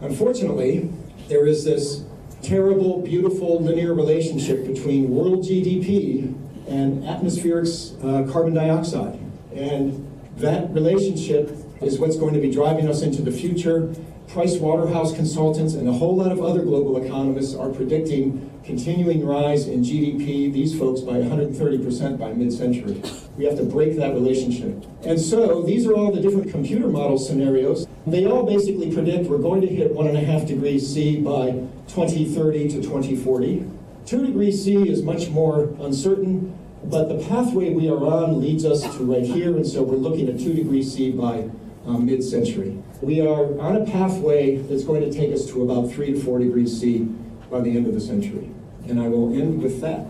Unfortunately, 0.01 0.91
there 1.29 1.45
is 1.45 1.63
this 1.63 2.03
terrible, 2.41 3.01
beautiful 3.01 3.61
linear 3.61 3.93
relationship 3.93 4.67
between 4.67 5.09
world 5.09 5.45
GDP 5.45 6.35
and 6.67 7.05
atmospheric 7.05 7.69
uh, 8.03 8.29
carbon 8.31 8.53
dioxide. 8.53 9.17
And 9.55 10.09
that 10.37 10.69
relationship 10.71 11.55
is 11.81 11.99
what's 11.99 12.17
going 12.17 12.33
to 12.33 12.41
be 12.41 12.51
driving 12.51 12.89
us 12.89 13.01
into 13.01 13.21
the 13.21 13.31
future. 13.31 13.93
Price 14.33 14.57
Waterhouse 14.57 15.13
consultants 15.13 15.75
and 15.75 15.87
a 15.87 15.93
whole 15.93 16.15
lot 16.15 16.31
of 16.31 16.41
other 16.41 16.63
global 16.63 16.97
economists 16.97 17.53
are 17.53 17.69
predicting 17.69 18.49
continuing 18.63 19.23
rise 19.23 19.67
in 19.67 19.83
GDP, 19.83 20.51
these 20.51 20.75
folks 20.75 21.01
by 21.01 21.17
130% 21.17 22.17
by 22.17 22.33
mid-century. 22.33 22.99
We 23.37 23.45
have 23.45 23.57
to 23.57 23.63
break 23.63 23.95
that 23.97 24.15
relationship. 24.15 24.85
And 25.03 25.21
so 25.21 25.61
these 25.61 25.85
are 25.85 25.93
all 25.93 26.11
the 26.11 26.19
different 26.19 26.49
computer 26.49 26.87
model 26.87 27.19
scenarios. 27.19 27.85
They 28.07 28.25
all 28.25 28.43
basically 28.43 28.91
predict 28.91 29.29
we're 29.29 29.37
going 29.37 29.61
to 29.61 29.67
hit 29.67 29.93
one 29.93 30.07
and 30.07 30.17
a 30.17 30.25
half 30.25 30.47
degrees 30.47 30.91
C 30.91 31.21
by 31.21 31.51
2030 31.89 32.69
to 32.69 32.81
2040. 32.81 33.69
Two 34.07 34.25
degrees 34.25 34.63
C 34.63 34.89
is 34.89 35.03
much 35.03 35.29
more 35.29 35.65
uncertain, 35.79 36.57
but 36.85 37.07
the 37.07 37.23
pathway 37.27 37.71
we 37.71 37.87
are 37.87 38.03
on 38.03 38.41
leads 38.41 38.65
us 38.65 38.81
to 38.97 39.03
right 39.03 39.23
here, 39.23 39.55
and 39.55 39.67
so 39.67 39.83
we're 39.83 39.95
looking 39.95 40.27
at 40.27 40.39
two 40.39 40.55
degrees 40.55 40.91
C 40.91 41.11
by 41.11 41.51
um, 41.85 42.05
mid-century. 42.05 42.81
We 43.01 43.21
are 43.21 43.59
on 43.59 43.75
a 43.77 43.85
pathway 43.85 44.57
that's 44.57 44.83
going 44.83 45.01
to 45.01 45.11
take 45.11 45.33
us 45.33 45.45
to 45.47 45.63
about 45.63 45.91
three 45.91 46.13
to 46.13 46.19
four 46.19 46.39
degrees 46.39 46.79
C 46.79 46.99
by 47.51 47.61
the 47.61 47.75
end 47.75 47.87
of 47.87 47.93
the 47.93 48.01
century. 48.01 48.49
And 48.87 48.99
I 49.01 49.07
will 49.07 49.33
end 49.33 49.61
with 49.61 49.81
that. 49.81 50.05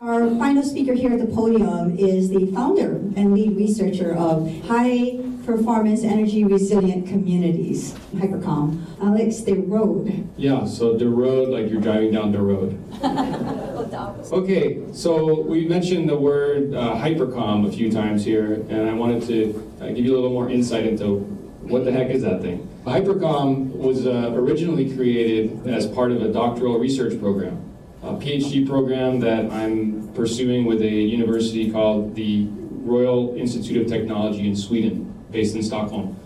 Our 0.00 0.28
final 0.38 0.62
speaker 0.62 0.92
here 0.92 1.12
at 1.12 1.18
the 1.18 1.26
podium 1.26 1.98
is 1.98 2.28
the 2.28 2.46
founder 2.52 2.96
and 3.16 3.34
lead 3.34 3.56
researcher 3.56 4.14
of 4.14 4.46
High 4.66 5.18
Performance 5.46 6.02
Energy 6.02 6.42
Resilient 6.42 7.06
Communities, 7.06 7.94
Hypercom, 8.16 8.84
Alex 9.00 9.42
de 9.42 9.54
Roode. 9.54 10.28
Yeah, 10.36 10.66
so 10.66 10.98
de 10.98 11.08
Roode, 11.08 11.50
like 11.50 11.70
you're 11.70 11.80
driving 11.80 12.10
down 12.10 12.32
the 12.32 12.40
road. 12.40 12.76
okay, 14.32 14.82
so 14.92 15.42
we 15.42 15.68
mentioned 15.68 16.08
the 16.08 16.16
word 16.16 16.74
uh, 16.74 16.96
hypercom 16.96 17.68
a 17.68 17.70
few 17.70 17.92
times 17.92 18.24
here, 18.24 18.54
and 18.68 18.90
I 18.90 18.94
wanted 18.94 19.22
to 19.28 19.72
uh, 19.80 19.86
give 19.86 20.04
you 20.04 20.14
a 20.14 20.16
little 20.16 20.32
more 20.32 20.50
insight 20.50 20.84
into 20.84 21.20
what 21.62 21.84
the 21.84 21.92
heck 21.92 22.10
is 22.10 22.22
that 22.22 22.42
thing. 22.42 22.68
Hypercom 22.84 23.70
was 23.70 24.04
uh, 24.04 24.32
originally 24.34 24.96
created 24.96 25.64
as 25.68 25.86
part 25.86 26.10
of 26.10 26.22
a 26.22 26.32
doctoral 26.32 26.80
research 26.80 27.20
program, 27.20 27.62
a 28.02 28.14
PhD 28.14 28.66
program 28.66 29.20
that 29.20 29.52
I'm 29.52 30.12
pursuing 30.12 30.64
with 30.64 30.82
a 30.82 30.90
university 30.90 31.70
called 31.70 32.16
the 32.16 32.48
Royal 32.50 33.36
Institute 33.36 33.80
of 33.80 33.86
Technology 33.88 34.48
in 34.48 34.56
Sweden, 34.56 35.12
based 35.36 35.54
in 35.54 35.62
Stockholm. 35.62 36.18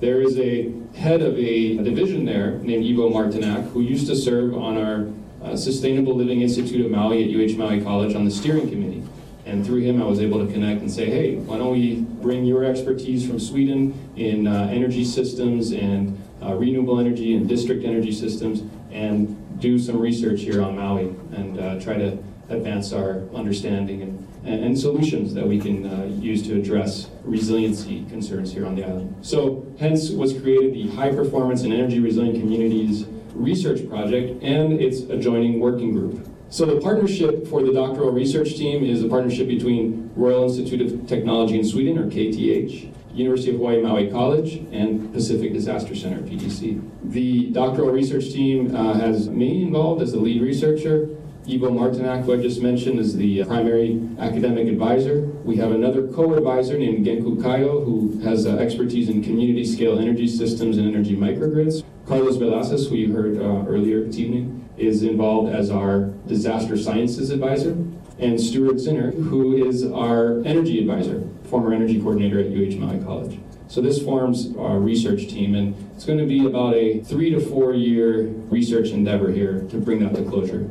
There 0.00 0.22
is 0.22 0.38
a 0.38 0.72
head 0.94 1.20
of 1.20 1.38
a, 1.38 1.76
division 1.76 2.24
there 2.24 2.52
named 2.70 2.86
Ivo 2.86 3.10
Martinac, 3.10 3.64
who 3.72 3.82
used 3.82 4.06
to 4.06 4.16
serve 4.16 4.56
on 4.56 4.78
our 4.78 5.08
uh, 5.44 5.56
Sustainable 5.56 6.14
Living 6.14 6.40
Institute 6.40 6.82
of 6.86 6.90
Maui 6.90 7.18
at 7.24 7.28
UH 7.36 7.58
Maui 7.58 7.82
College 7.82 8.14
on 8.14 8.24
the 8.24 8.30
steering 8.30 8.70
committee. 8.70 9.02
And 9.44 9.64
through 9.64 9.82
him, 9.82 10.02
I 10.02 10.06
was 10.06 10.20
able 10.20 10.44
to 10.44 10.50
connect 10.50 10.80
and 10.80 10.90
say, 10.90 11.10
hey, 11.10 11.36
why 11.36 11.58
don't 11.58 11.72
we 11.72 12.00
bring 12.00 12.46
your 12.46 12.64
expertise 12.64 13.26
from 13.26 13.38
Sweden 13.38 13.92
in 14.16 14.46
uh, 14.46 14.70
energy 14.72 15.04
systems 15.04 15.72
and 15.72 16.18
uh, 16.42 16.54
renewable 16.54 16.98
energy 16.98 17.36
and 17.36 17.46
district 17.46 17.84
energy 17.84 18.10
systems 18.10 18.62
and 18.90 19.36
do 19.60 19.78
some 19.78 19.98
research 19.98 20.40
here 20.40 20.62
on 20.62 20.76
Maui 20.76 21.14
and 21.36 21.60
uh, 21.60 21.78
try 21.78 21.98
to 21.98 22.16
advance 22.48 22.94
our 22.94 23.22
understanding 23.34 24.00
and, 24.00 24.25
and, 24.46 24.76
solutions 24.78 25.32
that 25.34 25.46
we 25.46 25.58
can 25.58 25.86
uh, 25.86 26.04
use 26.20 26.46
to 26.46 26.58
address 26.58 27.08
resiliency 27.24 28.04
concerns 28.06 28.52
here 28.52 28.66
on 28.66 28.74
the 28.74 28.84
island. 28.84 29.16
So, 29.22 29.66
hence 29.78 30.10
was 30.10 30.38
created 30.38 30.74
the 30.74 30.94
High 30.94 31.10
Performance 31.10 31.62
and 31.62 31.72
Energy 31.72 31.98
Resilient 32.00 32.38
Communities 32.38 33.06
Research 33.34 33.88
Project 33.88 34.42
and 34.42 34.80
its 34.80 35.00
adjoining 35.00 35.60
working 35.60 35.92
group. 35.92 36.28
So 36.48 36.64
the 36.64 36.80
partnership 36.80 37.46
for 37.48 37.62
the 37.62 37.72
doctoral 37.72 38.12
research 38.12 38.54
team 38.54 38.84
is 38.84 39.02
a 39.02 39.08
partnership 39.08 39.48
between 39.48 40.12
Royal 40.14 40.44
Institute 40.44 40.80
of 40.80 41.06
Technology 41.08 41.58
in 41.58 41.64
Sweden, 41.64 41.98
or 41.98 42.06
KTH, 42.06 42.94
University 43.12 43.50
of 43.50 43.56
Hawaii 43.56 43.82
Maui 43.82 44.10
College, 44.10 44.54
and 44.70 45.12
Pacific 45.12 45.52
Disaster 45.52 45.96
Center, 45.96 46.22
PDC. 46.22 46.88
The 47.02 47.50
doctoral 47.50 47.90
research 47.90 48.26
team 48.26 48.74
uh, 48.74 48.94
has 48.94 49.28
me 49.28 49.62
involved 49.62 50.02
as 50.02 50.12
the 50.12 50.20
lead 50.20 50.40
researcher. 50.40 51.08
Ivo 51.48 51.70
Martinac, 51.70 52.24
who 52.24 52.34
I 52.34 52.42
just 52.42 52.60
mentioned, 52.60 52.98
is 52.98 53.16
the 53.16 53.44
primary 53.44 54.00
academic 54.18 54.66
advisor. 54.66 55.26
We 55.44 55.56
have 55.56 55.70
another 55.70 56.08
co-advisor 56.08 56.76
named 56.76 57.06
Genku 57.06 57.36
Kayo, 57.36 57.84
who 57.84 58.18
has 58.24 58.46
uh, 58.46 58.56
expertise 58.56 59.08
in 59.08 59.22
community-scale 59.22 59.96
energy 60.00 60.26
systems 60.26 60.76
and 60.76 60.88
energy 60.88 61.16
microgrids. 61.16 61.84
Carlos 62.04 62.36
Velasquez, 62.36 62.88
who 62.88 62.96
you 62.96 63.12
heard 63.12 63.36
uh, 63.36 63.64
earlier 63.68 64.02
this 64.02 64.18
evening, 64.18 64.68
is 64.76 65.04
involved 65.04 65.54
as 65.54 65.70
our 65.70 66.06
disaster 66.26 66.76
sciences 66.76 67.30
advisor, 67.30 67.76
and 68.18 68.40
Stuart 68.40 68.76
Zinner, 68.76 69.14
who 69.14 69.68
is 69.68 69.84
our 69.84 70.42
energy 70.44 70.80
advisor, 70.80 71.22
former 71.44 71.72
energy 71.72 72.00
coordinator 72.00 72.40
at 72.40 72.46
UH 72.46 72.76
Maui 72.80 72.98
College. 73.04 73.38
So 73.68 73.80
this 73.80 74.02
forms 74.02 74.56
our 74.56 74.80
research 74.80 75.28
team, 75.28 75.54
and 75.54 75.76
it's 75.94 76.04
going 76.04 76.18
to 76.18 76.26
be 76.26 76.44
about 76.44 76.74
a 76.74 77.00
three 77.00 77.30
to 77.30 77.40
four 77.40 77.72
year 77.72 78.24
research 78.48 78.90
endeavor 78.90 79.30
here 79.30 79.60
to 79.70 79.78
bring 79.78 80.00
that 80.00 80.14
to 80.16 80.24
closure. 80.24 80.68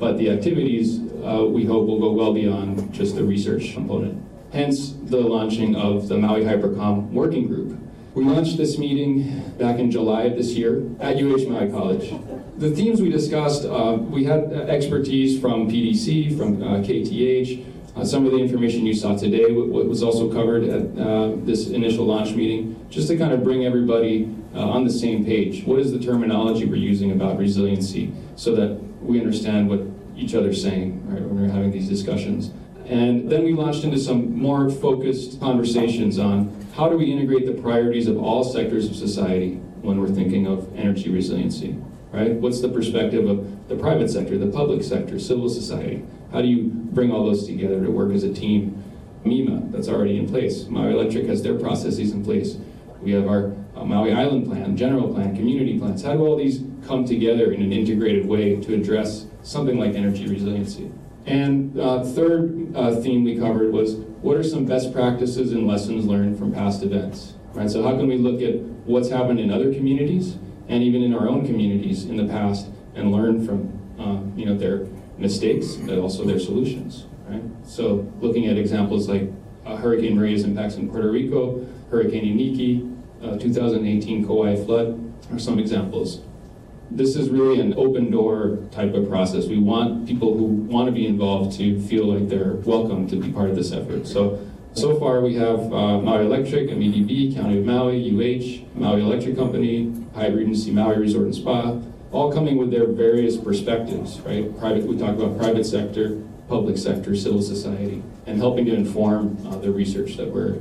But 0.00 0.18
the 0.18 0.30
activities 0.30 0.98
uh, 1.22 1.44
we 1.46 1.64
hope 1.64 1.86
will 1.86 2.00
go 2.00 2.10
well 2.10 2.32
beyond 2.32 2.92
just 2.92 3.14
the 3.14 3.22
research 3.22 3.74
component. 3.74 4.20
Hence 4.52 4.94
the 5.04 5.20
launching 5.20 5.76
of 5.76 6.08
the 6.08 6.16
Maui 6.16 6.40
Hypercom 6.42 7.10
Working 7.12 7.46
Group. 7.46 7.78
We 8.14 8.24
launched 8.24 8.56
this 8.56 8.78
meeting 8.78 9.52
back 9.58 9.78
in 9.78 9.92
July 9.92 10.22
of 10.22 10.36
this 10.36 10.54
year 10.54 10.82
at 10.98 11.16
UH 11.16 11.48
Maui 11.48 11.70
College 11.70 12.12
the 12.60 12.70
themes 12.70 13.00
we 13.00 13.08
discussed, 13.08 13.64
uh, 13.64 13.96
we 13.98 14.24
had 14.24 14.52
expertise 14.52 15.40
from 15.40 15.68
PDC, 15.68 16.36
from 16.36 16.62
uh, 16.62 16.66
KTH. 16.82 17.64
Uh, 17.96 18.04
some 18.04 18.26
of 18.26 18.32
the 18.32 18.38
information 18.38 18.84
you 18.84 18.94
saw 18.94 19.16
today 19.16 19.50
was 19.50 20.02
also 20.02 20.30
covered 20.30 20.64
at 20.64 21.02
uh, 21.02 21.32
this 21.36 21.70
initial 21.70 22.04
launch 22.04 22.36
meeting, 22.36 22.86
just 22.90 23.08
to 23.08 23.16
kind 23.16 23.32
of 23.32 23.42
bring 23.42 23.64
everybody 23.64 24.32
uh, 24.54 24.60
on 24.60 24.84
the 24.84 24.90
same 24.90 25.24
page. 25.24 25.64
What 25.64 25.78
is 25.80 25.90
the 25.90 25.98
terminology 25.98 26.66
we're 26.66 26.76
using 26.76 27.12
about 27.12 27.38
resiliency 27.38 28.12
so 28.36 28.54
that 28.56 28.78
we 29.00 29.18
understand 29.18 29.68
what 29.68 29.80
each 30.16 30.34
other's 30.34 30.62
saying 30.62 31.02
right, 31.08 31.22
when 31.22 31.40
we're 31.40 31.52
having 31.52 31.70
these 31.70 31.88
discussions. 31.88 32.50
And 32.86 33.30
then 33.30 33.44
we 33.44 33.52
launched 33.52 33.84
into 33.84 33.98
some 33.98 34.36
more 34.36 34.68
focused 34.68 35.40
conversations 35.40 36.18
on 36.18 36.66
how 36.74 36.88
do 36.88 36.96
we 36.96 37.12
integrate 37.12 37.46
the 37.46 37.60
priorities 37.60 38.08
of 38.08 38.18
all 38.18 38.42
sectors 38.42 38.88
of 38.88 38.96
society 38.96 39.54
when 39.82 40.00
we're 40.00 40.08
thinking 40.08 40.46
of 40.46 40.76
energy 40.76 41.08
resiliency 41.08 41.76
right? 42.12 42.32
What's 42.32 42.60
the 42.60 42.68
perspective 42.68 43.28
of 43.28 43.68
the 43.68 43.76
private 43.76 44.10
sector, 44.10 44.36
the 44.36 44.50
public 44.50 44.82
sector, 44.82 45.18
civil 45.18 45.48
society? 45.48 46.04
How 46.32 46.42
do 46.42 46.48
you 46.48 46.64
bring 46.64 47.10
all 47.12 47.24
those 47.24 47.46
together 47.46 47.82
to 47.82 47.90
work 47.90 48.12
as 48.12 48.24
a 48.24 48.32
team? 48.32 48.82
MEMA, 49.24 49.70
that's 49.70 49.88
already 49.88 50.18
in 50.18 50.26
place. 50.26 50.66
Maui 50.66 50.92
Electric 50.92 51.26
has 51.26 51.42
their 51.42 51.58
processes 51.58 52.12
in 52.12 52.24
place. 52.24 52.56
We 53.02 53.12
have 53.12 53.28
our 53.28 53.52
uh, 53.76 53.84
Maui 53.84 54.12
Island 54.12 54.46
Plan, 54.46 54.76
general 54.76 55.12
plan, 55.12 55.36
community 55.36 55.78
plans. 55.78 56.02
How 56.02 56.14
do 56.14 56.26
all 56.26 56.36
these 56.36 56.60
come 56.86 57.04
together 57.04 57.52
in 57.52 57.62
an 57.62 57.72
integrated 57.72 58.26
way 58.26 58.56
to 58.56 58.74
address 58.74 59.26
something 59.42 59.78
like 59.78 59.94
energy 59.94 60.26
resiliency? 60.26 60.90
And 61.26 61.78
uh, 61.78 62.02
third 62.02 62.74
uh, 62.74 62.96
theme 62.96 63.24
we 63.24 63.38
covered 63.38 63.72
was 63.72 63.94
what 64.22 64.36
are 64.36 64.42
some 64.42 64.66
best 64.66 64.92
practices 64.92 65.52
and 65.52 65.66
lessons 65.66 66.04
learned 66.04 66.38
from 66.38 66.52
past 66.52 66.82
events? 66.82 67.34
Right. 67.52 67.70
So 67.70 67.82
how 67.82 67.96
can 67.96 68.06
we 68.06 68.16
look 68.16 68.42
at 68.42 68.60
what's 68.86 69.08
happened 69.08 69.40
in 69.40 69.50
other 69.50 69.72
communities 69.72 70.36
and 70.68 70.82
even 70.82 71.02
in 71.02 71.14
our 71.14 71.28
own 71.28 71.44
communities 71.44 72.04
in 72.04 72.16
the 72.16 72.26
past 72.26 72.68
and 72.94 73.12
learn 73.12 73.44
from 73.44 73.76
uh, 73.98 74.20
you 74.36 74.46
know 74.46 74.56
their 74.56 74.86
mistakes, 75.18 75.74
but 75.74 75.98
also 75.98 76.24
their 76.24 76.38
solutions. 76.38 77.06
Right. 77.28 77.42
So 77.64 78.10
looking 78.20 78.46
at 78.46 78.56
examples 78.56 79.08
like 79.08 79.30
uh, 79.66 79.76
Hurricane 79.76 80.16
Maria's 80.16 80.44
impacts 80.44 80.76
in 80.76 80.88
Puerto 80.90 81.10
Rico, 81.10 81.66
Hurricane 81.90 82.24
Iniki, 82.24 82.96
uh, 83.22 83.36
2018 83.36 84.26
Kauai 84.26 84.56
flood 84.56 85.12
are 85.30 85.38
some 85.38 85.58
examples. 85.58 86.22
This 86.90 87.14
is 87.14 87.30
really 87.30 87.60
an 87.60 87.74
open 87.76 88.10
door 88.10 88.58
type 88.72 88.94
of 88.94 89.08
process. 89.08 89.46
We 89.46 89.58
want 89.58 90.08
people 90.08 90.36
who 90.36 90.44
want 90.44 90.86
to 90.86 90.92
be 90.92 91.06
involved 91.06 91.56
to 91.58 91.80
feel 91.82 92.06
like 92.12 92.28
they're 92.28 92.54
welcome 92.64 93.06
to 93.08 93.16
be 93.16 93.30
part 93.30 93.48
of 93.48 93.56
this 93.56 93.70
effort. 93.72 94.06
So 94.06 94.40
So 94.72 94.98
far, 95.00 95.20
we 95.20 95.34
have 95.34 95.72
uh, 95.72 95.98
Maui 95.98 96.24
Electric, 96.26 96.68
MEDB, 96.68 97.34
County 97.34 97.58
of 97.58 97.64
Maui, 97.64 97.98
UH, 98.10 98.78
Maui 98.78 99.02
Electric 99.02 99.36
Company, 99.36 99.92
Hyatt 100.14 100.34
Regency 100.34 100.70
Maui 100.70 100.96
Resort 100.96 101.24
and 101.24 101.34
Spa, 101.34 101.76
all 102.12 102.32
coming 102.32 102.56
with 102.56 102.70
their 102.70 102.86
various 102.86 103.36
perspectives, 103.36 104.20
right? 104.20 104.56
Private, 104.58 104.84
we 104.84 104.96
talk 104.96 105.16
about 105.16 105.38
private 105.38 105.64
sector, 105.64 106.22
public 106.48 106.78
sector, 106.78 107.16
civil 107.16 107.42
society, 107.42 108.02
and 108.26 108.38
helping 108.38 108.64
to 108.66 108.74
inform 108.74 109.38
uh, 109.46 109.56
the 109.58 109.70
research 109.72 110.16
that 110.16 110.28
we're, 110.30 110.54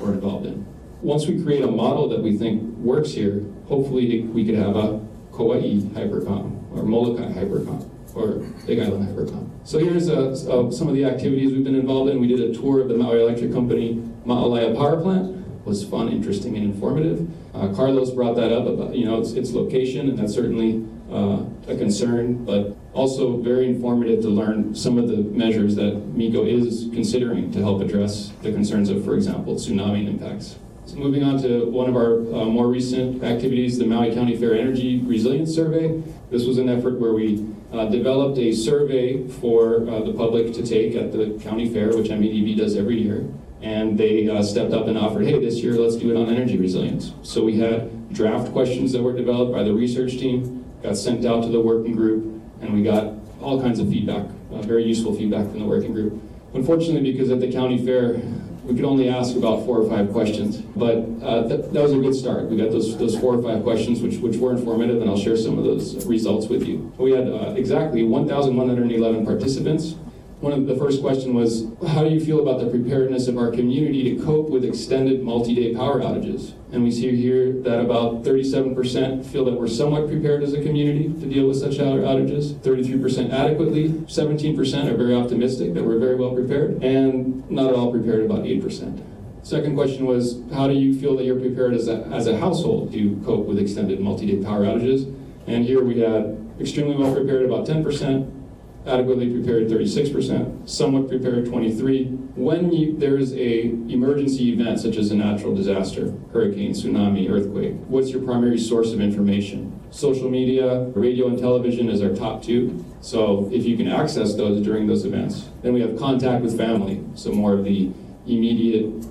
we're 0.00 0.12
involved 0.12 0.46
in. 0.46 0.66
Once 1.00 1.26
we 1.26 1.40
create 1.42 1.62
a 1.62 1.70
model 1.70 2.08
that 2.08 2.20
we 2.20 2.36
think 2.36 2.62
works 2.78 3.12
here, 3.12 3.44
hopefully 3.66 4.22
we 4.22 4.44
could 4.44 4.56
have 4.56 4.76
a 4.76 5.00
Kauai 5.42 5.80
Hypercom 5.94 6.72
or 6.72 6.84
Molokai 6.84 7.32
Hypercom 7.32 7.88
or 8.14 8.36
Big 8.66 8.78
Island 8.78 9.08
Hypercom. 9.08 9.50
So 9.64 9.78
here's 9.78 10.08
uh, 10.08 10.30
uh, 10.30 10.70
some 10.70 10.88
of 10.88 10.94
the 10.94 11.04
activities 11.04 11.52
we've 11.52 11.64
been 11.64 11.74
involved 11.74 12.10
in. 12.10 12.20
We 12.20 12.28
did 12.28 12.40
a 12.40 12.54
tour 12.54 12.80
of 12.80 12.88
the 12.88 12.96
Maui 12.96 13.22
Electric 13.22 13.52
Company 13.52 13.94
Ma'alaea 14.24 14.76
Power 14.76 15.00
Plant. 15.00 15.36
It 15.36 15.66
was 15.66 15.84
fun, 15.84 16.08
interesting, 16.08 16.56
and 16.56 16.64
informative. 16.64 17.28
Uh, 17.54 17.72
Carlos 17.74 18.10
brought 18.10 18.36
that 18.36 18.52
up 18.52 18.66
about 18.66 18.94
you 18.94 19.04
know 19.04 19.20
its, 19.20 19.32
its 19.32 19.52
location, 19.52 20.08
and 20.08 20.18
that's 20.18 20.34
certainly 20.34 20.86
uh, 21.10 21.44
a 21.68 21.76
concern, 21.76 22.44
but 22.44 22.76
also 22.92 23.36
very 23.38 23.66
informative 23.66 24.22
to 24.22 24.28
learn 24.28 24.74
some 24.74 24.98
of 24.98 25.08
the 25.08 25.16
measures 25.16 25.74
that 25.76 25.94
MECO 26.14 26.44
is 26.44 26.88
considering 26.92 27.50
to 27.52 27.60
help 27.60 27.80
address 27.80 28.32
the 28.42 28.52
concerns 28.52 28.90
of, 28.90 29.04
for 29.04 29.14
example, 29.14 29.54
tsunami 29.54 30.08
impacts. 30.08 30.56
So 30.84 30.96
moving 30.96 31.22
on 31.22 31.40
to 31.42 31.66
one 31.66 31.88
of 31.88 31.94
our 31.94 32.16
uh, 32.18 32.44
more 32.44 32.66
recent 32.66 33.22
activities, 33.22 33.78
the 33.78 33.86
Maui 33.86 34.12
County 34.12 34.36
Fair 34.36 34.54
Energy 34.54 34.98
Resilience 34.98 35.54
Survey. 35.54 36.02
This 36.30 36.44
was 36.44 36.58
an 36.58 36.68
effort 36.68 36.98
where 36.98 37.12
we 37.12 37.46
uh, 37.72 37.86
developed 37.86 38.36
a 38.38 38.52
survey 38.52 39.26
for 39.28 39.88
uh, 39.88 40.02
the 40.02 40.12
public 40.12 40.52
to 40.54 40.66
take 40.66 40.96
at 40.96 41.12
the 41.12 41.38
county 41.40 41.72
fair, 41.72 41.96
which 41.96 42.08
MEDB 42.08 42.56
does 42.56 42.76
every 42.76 43.00
year. 43.00 43.24
And 43.62 43.96
they 43.96 44.28
uh, 44.28 44.42
stepped 44.42 44.72
up 44.72 44.88
and 44.88 44.98
offered, 44.98 45.24
hey, 45.24 45.38
this 45.38 45.62
year 45.62 45.74
let's 45.74 45.94
do 45.94 46.10
it 46.10 46.16
on 46.20 46.28
energy 46.28 46.58
resilience. 46.58 47.12
So 47.22 47.44
we 47.44 47.58
had 47.58 48.12
draft 48.12 48.52
questions 48.52 48.90
that 48.92 49.02
were 49.02 49.12
developed 49.12 49.52
by 49.52 49.62
the 49.62 49.72
research 49.72 50.18
team, 50.18 50.64
got 50.82 50.96
sent 50.96 51.24
out 51.24 51.44
to 51.44 51.48
the 51.48 51.60
working 51.60 51.94
group, 51.94 52.42
and 52.60 52.74
we 52.74 52.82
got 52.82 53.14
all 53.40 53.62
kinds 53.62 53.78
of 53.78 53.88
feedback, 53.88 54.26
uh, 54.52 54.62
very 54.62 54.82
useful 54.84 55.14
feedback 55.14 55.48
from 55.48 55.60
the 55.60 55.64
working 55.64 55.92
group. 55.92 56.20
Unfortunately, 56.54 57.12
because 57.12 57.30
at 57.30 57.38
the 57.38 57.52
county 57.52 57.78
fair, 57.82 58.20
we 58.64 58.74
could 58.76 58.84
only 58.84 59.08
ask 59.08 59.36
about 59.36 59.64
four 59.64 59.78
or 59.78 59.88
five 59.88 60.12
questions, 60.12 60.58
but 60.76 60.98
uh, 61.22 61.48
th- 61.48 61.70
that 61.72 61.82
was 61.82 61.92
a 61.92 61.98
good 61.98 62.14
start. 62.14 62.44
We 62.48 62.56
got 62.56 62.70
those, 62.70 62.96
those 62.96 63.18
four 63.18 63.34
or 63.34 63.42
five 63.42 63.62
questions, 63.62 64.00
which, 64.00 64.18
which 64.18 64.36
were 64.36 64.52
informative, 64.52 65.00
and 65.02 65.10
I'll 65.10 65.18
share 65.18 65.36
some 65.36 65.58
of 65.58 65.64
those 65.64 66.06
results 66.06 66.46
with 66.46 66.62
you. 66.64 66.92
We 66.96 67.12
had 67.12 67.28
uh, 67.28 67.54
exactly 67.56 68.04
1,111 68.04 69.26
participants. 69.26 69.96
One 70.42 70.52
of 70.52 70.66
the 70.66 70.74
first 70.74 71.00
question 71.02 71.34
was, 71.34 71.68
how 71.86 72.02
do 72.02 72.10
you 72.10 72.18
feel 72.18 72.40
about 72.40 72.58
the 72.58 72.68
preparedness 72.68 73.28
of 73.28 73.38
our 73.38 73.52
community 73.52 74.12
to 74.12 74.24
cope 74.24 74.50
with 74.50 74.64
extended 74.64 75.22
multi-day 75.22 75.72
power 75.72 76.00
outages? 76.00 76.54
And 76.72 76.82
we 76.82 76.90
see 76.90 77.14
here 77.14 77.52
that 77.62 77.78
about 77.78 78.24
37% 78.24 79.24
feel 79.24 79.44
that 79.44 79.52
we're 79.52 79.68
somewhat 79.68 80.08
prepared 80.08 80.42
as 80.42 80.52
a 80.52 80.60
community 80.60 81.04
to 81.04 81.32
deal 81.32 81.46
with 81.46 81.58
such 81.58 81.74
outages, 81.74 82.54
33% 82.54 83.32
adequately, 83.32 83.90
17% 83.90 84.92
are 84.92 84.96
very 84.96 85.14
optimistic 85.14 85.74
that 85.74 85.84
we're 85.84 86.00
very 86.00 86.16
well 86.16 86.34
prepared, 86.34 86.82
and 86.82 87.48
not 87.48 87.68
at 87.70 87.76
all 87.76 87.92
prepared, 87.92 88.24
about 88.24 88.40
8%. 88.40 89.00
Second 89.44 89.76
question 89.76 90.06
was, 90.06 90.42
how 90.52 90.66
do 90.66 90.74
you 90.74 90.92
feel 90.98 91.16
that 91.18 91.24
you're 91.24 91.38
prepared 91.38 91.72
as 91.72 91.86
a, 91.86 91.98
as 92.06 92.26
a 92.26 92.36
household 92.36 92.92
to 92.94 93.22
cope 93.24 93.46
with 93.46 93.60
extended 93.60 94.00
multi-day 94.00 94.44
power 94.44 94.64
outages? 94.64 95.04
And 95.46 95.64
here 95.64 95.84
we 95.84 96.00
had 96.00 96.36
extremely 96.58 96.96
well 96.96 97.14
prepared, 97.14 97.44
about 97.44 97.64
10%, 97.64 98.41
adequately 98.86 99.30
prepared 99.30 99.68
36%, 99.68 100.68
somewhat 100.68 101.08
prepared 101.08 101.46
23. 101.46 102.04
When 102.34 102.72
you, 102.72 102.96
there 102.96 103.16
is 103.16 103.32
a 103.34 103.66
emergency 103.66 104.52
event 104.52 104.80
such 104.80 104.96
as 104.96 105.10
a 105.10 105.14
natural 105.14 105.54
disaster, 105.54 106.12
hurricane, 106.32 106.72
tsunami, 106.72 107.30
earthquake, 107.30 107.74
what's 107.86 108.10
your 108.10 108.22
primary 108.22 108.58
source 108.58 108.92
of 108.92 109.00
information? 109.00 109.78
Social 109.90 110.28
media, 110.28 110.84
radio 110.94 111.28
and 111.28 111.38
television 111.38 111.88
is 111.88 112.02
our 112.02 112.14
top 112.14 112.42
two. 112.42 112.84
So 113.00 113.48
if 113.52 113.64
you 113.64 113.76
can 113.76 113.88
access 113.88 114.34
those 114.34 114.64
during 114.64 114.86
those 114.86 115.04
events. 115.04 115.48
Then 115.62 115.74
we 115.74 115.80
have 115.82 115.98
contact 115.98 116.42
with 116.42 116.56
family, 116.56 117.04
so 117.14 117.30
more 117.30 117.52
of 117.52 117.64
the 117.64 117.90
immediate 118.26 119.04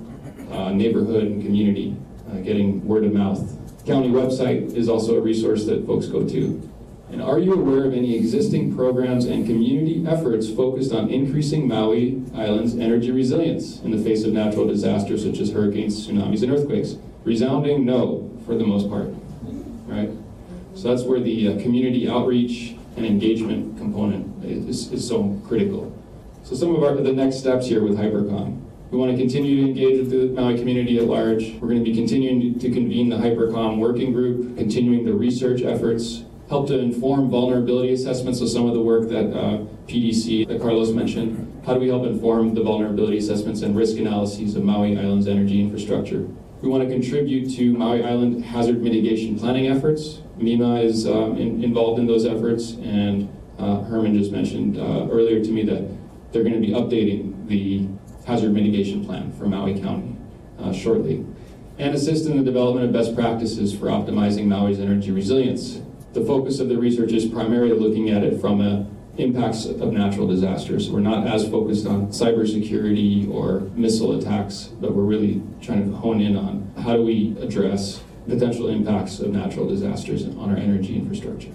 uh, 0.50 0.70
neighborhood 0.70 1.24
and 1.24 1.42
community, 1.42 1.96
uh, 2.30 2.36
getting 2.38 2.84
word 2.86 3.04
of 3.04 3.12
mouth. 3.12 3.58
County 3.86 4.08
website 4.08 4.74
is 4.74 4.88
also 4.88 5.16
a 5.16 5.20
resource 5.20 5.64
that 5.66 5.86
folks 5.86 6.06
go 6.06 6.28
to. 6.28 6.71
And 7.12 7.20
are 7.20 7.38
you 7.38 7.52
aware 7.52 7.84
of 7.84 7.92
any 7.92 8.16
existing 8.16 8.74
programs 8.74 9.26
and 9.26 9.46
community 9.46 10.02
efforts 10.08 10.48
focused 10.48 10.94
on 10.94 11.10
increasing 11.10 11.68
Maui 11.68 12.22
Island's 12.34 12.74
energy 12.74 13.10
resilience 13.10 13.80
in 13.80 13.90
the 13.90 14.02
face 14.02 14.24
of 14.24 14.32
natural 14.32 14.66
disasters 14.66 15.22
such 15.22 15.38
as 15.38 15.52
hurricanes, 15.52 16.08
tsunamis, 16.08 16.42
and 16.42 16.50
earthquakes? 16.50 16.96
Resounding 17.24 17.84
no 17.84 18.30
for 18.46 18.54
the 18.54 18.64
most 18.64 18.88
part, 18.88 19.10
right? 19.86 20.08
So 20.74 20.88
that's 20.88 21.02
where 21.02 21.20
the 21.20 21.48
uh, 21.48 21.60
community 21.60 22.08
outreach 22.08 22.76
and 22.96 23.04
engagement 23.04 23.76
component 23.76 24.42
is, 24.42 24.90
is 24.90 25.06
so 25.06 25.38
critical. 25.46 25.94
So 26.44 26.56
some 26.56 26.74
of 26.74 26.82
our 26.82 26.94
the 26.94 27.12
next 27.12 27.36
steps 27.36 27.66
here 27.66 27.84
with 27.84 27.98
Hypercom. 27.98 28.58
We 28.90 28.98
want 28.98 29.12
to 29.12 29.18
continue 29.18 29.56
to 29.56 29.68
engage 29.68 29.98
with 29.98 30.10
the 30.10 30.40
Maui 30.40 30.56
community 30.56 30.98
at 30.98 31.04
large. 31.04 31.52
We're 31.60 31.68
going 31.68 31.84
to 31.84 31.90
be 31.90 31.94
continuing 31.94 32.58
to 32.58 32.70
convene 32.70 33.10
the 33.10 33.16
Hypercom 33.16 33.78
working 33.78 34.12
group, 34.12 34.56
continuing 34.56 35.04
the 35.04 35.12
research 35.12 35.62
efforts 35.62 36.24
help 36.52 36.68
to 36.68 36.78
inform 36.78 37.30
vulnerability 37.30 37.94
assessments. 37.94 38.38
So 38.38 38.44
some 38.44 38.66
of 38.66 38.74
the 38.74 38.80
work 38.80 39.08
that 39.08 39.34
uh, 39.34 39.64
PDC, 39.88 40.46
that 40.48 40.60
Carlos 40.60 40.90
mentioned, 40.90 41.62
how 41.64 41.72
do 41.72 41.80
we 41.80 41.88
help 41.88 42.04
inform 42.04 42.54
the 42.54 42.62
vulnerability 42.62 43.16
assessments 43.16 43.62
and 43.62 43.74
risk 43.74 43.96
analyses 43.96 44.54
of 44.54 44.62
Maui 44.62 44.98
Island's 44.98 45.28
energy 45.28 45.62
infrastructure? 45.62 46.28
We 46.60 46.68
want 46.68 46.86
to 46.86 46.90
contribute 46.90 47.50
to 47.56 47.72
Maui 47.72 48.04
Island 48.04 48.44
hazard 48.44 48.82
mitigation 48.82 49.38
planning 49.38 49.68
efforts. 49.68 50.20
MEMA 50.36 50.84
is 50.84 51.06
um, 51.06 51.38
in, 51.38 51.64
involved 51.64 51.98
in 51.98 52.06
those 52.06 52.26
efforts, 52.26 52.72
and 52.82 53.34
uh, 53.58 53.80
Herman 53.84 54.14
just 54.18 54.30
mentioned 54.30 54.76
uh, 54.76 55.08
earlier 55.10 55.42
to 55.42 55.50
me 55.50 55.64
that 55.64 55.88
they're 56.32 56.44
going 56.44 56.60
to 56.60 56.60
be 56.60 56.74
updating 56.74 57.48
the 57.48 57.88
hazard 58.26 58.52
mitigation 58.52 59.06
plan 59.06 59.32
for 59.32 59.46
Maui 59.46 59.80
County 59.80 60.14
uh, 60.58 60.70
shortly. 60.70 61.24
And 61.78 61.94
assist 61.94 62.26
in 62.26 62.36
the 62.36 62.44
development 62.44 62.84
of 62.84 62.92
best 62.92 63.14
practices 63.16 63.72
for 63.74 63.86
optimizing 63.86 64.44
Maui's 64.44 64.78
energy 64.78 65.10
resilience 65.10 65.80
the 66.12 66.24
focus 66.24 66.60
of 66.60 66.68
the 66.68 66.76
research 66.76 67.12
is 67.12 67.26
primarily 67.26 67.78
looking 67.78 68.10
at 68.10 68.22
it 68.22 68.40
from 68.40 68.60
a 68.60 68.86
impacts 69.18 69.66
of 69.66 69.92
natural 69.92 70.26
disasters. 70.26 70.90
We're 70.90 71.00
not 71.00 71.26
as 71.26 71.48
focused 71.48 71.86
on 71.86 72.08
cybersecurity 72.08 73.30
or 73.30 73.60
missile 73.74 74.18
attacks, 74.18 74.70
but 74.80 74.94
we're 74.94 75.02
really 75.02 75.42
trying 75.60 75.90
to 75.90 75.96
hone 75.96 76.20
in 76.20 76.36
on 76.36 76.72
how 76.78 76.96
do 76.96 77.04
we 77.04 77.36
address 77.40 78.02
potential 78.26 78.68
impacts 78.68 79.20
of 79.20 79.30
natural 79.30 79.68
disasters 79.68 80.24
on 80.26 80.50
our 80.50 80.56
energy 80.56 80.96
infrastructure. 80.96 81.50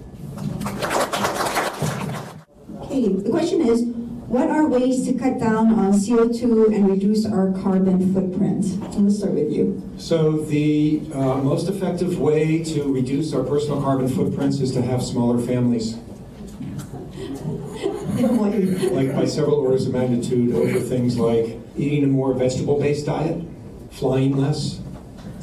Okay, 2.82 3.08
the 3.08 3.28
question 3.28 3.62
is, 3.62 3.82
what 4.28 4.50
are 4.50 4.68
ways 4.68 5.06
to 5.06 5.14
cut 5.14 5.38
down 5.38 5.72
on 5.72 5.94
CO2 5.94 6.74
and 6.74 6.90
reduce 6.90 7.24
our 7.24 7.50
carbon 7.52 8.12
footprint? 8.12 8.62
Let's 8.94 9.16
start 9.16 9.32
with 9.32 9.50
you. 9.50 9.82
So 9.96 10.32
the 10.32 11.00
uh, 11.14 11.38
most 11.38 11.70
effective 11.70 12.18
way 12.18 12.62
to 12.64 12.92
reduce 12.92 13.32
our 13.32 13.42
personal 13.42 13.80
carbon 13.80 14.06
footprints 14.06 14.60
is 14.60 14.72
to 14.72 14.82
have 14.82 15.02
smaller 15.02 15.38
families. 15.40 15.96
like 18.18 19.14
by 19.14 19.24
several 19.24 19.54
orders 19.54 19.86
of 19.86 19.94
magnitude 19.94 20.54
over 20.54 20.78
things 20.78 21.18
like 21.18 21.58
eating 21.78 22.04
a 22.04 22.08
more 22.08 22.34
vegetable-based 22.34 23.06
diet, 23.06 23.42
flying 23.92 24.36
less. 24.36 24.80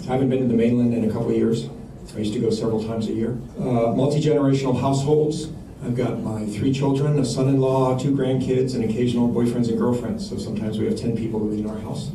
I 0.02 0.12
haven't 0.12 0.30
been 0.30 0.42
to 0.42 0.48
the 0.48 0.54
mainland 0.54 0.94
in 0.94 1.10
a 1.10 1.12
couple 1.12 1.32
of 1.32 1.36
years. 1.36 1.70
I 2.16 2.20
used 2.20 2.34
to 2.34 2.40
go 2.40 2.52
several 2.52 2.86
times 2.86 3.08
a 3.08 3.14
year. 3.14 3.32
Uh, 3.60 3.94
multi-generational 3.96 4.80
households, 4.80 5.48
I've 5.86 5.96
got 5.96 6.24
my 6.24 6.48
three 6.48 6.74
children, 6.74 7.20
a 7.20 7.26
son-in-law, 7.26 8.00
two 8.00 8.10
grandkids, 8.12 8.74
and 8.74 8.84
occasional 8.84 9.30
boyfriends 9.30 9.70
and 9.70 9.78
girlfriends. 9.78 10.28
So 10.28 10.40
sometimes 10.40 10.80
we 10.80 10.86
have 10.86 10.96
10 10.96 11.16
people 11.16 11.40
living 11.40 11.60
in 11.60 11.70
our 11.70 11.78
house. 11.78 12.10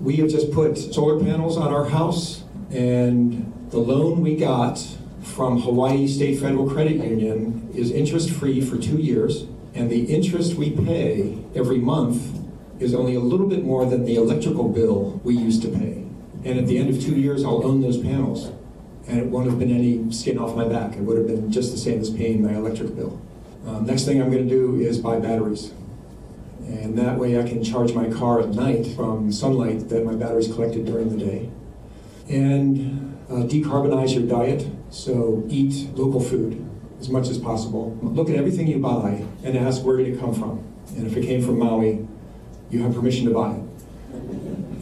We 0.00 0.14
have 0.18 0.30
just 0.30 0.52
put 0.52 0.78
solar 0.78 1.18
panels 1.18 1.56
on 1.56 1.74
our 1.74 1.86
house, 1.86 2.44
and 2.70 3.52
the 3.70 3.78
loan 3.78 4.22
we 4.22 4.36
got 4.36 4.78
from 5.22 5.60
Hawaii 5.60 6.06
State 6.06 6.38
Federal 6.38 6.70
Credit 6.70 7.02
Union 7.04 7.68
is 7.74 7.90
interest-free 7.90 8.60
for 8.60 8.78
two 8.78 8.98
years, 8.98 9.46
and 9.74 9.90
the 9.90 10.04
interest 10.04 10.54
we 10.54 10.70
pay 10.70 11.36
every 11.56 11.78
month 11.78 12.38
is 12.78 12.94
only 12.94 13.16
a 13.16 13.20
little 13.20 13.48
bit 13.48 13.64
more 13.64 13.86
than 13.86 14.04
the 14.04 14.14
electrical 14.14 14.68
bill 14.68 15.20
we 15.24 15.36
used 15.36 15.62
to 15.62 15.68
pay. 15.68 16.04
And 16.44 16.60
at 16.60 16.68
the 16.68 16.78
end 16.78 16.90
of 16.90 17.02
two 17.02 17.16
years, 17.16 17.42
I'll 17.42 17.66
own 17.66 17.80
those 17.80 17.98
panels 17.98 18.52
and 19.08 19.18
it 19.18 19.26
won't 19.26 19.48
have 19.48 19.58
been 19.58 19.70
any 19.70 20.12
skin 20.12 20.38
off 20.38 20.54
my 20.54 20.68
back. 20.68 20.94
It 20.96 21.00
would 21.00 21.16
have 21.16 21.26
been 21.26 21.50
just 21.50 21.72
the 21.72 21.78
same 21.78 22.00
as 22.00 22.10
paying 22.10 22.42
my 22.42 22.54
electric 22.54 22.94
bill. 22.94 23.20
Um, 23.66 23.86
next 23.86 24.04
thing 24.04 24.22
I'm 24.22 24.30
going 24.30 24.46
to 24.46 24.54
do 24.54 24.80
is 24.80 24.98
buy 24.98 25.18
batteries. 25.18 25.72
And 26.66 26.98
that 26.98 27.18
way 27.18 27.40
I 27.40 27.48
can 27.48 27.64
charge 27.64 27.94
my 27.94 28.08
car 28.10 28.40
at 28.40 28.50
night 28.50 28.86
from 28.94 29.32
sunlight 29.32 29.88
that 29.88 30.04
my 30.04 30.14
batteries 30.14 30.52
collected 30.52 30.84
during 30.84 31.08
the 31.08 31.24
day. 31.24 31.50
And 32.28 33.16
uh, 33.30 33.46
decarbonize 33.46 34.14
your 34.14 34.26
diet, 34.26 34.66
so 34.90 35.42
eat 35.48 35.88
local 35.96 36.20
food 36.20 36.64
as 37.00 37.08
much 37.08 37.28
as 37.28 37.38
possible. 37.38 37.98
Look 38.02 38.28
at 38.28 38.36
everything 38.36 38.66
you 38.66 38.78
buy 38.78 39.24
and 39.42 39.56
ask 39.56 39.82
where 39.84 39.96
did 39.96 40.08
it 40.08 40.20
come 40.20 40.34
from. 40.34 40.62
And 40.96 41.06
if 41.06 41.16
it 41.16 41.24
came 41.24 41.42
from 41.42 41.58
Maui, 41.58 42.06
you 42.70 42.82
have 42.82 42.94
permission 42.94 43.26
to 43.26 43.32
buy 43.32 43.52
it. 43.52 43.62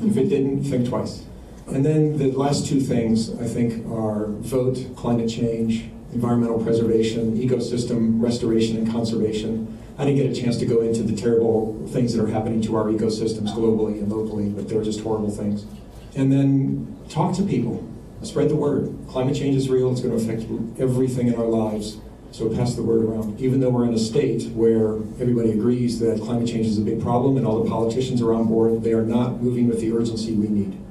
If 0.05 0.16
it 0.16 0.29
didn't, 0.29 0.64
think 0.64 0.89
twice. 0.89 1.24
And 1.69 1.85
then 1.85 2.17
the 2.17 2.31
last 2.33 2.67
two 2.67 2.81
things, 2.81 3.35
I 3.41 3.45
think, 3.45 3.87
are 3.91 4.27
vote 4.29 4.79
climate 4.97 5.29
change, 5.29 5.87
environmental 6.12 6.62
preservation, 6.62 7.37
ecosystem 7.37 8.23
restoration 8.23 8.77
and 8.77 8.91
conservation. 8.91 9.77
I 9.99 10.05
didn't 10.05 10.19
get 10.19 10.31
a 10.31 10.41
chance 10.41 10.57
to 10.59 10.67
go 10.67 10.83
into 10.83 11.03
the 11.03 11.17
terrible 11.17 11.87
things 11.89 12.14
that 12.14 12.23
are 12.23 12.29
happening 12.29 12.62
to 12.62 12.77
our 12.77 12.85
ecosystems 12.85 13.53
globally 13.53 13.99
and 13.99 14.11
locally, 14.11 14.49
but 14.49 14.69
they're 14.69 14.85
just 14.85 15.01
horrible 15.01 15.31
things. 15.31 15.67
And 16.14 16.31
then 16.31 16.97
talk 17.09 17.35
to 17.37 17.43
people, 17.43 17.87
spread 18.23 18.49
the 18.49 18.57
word. 18.57 18.97
Climate 19.09 19.35
change 19.35 19.57
is 19.57 19.69
real, 19.69 19.91
it's 19.91 20.01
going 20.01 20.17
to 20.17 20.23
affect 20.23 20.51
everything 20.81 21.29
in 21.29 21.35
our 21.35 21.47
lives. 21.47 21.99
So 22.31 22.55
pass 22.55 22.75
the 22.75 22.83
word 22.83 23.03
around. 23.03 23.41
Even 23.41 23.61
though 23.61 23.71
we're 23.71 23.87
in 23.87 23.95
a 23.95 23.99
state 23.99 24.51
where 24.51 24.97
everybody 25.21 25.53
agrees 25.53 25.99
that 26.01 26.21
climate 26.21 26.49
change 26.49 26.67
is 26.67 26.79
a 26.79 26.83
big 26.83 27.03
problem 27.03 27.37
and 27.37 27.47
all 27.47 27.62
the 27.62 27.69
politicians 27.69 28.21
are 28.23 28.35
on 28.35 28.47
board, 28.47 28.83
they 28.83 28.93
are 28.93 29.05
not 29.05 29.43
moving 29.43 29.69
with 29.69 29.81
the 29.81 29.93
urgency 29.93 30.33
we 30.35 30.49
need. 30.49 30.86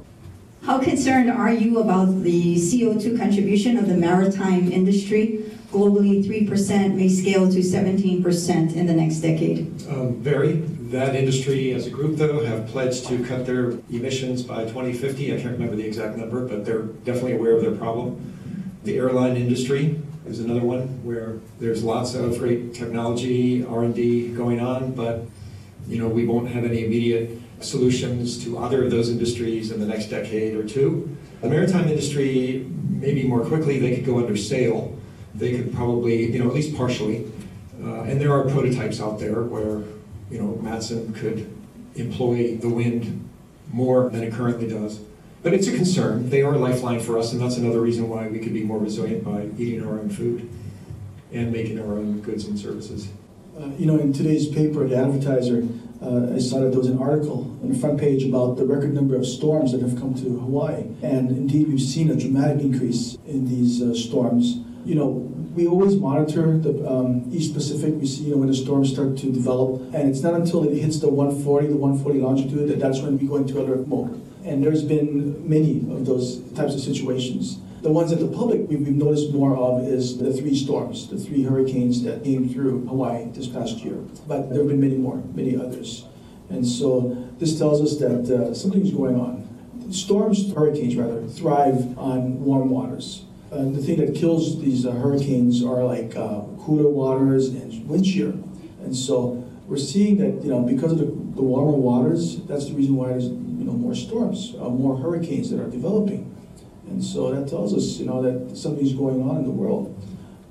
How 0.66 0.80
concerned 0.80 1.30
are 1.30 1.54
you 1.54 1.78
about 1.78 2.24
the 2.24 2.56
CO2 2.56 3.20
contribution 3.20 3.78
of 3.78 3.88
the 3.88 3.94
maritime 3.94 4.72
industry? 4.72 5.46
Globally, 5.72 6.26
3% 6.26 6.96
may 6.96 7.08
scale 7.08 7.52
to 7.52 7.60
17% 7.60 8.76
in 8.76 8.88
the 8.88 8.94
next 8.94 9.18
decade. 9.18 9.68
Um, 9.88 10.16
very. 10.16 10.54
That 10.90 11.16
industry, 11.16 11.72
as 11.74 11.86
a 11.86 11.92
group, 11.92 12.18
though, 12.18 12.44
have 12.44 12.66
pledged 12.66 13.06
to 13.10 13.24
cut 13.26 13.46
their 13.46 13.74
emissions 13.92 14.42
by 14.42 14.64
2050. 14.64 15.36
I 15.36 15.40
can't 15.40 15.52
remember 15.52 15.76
the 15.76 15.86
exact 15.86 16.18
number, 16.18 16.48
but 16.48 16.66
they're 16.66 16.82
definitely 16.82 17.34
aware 17.34 17.56
of 17.56 17.62
their 17.62 17.76
problem. 17.76 18.34
The 18.86 18.98
airline 18.98 19.38
industry 19.38 20.02
is 20.26 20.40
another 20.40 20.62
one 20.62 20.88
where 21.04 21.38
there's 21.60 21.84
lots 21.84 22.16
of 22.16 22.40
great 22.40 22.74
technology, 22.74 23.64
R&D 23.64 24.30
going 24.30 24.60
on, 24.60 24.94
but 24.94 25.26
you 25.88 26.00
know 26.00 26.08
we 26.08 26.26
won't 26.26 26.50
have 26.50 26.64
any 26.64 26.84
immediate 26.84 27.40
solutions 27.60 28.44
to 28.44 28.58
either 28.60 28.84
of 28.84 28.92
those 28.92 29.10
industries 29.10 29.72
in 29.72 29.80
the 29.80 29.86
next 29.86 30.08
decade 30.08 30.56
or 30.56 30.68
two. 30.68 31.16
The 31.42 31.50
maritime 31.50 31.88
industry, 31.88 32.70
maybe 32.90 33.28
more 33.28 33.46
quickly, 33.46 33.80
they 33.80 33.96
could 33.96 34.06
go 34.06 34.20
under 34.20 34.36
sail. 34.36 34.98
They 35.34 35.56
could 35.56 35.74
probably, 35.74 36.32
you 36.32 36.40
know, 36.40 36.48
at 36.48 36.54
least 36.54 36.76
partially. 36.76 37.32
Uh, 37.84 38.04
and 38.04 38.20
there 38.20 38.34
are 38.34 38.44
prototypes 38.50 39.02
out 39.02 39.20
there 39.20 39.44
where, 39.44 39.84
you 40.32 40.42
know, 40.42 40.58
Matson 40.62 41.14
could 41.14 41.52
employ 41.96 42.58
the 42.58 42.70
wind 42.70 43.30
more 43.72 44.10
than 44.10 44.24
it 44.24 44.34
currently 44.34 44.68
does. 44.68 45.00
But 45.44 45.54
it's 45.54 45.68
a 45.68 45.76
concern. 45.76 46.30
They 46.30 46.42
are 46.42 46.54
a 46.54 46.58
lifeline 46.58 47.00
for 47.00 47.18
us, 47.20 47.32
and 47.32 47.42
that's 47.42 47.58
another 47.58 47.80
reason 47.80 48.10
why 48.10 48.28
we 48.28 48.40
could 48.40 48.54
be 48.54 48.64
more 48.64 48.80
resilient 48.80 49.24
by 49.24 49.48
eating 49.60 49.86
our 49.86 50.00
own 50.00 50.10
food 50.10 50.50
and 51.32 51.52
making 51.52 51.80
our 51.80 51.94
own 51.94 52.22
goods 52.22 52.46
and 52.46 52.58
services. 52.58 53.10
Uh, 53.60 53.68
you 53.78 53.86
know, 53.86 53.98
in 54.00 54.12
today's 54.12 54.48
paper, 54.48 54.88
the 54.88 54.98
advertiser, 54.98 55.68
uh, 56.06 56.36
I 56.36 56.40
saw 56.40 56.60
that 56.60 56.70
there 56.70 56.80
was 56.80 56.88
an 56.88 57.00
article 57.00 57.58
on 57.64 57.74
the 57.74 57.78
front 57.78 58.00
page 58.00 58.24
about 58.24 58.58
the 58.58 58.66
record 58.66 58.94
number 58.94 59.16
of 59.16 59.26
storms 59.26 59.72
that 59.72 59.82
have 59.82 59.98
come 60.00 60.14
to 60.16 60.40
Hawaii. 60.40 60.84
And 61.02 61.32
indeed, 61.32 61.68
we've 61.68 61.82
seen 61.82 62.12
a 62.12 62.16
dramatic 62.16 62.62
increase 62.62 63.18
in 63.26 63.48
these 63.48 63.82
uh, 63.82 63.96
storms. 63.96 64.60
You 64.86 64.96
know, 64.96 65.08
we 65.56 65.66
always 65.68 65.96
monitor 65.96 66.58
the 66.58 66.88
um, 66.88 67.28
East 67.32 67.54
Pacific. 67.54 67.96
We 67.96 68.06
see 68.06 68.26
you 68.26 68.32
know, 68.32 68.38
when 68.38 68.50
the 68.50 68.54
storms 68.54 68.92
start 68.92 69.18
to 69.18 69.32
develop. 69.32 69.82
And 69.96 70.10
it's 70.10 70.22
not 70.22 70.36
until 70.36 70.64
it 70.64 70.78
hits 70.78 71.00
the 71.00 71.10
140, 71.10 71.68
the 71.68 71.76
140 71.76 72.20
longitude, 72.20 72.70
that 72.70 72.80
that's 72.80 73.00
when 73.00 73.18
we 73.18 73.26
go 73.28 73.38
into 73.38 73.60
alert 73.60 73.88
mode. 73.88 74.22
And 74.44 74.64
there's 74.64 74.84
been 74.84 75.50
many 75.50 75.80
of 75.92 76.06
those 76.06 76.40
types 76.54 76.76
of 76.76 76.82
situations. 76.82 77.58
The 77.86 77.92
ones 77.92 78.10
that 78.10 78.16
the 78.16 78.36
public 78.36 78.68
we've, 78.68 78.88
noticed 78.88 79.32
more 79.32 79.56
of 79.56 79.88
is 79.88 80.18
the 80.18 80.34
three 80.34 80.56
storms, 80.56 81.08
the 81.08 81.20
three 81.20 81.44
hurricanes 81.44 82.02
that 82.02 82.24
came 82.24 82.50
through 82.50 82.88
Hawaii 82.88 83.30
this 83.30 83.46
past 83.46 83.78
year. 83.84 83.98
But 84.28 84.50
there 84.50 84.58
have 84.58 84.70
been 84.70 84.82
many 84.82 84.98
more, 84.98 85.18
many 85.36 85.56
others. 85.56 86.04
And 86.50 86.66
so 86.66 87.30
this 87.38 87.60
tells 87.60 87.84
us 87.84 88.00
that 88.00 88.26
uh, 88.36 88.56
something's 88.56 88.90
going 88.90 89.20
on. 89.20 89.94
Storms, 89.94 90.52
hurricanes 90.52 90.96
rather, 90.96 91.28
thrive 91.28 91.96
on 91.96 92.44
warm 92.44 92.72
waters. 92.72 93.26
Uh, 93.52 93.66
the 93.66 93.84
thing 93.84 93.98
that 93.98 94.16
kills 94.16 94.60
these 94.60 94.88
uh, 94.88 94.92
hurricanes 94.92 95.64
are 95.64 95.84
like 95.84 96.16
uh, 96.16 96.42
cooler 96.62 96.90
waters 96.90 97.50
and 97.50 97.88
wind 97.88 98.08
shear. 98.08 98.30
And 98.82 98.96
so 98.96 99.48
we're 99.68 99.78
seeing 99.78 100.18
that, 100.18 100.44
you 100.44 100.50
know, 100.50 100.62
because 100.62 100.94
of 100.94 100.98
the, 100.98 101.06
the 101.06 101.44
warmer 101.44 101.78
waters, 101.78 102.44
that's 102.46 102.66
the 102.66 102.74
reason 102.74 102.96
why 102.96 103.10
there's, 103.10 103.26
you 103.26 103.64
know, 103.64 103.74
more 103.74 103.94
storms, 103.94 104.56
uh, 104.60 104.70
more 104.70 104.98
hurricanes 104.98 105.52
that 105.52 105.60
are 105.60 105.70
developing. 105.70 106.35
And 106.88 107.04
so 107.04 107.34
that 107.34 107.50
tells 107.50 107.74
us, 107.74 107.98
you 107.98 108.06
know, 108.06 108.22
that 108.22 108.56
something's 108.56 108.94
going 108.94 109.22
on 109.22 109.38
in 109.38 109.44
the 109.44 109.52
world. 109.52 109.92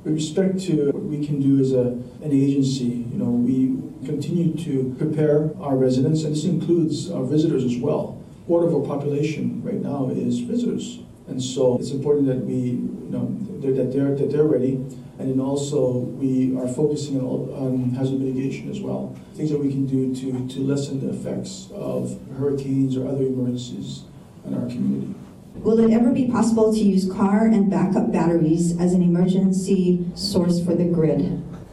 With 0.05 0.14
respect 0.14 0.61
to 0.64 0.91
what 0.91 1.05
we 1.05 1.24
can 1.24 1.41
do 1.41 1.61
as 1.61 1.72
a, 1.72 1.93
an 2.22 2.30
agency, 2.30 2.85
you 2.85 3.16
know, 3.16 3.30
we 3.30 3.78
continue 4.05 4.55
to 4.64 4.95
prepare 4.99 5.51
our 5.61 5.76
residents, 5.76 6.24
and 6.24 6.35
this 6.35 6.45
includes 6.45 7.11
our 7.11 7.24
visitors 7.24 7.64
as 7.64 7.76
well. 7.78 8.22
Quarter 8.47 8.68
of 8.68 8.74
our 8.74 8.87
population 8.97 9.62
right 9.62 9.80
now 9.80 10.11
is 10.11 10.41
visitors. 10.41 11.01
And 11.26 11.43
so 11.43 11.78
it's 11.78 11.91
important 11.91 12.26
that 12.26 12.45
we, 12.45 12.55
you 12.55 13.09
know, 13.09 13.35
that 13.61 13.93
they're, 13.93 14.14
that 14.14 14.30
they're 14.30 14.45
ready. 14.45 14.74
And 15.18 15.30
then 15.30 15.41
also 15.41 15.91
we 15.91 16.55
are 16.59 16.68
focusing 16.68 17.20
on, 17.20 17.49
on 17.55 17.91
hazard 17.95 18.20
mitigation 18.20 18.70
as 18.70 18.80
well. 18.80 19.16
Things 19.35 19.51
that 19.51 19.59
we 19.59 19.70
can 19.70 19.87
do 19.87 20.14
to, 20.14 20.47
to 20.55 20.61
lessen 20.61 21.01
the 21.01 21.14
effects 21.14 21.68
of 21.74 22.18
hurricanes 22.37 22.97
or 22.97 23.09
other 23.09 23.24
emergencies 23.24 24.03
in 24.45 24.53
our 24.55 24.68
community. 24.68 25.14
Will 25.55 25.79
it 25.79 25.93
ever 25.93 26.11
be 26.11 26.27
possible 26.27 26.73
to 26.75 26.79
use 26.79 27.11
car 27.11 27.47
and 27.47 27.71
backup 27.71 28.11
batteries 28.11 28.79
as 28.79 28.93
an 28.93 29.03
emergency 29.03 30.05
source 30.15 30.63
for 30.63 30.75
the 30.75 30.85
grid? 30.85 31.21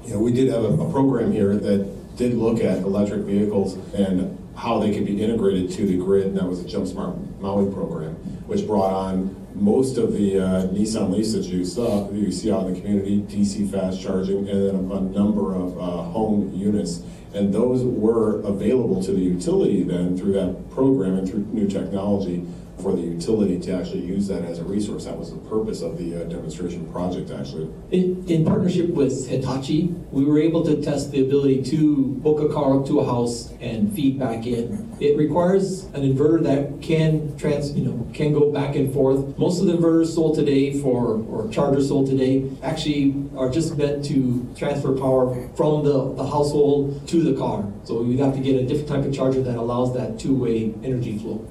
Know, 0.08 0.20
we 0.20 0.32
did 0.32 0.50
have 0.50 0.64
a, 0.64 0.68
a 0.68 0.92
program 0.92 1.32
here 1.32 1.56
that 1.56 2.16
did 2.16 2.36
look 2.36 2.60
at 2.62 2.80
electric 2.80 3.22
vehicles 3.22 3.76
and 3.94 4.38
how 4.56 4.80
they 4.80 4.94
could 4.94 5.06
be 5.06 5.22
integrated 5.22 5.72
to 5.72 5.88
the 5.88 5.98
grid, 5.98 6.28
and 6.28 6.38
that 6.38 6.46
was 6.46 6.62
the 6.62 6.70
Jump 6.70 6.88
Smart 6.88 7.18
Maui 7.40 7.74
program, 7.74 8.14
which 8.46 8.68
brought 8.68 8.94
on 8.94 9.36
most 9.56 9.98
of 9.98 10.14
the 10.14 10.40
uh, 10.40 10.68
Nissan 10.68 11.12
Leafs 11.12 11.34
that 11.34 11.46
you 11.46 11.66
saw, 11.66 12.10
you 12.12 12.32
see 12.32 12.52
out 12.52 12.68
in 12.68 12.74
the 12.74 12.80
community, 12.80 13.22
DC 13.22 13.72
fast 13.72 14.02
charging, 14.02 14.48
and 14.48 14.68
then 14.68 14.76
a, 14.76 15.02
number 15.02 15.56
of 15.56 15.78
uh, 15.78 16.04
home 16.12 16.54
units. 16.54 17.02
And 17.34 17.54
those 17.54 17.84
were 17.84 18.42
available 18.42 19.02
to 19.04 19.12
the 19.12 19.22
utility 19.22 19.84
then 19.84 20.18
through 20.18 20.34
that 20.34 20.70
program 20.72 21.18
and 21.18 21.30
through 21.30 21.46
new 21.52 21.68
technology 21.68 22.46
for 22.82 22.94
the 22.94 23.02
utility 23.02 23.60
to 23.60 23.72
actually 23.74 24.02
use 24.02 24.28
that 24.28 24.44
as 24.44 24.60
a 24.60 24.64
resource. 24.64 25.06
That 25.06 25.18
was 25.18 25.32
the 25.32 25.40
purpose 25.40 25.82
of 25.82 25.98
the 25.98 26.22
uh, 26.22 26.24
demonstration 26.26 26.92
project, 26.92 27.32
actually. 27.32 27.70
In, 27.92 28.24
in, 28.28 28.46
partnership 28.46 28.90
with 28.90 29.28
Hitachi, 29.30 29.94
we 30.12 30.26
were 30.26 30.40
able 30.40 30.64
to 30.66 30.82
test 30.82 31.12
the 31.12 31.22
ability 31.22 31.64
to 31.64 32.08
book 32.24 32.40
a 32.40 32.54
car 32.54 32.80
up 32.80 32.88
to 32.88 33.00
a 33.00 33.06
house 33.06 33.52
and 33.62 33.94
feed 33.94 34.20
back 34.20 34.46
in. 34.46 34.92
It 35.00 35.18
requires 35.18 35.86
an 35.94 36.02
inverter 36.02 36.44
that 36.44 36.82
can 36.82 37.38
trans, 37.38 37.74
you 37.74 37.86
know, 37.86 38.08
can 38.14 38.34
go 38.34 38.52
back 38.52 38.76
and 38.76 38.94
forth. 38.94 39.38
Most 39.38 39.62
of 39.62 39.68
the 39.68 39.74
inverters 39.74 40.14
sold 40.14 40.36
today 40.36 40.80
for, 40.80 41.22
or 41.24 41.50
chargers 41.50 41.88
sold 41.88 42.08
today, 42.08 42.50
actually 42.64 43.16
are 43.38 43.50
just 43.50 43.78
meant 43.78 44.04
to 44.06 44.48
transfer 44.58 44.96
power 44.98 45.50
from 45.56 45.84
the, 45.84 46.14
the 46.16 46.26
household 46.26 47.08
to 47.08 47.24
the 47.24 47.38
car. 47.38 47.66
So 47.84 48.02
we 48.02 48.18
have 48.18 48.34
to 48.36 48.40
get 48.40 48.56
a 48.56 48.66
different 48.66 48.88
type 48.88 49.06
of 49.06 49.14
charger 49.14 49.42
that 49.42 49.58
allows 49.58 49.94
that 49.96 50.20
two-way 50.20 50.74
energy 50.84 51.18
flow. 51.18 51.48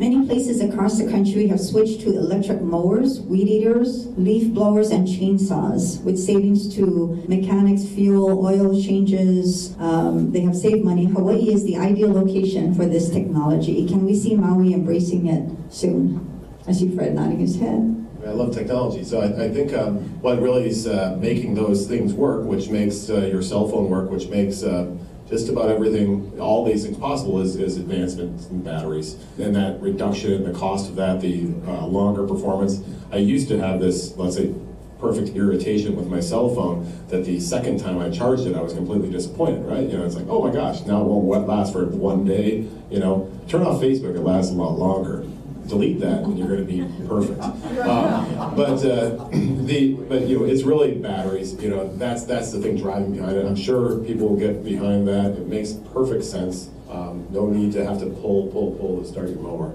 Many 0.00 0.26
places 0.26 0.62
across 0.62 0.96
the 0.96 1.10
country 1.10 1.46
have 1.48 1.60
switched 1.60 2.00
to 2.00 2.16
electric 2.16 2.62
mowers, 2.62 3.20
weed 3.20 3.48
eaters, 3.48 4.06
leaf 4.16 4.50
blowers, 4.54 4.90
and 4.90 5.06
chainsaws, 5.06 6.02
with 6.04 6.18
savings 6.18 6.74
to 6.74 7.22
mechanics, 7.28 7.84
fuel, 7.84 8.42
oil 8.42 8.82
changes. 8.82 9.76
Um, 9.78 10.32
they 10.32 10.40
have 10.40 10.56
saved 10.56 10.86
money. 10.86 11.04
Hawaii 11.04 11.52
is 11.52 11.64
the 11.64 11.76
ideal 11.76 12.10
location 12.10 12.72
for 12.72 12.86
this 12.86 13.10
technology. 13.10 13.86
Can 13.86 14.06
we 14.06 14.14
see 14.14 14.34
Maui 14.34 14.72
embracing 14.72 15.26
it 15.26 15.52
soon? 15.68 16.48
I 16.66 16.72
see 16.72 16.88
Fred 16.96 17.14
nodding 17.14 17.40
his 17.40 17.60
head. 17.60 17.94
I 18.26 18.30
love 18.30 18.54
technology. 18.54 19.04
So 19.04 19.20
I, 19.20 19.44
I 19.44 19.48
think 19.50 19.74
um, 19.74 19.98
what 20.22 20.40
really 20.40 20.66
is 20.66 20.86
uh, 20.86 21.18
making 21.20 21.56
those 21.56 21.86
things 21.86 22.14
work, 22.14 22.46
which 22.46 22.70
makes 22.70 23.10
uh, 23.10 23.26
your 23.26 23.42
cell 23.42 23.68
phone 23.68 23.90
work, 23.90 24.10
which 24.10 24.28
makes 24.28 24.62
uh, 24.62 24.96
just 25.30 25.48
about 25.48 25.70
everything, 25.70 26.38
all 26.40 26.64
these 26.64 26.84
things 26.84 26.98
possible 26.98 27.40
is, 27.40 27.56
is 27.56 27.76
advancement 27.76 28.50
in 28.50 28.62
batteries. 28.62 29.16
And 29.38 29.54
that 29.54 29.80
reduction, 29.80 30.32
in 30.32 30.44
the 30.44 30.58
cost 30.58 30.90
of 30.90 30.96
that, 30.96 31.20
the 31.20 31.52
uh, 31.66 31.86
longer 31.86 32.26
performance. 32.26 32.80
I 33.12 33.16
used 33.16 33.48
to 33.48 33.58
have 33.58 33.80
this, 33.80 34.16
let's 34.16 34.36
say, 34.36 34.52
perfect 34.98 35.34
irritation 35.34 35.96
with 35.96 36.08
my 36.08 36.20
cell 36.20 36.54
phone 36.54 36.92
that 37.08 37.24
the 37.24 37.40
second 37.40 37.80
time 37.80 37.98
I 37.98 38.10
charged 38.10 38.46
it, 38.46 38.54
I 38.54 38.60
was 38.60 38.74
completely 38.74 39.10
disappointed, 39.10 39.64
right? 39.64 39.88
You 39.88 39.96
know, 39.96 40.04
it's 40.04 40.16
like, 40.16 40.26
oh 40.28 40.44
my 40.44 40.52
gosh, 40.52 40.82
now 40.82 41.00
it 41.00 41.04
won't 41.04 41.48
last 41.48 41.72
for 41.72 41.86
one 41.86 42.26
day. 42.26 42.66
You 42.90 42.98
know, 42.98 43.30
turn 43.48 43.62
off 43.62 43.80
Facebook, 43.80 44.14
it 44.14 44.20
lasts 44.20 44.52
a 44.52 44.54
lot 44.54 44.78
longer 44.78 45.24
delete 45.70 46.00
that 46.00 46.22
and 46.24 46.38
you're 46.38 46.48
going 46.48 46.66
to 46.66 46.72
be 46.72 47.06
perfect. 47.06 47.40
Um, 47.40 48.54
but 48.56 48.84
uh, 48.84 49.28
the 49.30 49.94
but 50.08 50.26
you 50.26 50.38
know 50.38 50.44
it's 50.44 50.64
really 50.64 50.94
batteries. 50.94 51.54
You 51.62 51.70
know 51.70 51.96
that's 51.96 52.24
that's 52.24 52.52
the 52.52 52.60
thing 52.60 52.76
driving 52.76 53.12
behind 53.12 53.36
it. 53.36 53.46
I'm 53.46 53.56
sure 53.56 53.98
people 54.00 54.28
will 54.28 54.36
get 54.36 54.62
behind 54.64 55.08
that. 55.08 55.32
It 55.32 55.46
makes 55.46 55.72
perfect 55.94 56.24
sense. 56.24 56.68
Um, 56.90 57.26
no 57.30 57.46
need 57.46 57.72
to 57.72 57.84
have 57.84 58.00
to 58.00 58.06
pull 58.06 58.48
pull 58.48 58.72
pull 58.72 59.02
to 59.02 59.08
start 59.08 59.30
your 59.30 59.38
mower. 59.38 59.74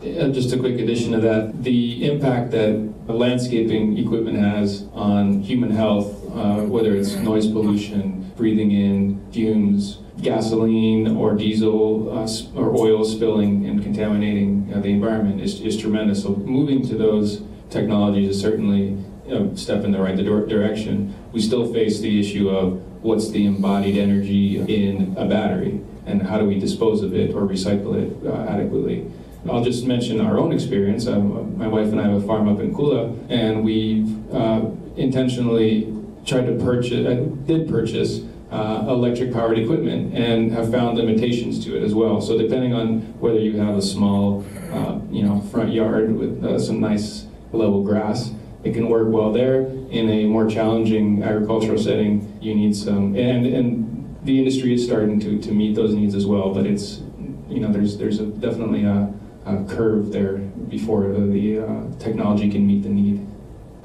Uh, 0.00 0.28
just 0.28 0.52
a 0.52 0.58
quick 0.58 0.78
addition 0.78 1.10
to 1.10 1.20
that, 1.20 1.64
the 1.64 2.08
impact 2.08 2.52
that 2.52 2.88
landscaping 3.08 3.98
equipment 3.98 4.38
has 4.38 4.84
on 4.94 5.42
human 5.42 5.72
health, 5.72 6.24
uh, 6.36 6.60
whether 6.62 6.94
it's 6.94 7.16
noise 7.16 7.48
pollution, 7.48 8.30
breathing 8.36 8.70
in 8.70 9.20
fumes, 9.32 9.98
gasoline 10.20 11.16
or 11.16 11.34
diesel 11.34 12.18
uh, 12.18 12.28
or 12.58 12.76
oil 12.76 13.04
spilling 13.04 13.66
and 13.66 13.82
contaminating 13.82 14.72
uh, 14.74 14.80
the 14.80 14.88
environment 14.88 15.40
is, 15.40 15.60
is 15.60 15.76
tremendous. 15.76 16.22
So 16.22 16.30
moving 16.36 16.86
to 16.88 16.96
those 16.96 17.42
technologies 17.70 18.30
is 18.30 18.40
certainly 18.40 18.96
a 19.28 19.56
step 19.56 19.84
in 19.84 19.92
the 19.92 20.00
right 20.00 20.16
direction. 20.16 21.14
We 21.32 21.40
still 21.40 21.72
face 21.72 22.00
the 22.00 22.18
issue 22.18 22.48
of 22.48 22.82
what's 23.02 23.30
the 23.30 23.46
embodied 23.46 23.96
energy 23.96 24.58
in 24.58 25.14
a 25.16 25.26
battery 25.26 25.80
and 26.06 26.22
how 26.22 26.38
do 26.38 26.46
we 26.46 26.58
dispose 26.58 27.02
of 27.02 27.14
it 27.14 27.34
or 27.34 27.42
recycle 27.42 27.94
it 27.94 28.26
uh, 28.26 28.50
adequately. 28.50 29.10
I'll 29.48 29.62
just 29.62 29.86
mention 29.86 30.20
our 30.20 30.38
own 30.38 30.52
experience. 30.52 31.06
Um, 31.06 31.56
my 31.56 31.68
wife 31.68 31.88
and 31.88 32.00
I 32.00 32.04
have 32.04 32.22
a 32.22 32.26
farm 32.26 32.48
up 32.48 32.60
in 32.60 32.74
Kula, 32.74 33.16
and 33.30 33.64
we've 33.64 34.34
uh, 34.34 34.62
intentionally 34.96 35.94
tried 36.26 36.46
to 36.46 36.54
purchase, 36.64 37.06
uh, 37.06 37.26
did 37.46 37.68
purchase 37.68 38.22
uh, 38.50 38.84
electric 38.88 39.32
powered 39.32 39.58
equipment 39.58 40.14
and 40.14 40.52
have 40.52 40.70
found 40.70 40.96
limitations 40.96 41.62
to 41.64 41.76
it 41.76 41.82
as 41.82 41.94
well. 41.94 42.20
So 42.20 42.38
depending 42.38 42.72
on 42.72 43.00
whether 43.20 43.38
you 43.38 43.58
have 43.58 43.76
a 43.76 43.82
small, 43.82 44.44
uh, 44.72 44.98
you 45.10 45.22
know, 45.22 45.40
front 45.40 45.72
yard 45.72 46.16
with 46.16 46.44
uh, 46.44 46.58
some 46.58 46.80
nice 46.80 47.26
level 47.52 47.82
grass, 47.84 48.32
it 48.64 48.72
can 48.72 48.88
work 48.88 49.08
well 49.08 49.32
there. 49.32 49.66
In 49.90 50.10
a 50.10 50.26
more 50.26 50.48
challenging 50.48 51.22
agricultural 51.22 51.78
setting, 51.78 52.38
you 52.40 52.54
need 52.54 52.74
some, 52.74 53.14
and 53.16 53.46
and 53.46 54.16
the 54.24 54.38
industry 54.38 54.74
is 54.74 54.84
starting 54.84 55.20
to, 55.20 55.38
to 55.40 55.52
meet 55.52 55.74
those 55.76 55.94
needs 55.94 56.14
as 56.14 56.26
well. 56.26 56.52
But 56.52 56.66
it's, 56.66 57.00
you 57.48 57.60
know, 57.60 57.72
there's 57.72 57.96
there's 57.96 58.18
a, 58.18 58.26
definitely 58.26 58.84
a, 58.84 59.12
a 59.46 59.64
curve 59.64 60.10
there 60.10 60.38
before 60.68 61.08
the, 61.12 61.60
uh, 61.60 61.98
technology 61.98 62.50
can 62.50 62.66
meet 62.66 62.82
the 62.82 62.90
need. 62.90 63.18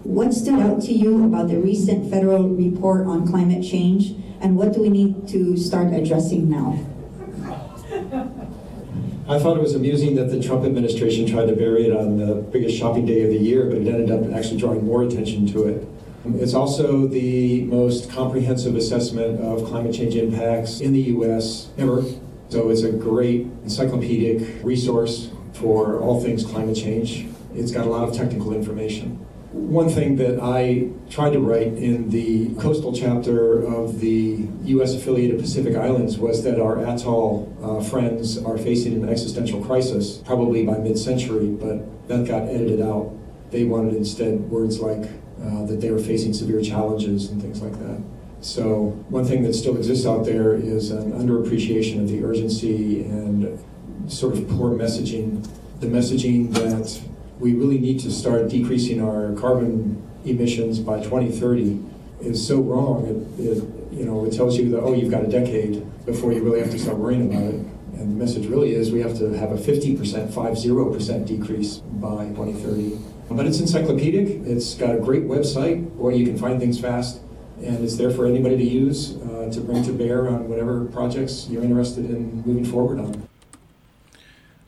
What 0.04 0.34
stood 0.34 0.60
out 0.60 0.82
to 0.82 0.92
you 0.92 1.24
about 1.24 1.48
the 1.48 1.58
recent 1.58 2.10
federal 2.10 2.50
report 2.50 3.08
on 3.08 3.26
climate 3.26 3.64
change, 3.64 4.16
and 4.44 4.58
what 4.58 4.74
do 4.74 4.82
we 4.82 4.90
need 4.90 5.28
to 5.30 5.56
start 5.58 5.94
addressing 5.94 6.50
now? 6.50 6.78
I 9.28 9.40
thought 9.40 9.56
it 9.56 9.64
was 9.64 9.74
amusing 9.74 10.16
that 10.16 10.26
the 10.26 10.44
Trump 10.44 10.66
administration 10.66 11.26
tried 11.26 11.46
to 11.46 11.56
bury 11.56 11.88
it 11.88 11.96
on 11.96 12.18
the 12.18 12.36
biggest 12.36 12.78
shopping 12.78 13.06
day 13.06 13.24
of 13.24 13.30
the 13.30 13.38
year, 13.38 13.66
but 13.66 13.78
it 13.78 13.88
ended 13.88 14.12
up 14.12 14.38
actually 14.38 14.58
drawing 14.58 14.86
more 14.86 15.02
attention 15.04 15.48
to 15.48 15.68
it. 15.68 15.88
It's 16.26 16.54
also 16.54 17.08
the 17.08 17.64
most 17.64 18.12
comprehensive 18.12 18.76
assessment 18.76 19.40
of 19.40 19.66
climate 19.66 19.96
change 19.96 20.16
impacts 20.16 20.82
in 20.82 20.92
the 20.92 21.02
U.S. 21.02 21.70
ever. 21.78 22.04
So 22.50 22.70
it's 22.70 22.84
a 22.84 22.92
great 22.92 23.48
encyclopedic 23.64 24.64
resource 24.64 25.30
for 25.54 26.00
all 26.00 26.22
things 26.22 26.46
climate 26.46 26.76
change. 26.76 27.28
It's 27.56 27.72
got 27.72 27.88
a 27.88 27.90
lot 27.90 28.08
of 28.08 28.16
technical 28.16 28.54
information. 28.54 29.23
One 29.54 29.88
thing 29.88 30.16
that 30.16 30.40
I 30.42 30.90
tried 31.12 31.34
to 31.34 31.40
write 31.40 31.74
in 31.74 32.10
the 32.10 32.56
coastal 32.56 32.92
chapter 32.92 33.62
of 33.62 34.00
the 34.00 34.48
U.S. 34.64 34.96
affiliated 34.96 35.40
Pacific 35.40 35.76
Islands 35.76 36.18
was 36.18 36.44
that 36.44 36.60
our 36.60 36.84
atoll 36.84 37.56
uh, 37.62 37.84
friends 37.88 38.40
are 38.40 38.58
facing 38.58 38.94
an 38.96 39.08
existential 39.08 39.64
crisis, 39.64 40.18
probably 40.18 40.66
by 40.66 40.80
mid 40.80 40.98
century, 40.98 41.50
but 41.50 42.08
that 42.08 42.26
got 42.28 42.50
edited 42.50 42.82
out. 42.82 43.14
They 43.52 43.64
wanted 43.64 43.94
instead 43.94 44.40
words 44.50 44.80
like 44.80 45.08
uh, 45.40 45.66
that 45.68 45.82
they 45.82 45.92
were 45.92 46.00
facing 46.00 46.34
severe 46.34 46.64
challenges 46.64 47.30
and 47.30 47.40
things 47.40 47.62
like 47.62 47.74
that. 47.74 48.02
So, 48.42 48.88
one 49.10 49.24
thing 49.24 49.44
that 49.44 49.54
still 49.54 49.78
exists 49.78 50.08
out 50.08 50.26
there 50.26 50.56
is 50.56 50.90
an 50.90 51.12
underappreciation 51.12 52.02
of 52.02 52.10
the 52.10 52.24
urgency 52.24 53.04
and 53.04 53.64
sort 54.08 54.34
of 54.34 54.50
poor 54.50 54.72
messaging. 54.72 55.48
The 55.80 55.88
messaging 55.88 56.52
that 56.56 57.00
we 57.44 57.54
really 57.54 57.78
need 57.78 58.00
to 58.00 58.10
start 58.10 58.48
decreasing 58.48 59.02
our 59.02 59.34
carbon 59.34 60.02
emissions 60.24 60.80
by 60.80 61.04
2030 61.04 61.84
is 62.22 62.48
so 62.48 62.62
wrong. 62.62 63.06
It, 63.38 63.46
it, 63.46 63.64
you 63.92 64.06
know, 64.06 64.24
it 64.26 64.32
tells 64.32 64.58
you 64.58 64.70
that, 64.72 64.80
oh, 64.82 64.94
you've 64.94 65.12
got 65.12 65.26
a 65.26 65.28
decade 65.28 65.86
before 66.06 66.32
you 66.32 66.42
really 66.42 66.62
have 66.62 66.72
to 66.72 66.80
start 66.80 66.98
worrying 66.98 67.30
about 67.30 67.44
it. 67.44 67.56
And 68.00 68.14
the 68.14 68.26
message 68.26 68.48
really 68.48 68.74
is 68.74 68.92
we 68.92 69.02
have 69.02 69.18
to 69.18 69.34
have 69.34 69.52
a 69.52 69.58
50%, 69.58 69.98
50% 70.32 71.28
decrease 71.28 71.78
by 71.78 72.28
2030. 72.28 72.98
But 73.30 73.46
it's 73.46 73.60
encyclopedic. 73.60 74.48
It's 74.48 74.76
got 74.76 74.96
a 74.96 75.00
great 75.00 75.24
website 75.24 75.94
where 75.96 76.14
you 76.14 76.26
can 76.26 76.38
find 76.38 76.62
things 76.62 76.80
fast. 76.80 77.20
And 77.62 77.84
it's 77.84 77.98
there 77.98 78.10
for 78.10 78.26
anybody 78.26 78.58
to 78.58 78.64
use 78.64 79.18
uh, 79.18 79.50
to 79.52 79.60
bring 79.60 79.84
to 79.84 79.92
bear 79.92 80.30
on 80.30 80.48
whatever 80.48 80.86
projects 80.86 81.48
you're 81.50 81.64
interested 81.64 82.06
in 82.06 82.42
moving 82.46 82.66
forward 82.66 83.00
on. 83.00 83.28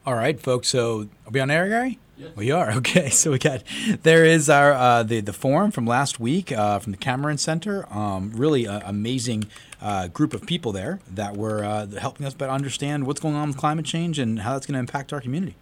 All 0.05 0.15
right, 0.15 0.39
folks. 0.39 0.67
So 0.67 1.07
are 1.25 1.31
we 1.31 1.39
on 1.39 1.49
air, 1.49 1.69
Gary? 1.69 1.99
Yes. 2.17 2.31
We 2.35 2.51
are 2.51 2.71
okay. 2.77 3.09
So 3.09 3.31
we 3.31 3.39
got 3.39 3.63
there 4.03 4.25
is 4.25 4.49
our 4.49 4.71
uh, 4.73 5.03
the 5.03 5.19
the 5.21 5.33
forum 5.33 5.71
from 5.71 5.85
last 5.85 6.19
week 6.19 6.51
uh, 6.51 6.79
from 6.79 6.91
the 6.91 6.97
Cameron 6.97 7.37
Center. 7.37 7.85
Um, 7.93 8.31
really 8.33 8.67
uh, 8.67 8.81
amazing 8.85 9.45
uh, 9.81 10.07
group 10.07 10.33
of 10.33 10.45
people 10.45 10.71
there 10.71 10.99
that 11.11 11.35
were 11.35 11.63
uh, 11.63 11.87
helping 11.87 12.25
us 12.25 12.33
better 12.33 12.51
understand 12.51 13.05
what's 13.05 13.19
going 13.19 13.35
on 13.35 13.49
with 13.49 13.57
climate 13.57 13.85
change 13.85 14.19
and 14.19 14.39
how 14.39 14.53
that's 14.53 14.65
going 14.65 14.73
to 14.73 14.79
impact 14.79 15.11
our 15.11 15.21
community. 15.21 15.55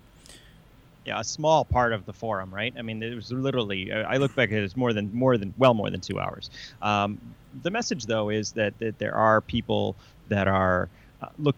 Yeah, 1.06 1.20
a 1.20 1.24
small 1.24 1.66
part 1.66 1.92
of 1.92 2.06
the 2.06 2.14
forum, 2.14 2.54
right? 2.54 2.74
I 2.78 2.82
mean, 2.82 3.04
it 3.04 3.14
was 3.14 3.32
literally. 3.32 3.92
I 3.92 4.18
look 4.18 4.36
back 4.36 4.52
at 4.52 4.60
it 4.60 4.64
as 4.64 4.78
more 4.78 4.94
than 4.94 5.14
more 5.14 5.38
than 5.38 5.54
well 5.58 5.74
more 5.74 5.90
than 5.90 6.02
two 6.02 6.20
hours. 6.20 6.50
Um, 6.82 7.20
the 7.62 7.72
message 7.72 8.06
though 8.06 8.30
is 8.30 8.52
that, 8.54 8.78
that 8.80 8.98
there 9.00 9.16
are 9.16 9.42
people 9.42 9.96
that 10.30 10.48
are 10.48 10.90
uh, 11.22 11.28
look 11.40 11.56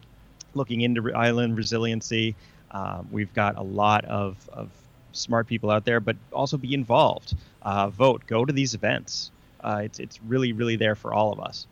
looking 0.54 0.80
into 0.80 1.12
island 1.14 1.56
resiliency. 1.56 2.34
Um, 2.70 3.08
we've 3.10 3.32
got 3.34 3.56
a 3.56 3.62
lot 3.62 4.04
of, 4.06 4.36
of 4.52 4.70
smart 5.16 5.46
people 5.46 5.70
out 5.70 5.84
there, 5.84 6.00
but 6.00 6.16
also 6.32 6.56
be 6.56 6.74
involved. 6.74 7.34
Uh, 7.62 7.88
vote. 7.88 8.22
Go 8.26 8.44
to 8.44 8.52
these 8.52 8.74
events. 8.74 9.30
Uh, 9.60 9.80
it's 9.84 9.98
it's 9.98 10.20
really 10.22 10.52
really 10.52 10.76
there 10.76 10.94
for 10.94 11.12
all 11.12 11.32
of 11.32 11.40
us. 11.40 11.66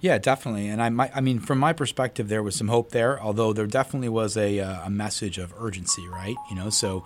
Yeah, 0.00 0.16
definitely. 0.16 0.68
And 0.68 0.80
I 0.80 0.88
might, 0.88 1.10
I 1.14 1.20
mean, 1.20 1.40
from 1.40 1.58
my 1.58 1.72
perspective, 1.74 2.28
there 2.28 2.42
was 2.42 2.56
some 2.56 2.68
hope 2.68 2.90
there, 2.90 3.20
although 3.20 3.52
there 3.52 3.66
definitely 3.66 4.08
was 4.08 4.36
a, 4.36 4.58
uh, 4.60 4.86
a 4.86 4.90
message 4.90 5.36
of 5.36 5.52
urgency, 5.58 6.06
right? 6.08 6.36
You 6.48 6.56
know, 6.56 6.70
so 6.70 7.04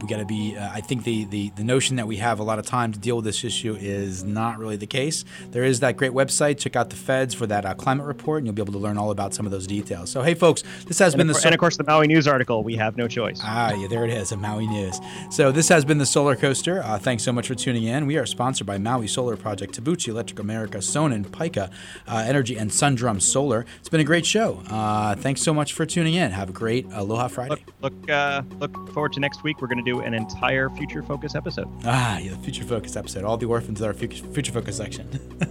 we 0.00 0.08
got 0.08 0.16
to 0.16 0.24
be, 0.24 0.56
uh, 0.56 0.68
I 0.72 0.80
think 0.80 1.04
the, 1.04 1.24
the, 1.26 1.50
the 1.50 1.62
notion 1.62 1.94
that 1.96 2.08
we 2.08 2.16
have 2.16 2.40
a 2.40 2.42
lot 2.42 2.58
of 2.58 2.66
time 2.66 2.92
to 2.92 2.98
deal 2.98 3.16
with 3.16 3.24
this 3.24 3.44
issue 3.44 3.76
is 3.78 4.24
not 4.24 4.58
really 4.58 4.76
the 4.76 4.86
case. 4.86 5.24
There 5.50 5.62
is 5.62 5.78
that 5.80 5.96
great 5.96 6.10
website. 6.10 6.58
Check 6.58 6.74
out 6.74 6.90
the 6.90 6.96
feds 6.96 7.34
for 7.34 7.46
that 7.46 7.64
uh, 7.64 7.74
climate 7.74 8.06
report, 8.06 8.38
and 8.38 8.46
you'll 8.46 8.54
be 8.54 8.62
able 8.62 8.72
to 8.72 8.78
learn 8.80 8.98
all 8.98 9.12
about 9.12 9.32
some 9.32 9.46
of 9.46 9.52
those 9.52 9.66
details. 9.68 10.10
So, 10.10 10.22
hey, 10.22 10.34
folks, 10.34 10.64
this 10.86 10.98
has 10.98 11.14
and 11.14 11.18
been 11.20 11.26
the. 11.28 11.34
So- 11.34 11.46
and 11.46 11.54
of 11.54 11.60
course, 11.60 11.76
the 11.76 11.84
Maui 11.84 12.08
News 12.08 12.26
article, 12.26 12.64
we 12.64 12.74
have 12.76 12.96
no 12.96 13.06
choice. 13.06 13.40
Ah, 13.44 13.72
yeah, 13.74 13.86
there 13.86 14.04
it 14.04 14.10
is, 14.10 14.32
a 14.32 14.36
Maui 14.36 14.66
News. 14.66 14.98
So, 15.30 15.52
this 15.52 15.68
has 15.68 15.84
been 15.84 15.98
the 15.98 16.06
Solar 16.06 16.34
Coaster. 16.34 16.82
Uh, 16.82 16.98
thanks 16.98 17.22
so 17.22 17.32
much 17.32 17.46
for 17.46 17.54
tuning 17.54 17.84
in. 17.84 18.06
We 18.06 18.16
are 18.16 18.26
sponsored 18.26 18.66
by 18.66 18.78
Maui 18.78 19.06
Solar 19.06 19.36
Project, 19.36 19.80
Tabuchi 19.80 20.08
Electric 20.08 20.40
America, 20.40 20.78
Sonnen, 20.78 21.24
Pika 21.24 21.70
uh, 22.08 22.23
Energy, 22.24 22.56
and 22.56 22.72
Sun 22.72 22.96
Drum 22.96 23.20
Solar. 23.20 23.64
It's 23.80 23.88
been 23.88 24.00
a 24.00 24.04
great 24.04 24.26
show. 24.26 24.62
Uh, 24.68 25.14
thanks 25.14 25.42
so 25.42 25.54
much 25.54 25.72
for 25.72 25.86
tuning 25.86 26.14
in. 26.14 26.30
Have 26.30 26.50
a 26.50 26.52
great 26.52 26.86
Aloha 26.92 27.28
Friday. 27.28 27.50
Look, 27.50 27.60
look, 27.80 28.10
uh, 28.10 28.42
look 28.58 28.92
forward 28.92 29.12
to 29.14 29.20
next 29.20 29.42
week. 29.42 29.60
We're 29.60 29.68
going 29.68 29.84
to 29.84 29.90
do 29.90 30.00
an 30.00 30.14
entire 30.14 30.70
Future 30.70 31.02
Focus 31.02 31.34
episode. 31.34 31.68
Ah, 31.84 32.18
yeah, 32.18 32.30
the 32.30 32.38
Future 32.38 32.64
Focus 32.64 32.96
episode. 32.96 33.24
All 33.24 33.36
the 33.36 33.46
orphans 33.46 33.82
are 33.82 33.86
our 33.88 33.94
Future 33.94 34.52
Focus 34.52 34.76
section. 34.76 35.08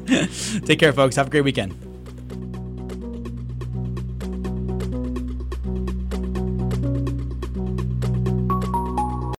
Take 0.65 0.79
care, 0.79 0.93
folks. 0.93 1.15
Have 1.15 1.27
a 1.27 1.29
great 1.29 1.43
weekend. 1.43 1.92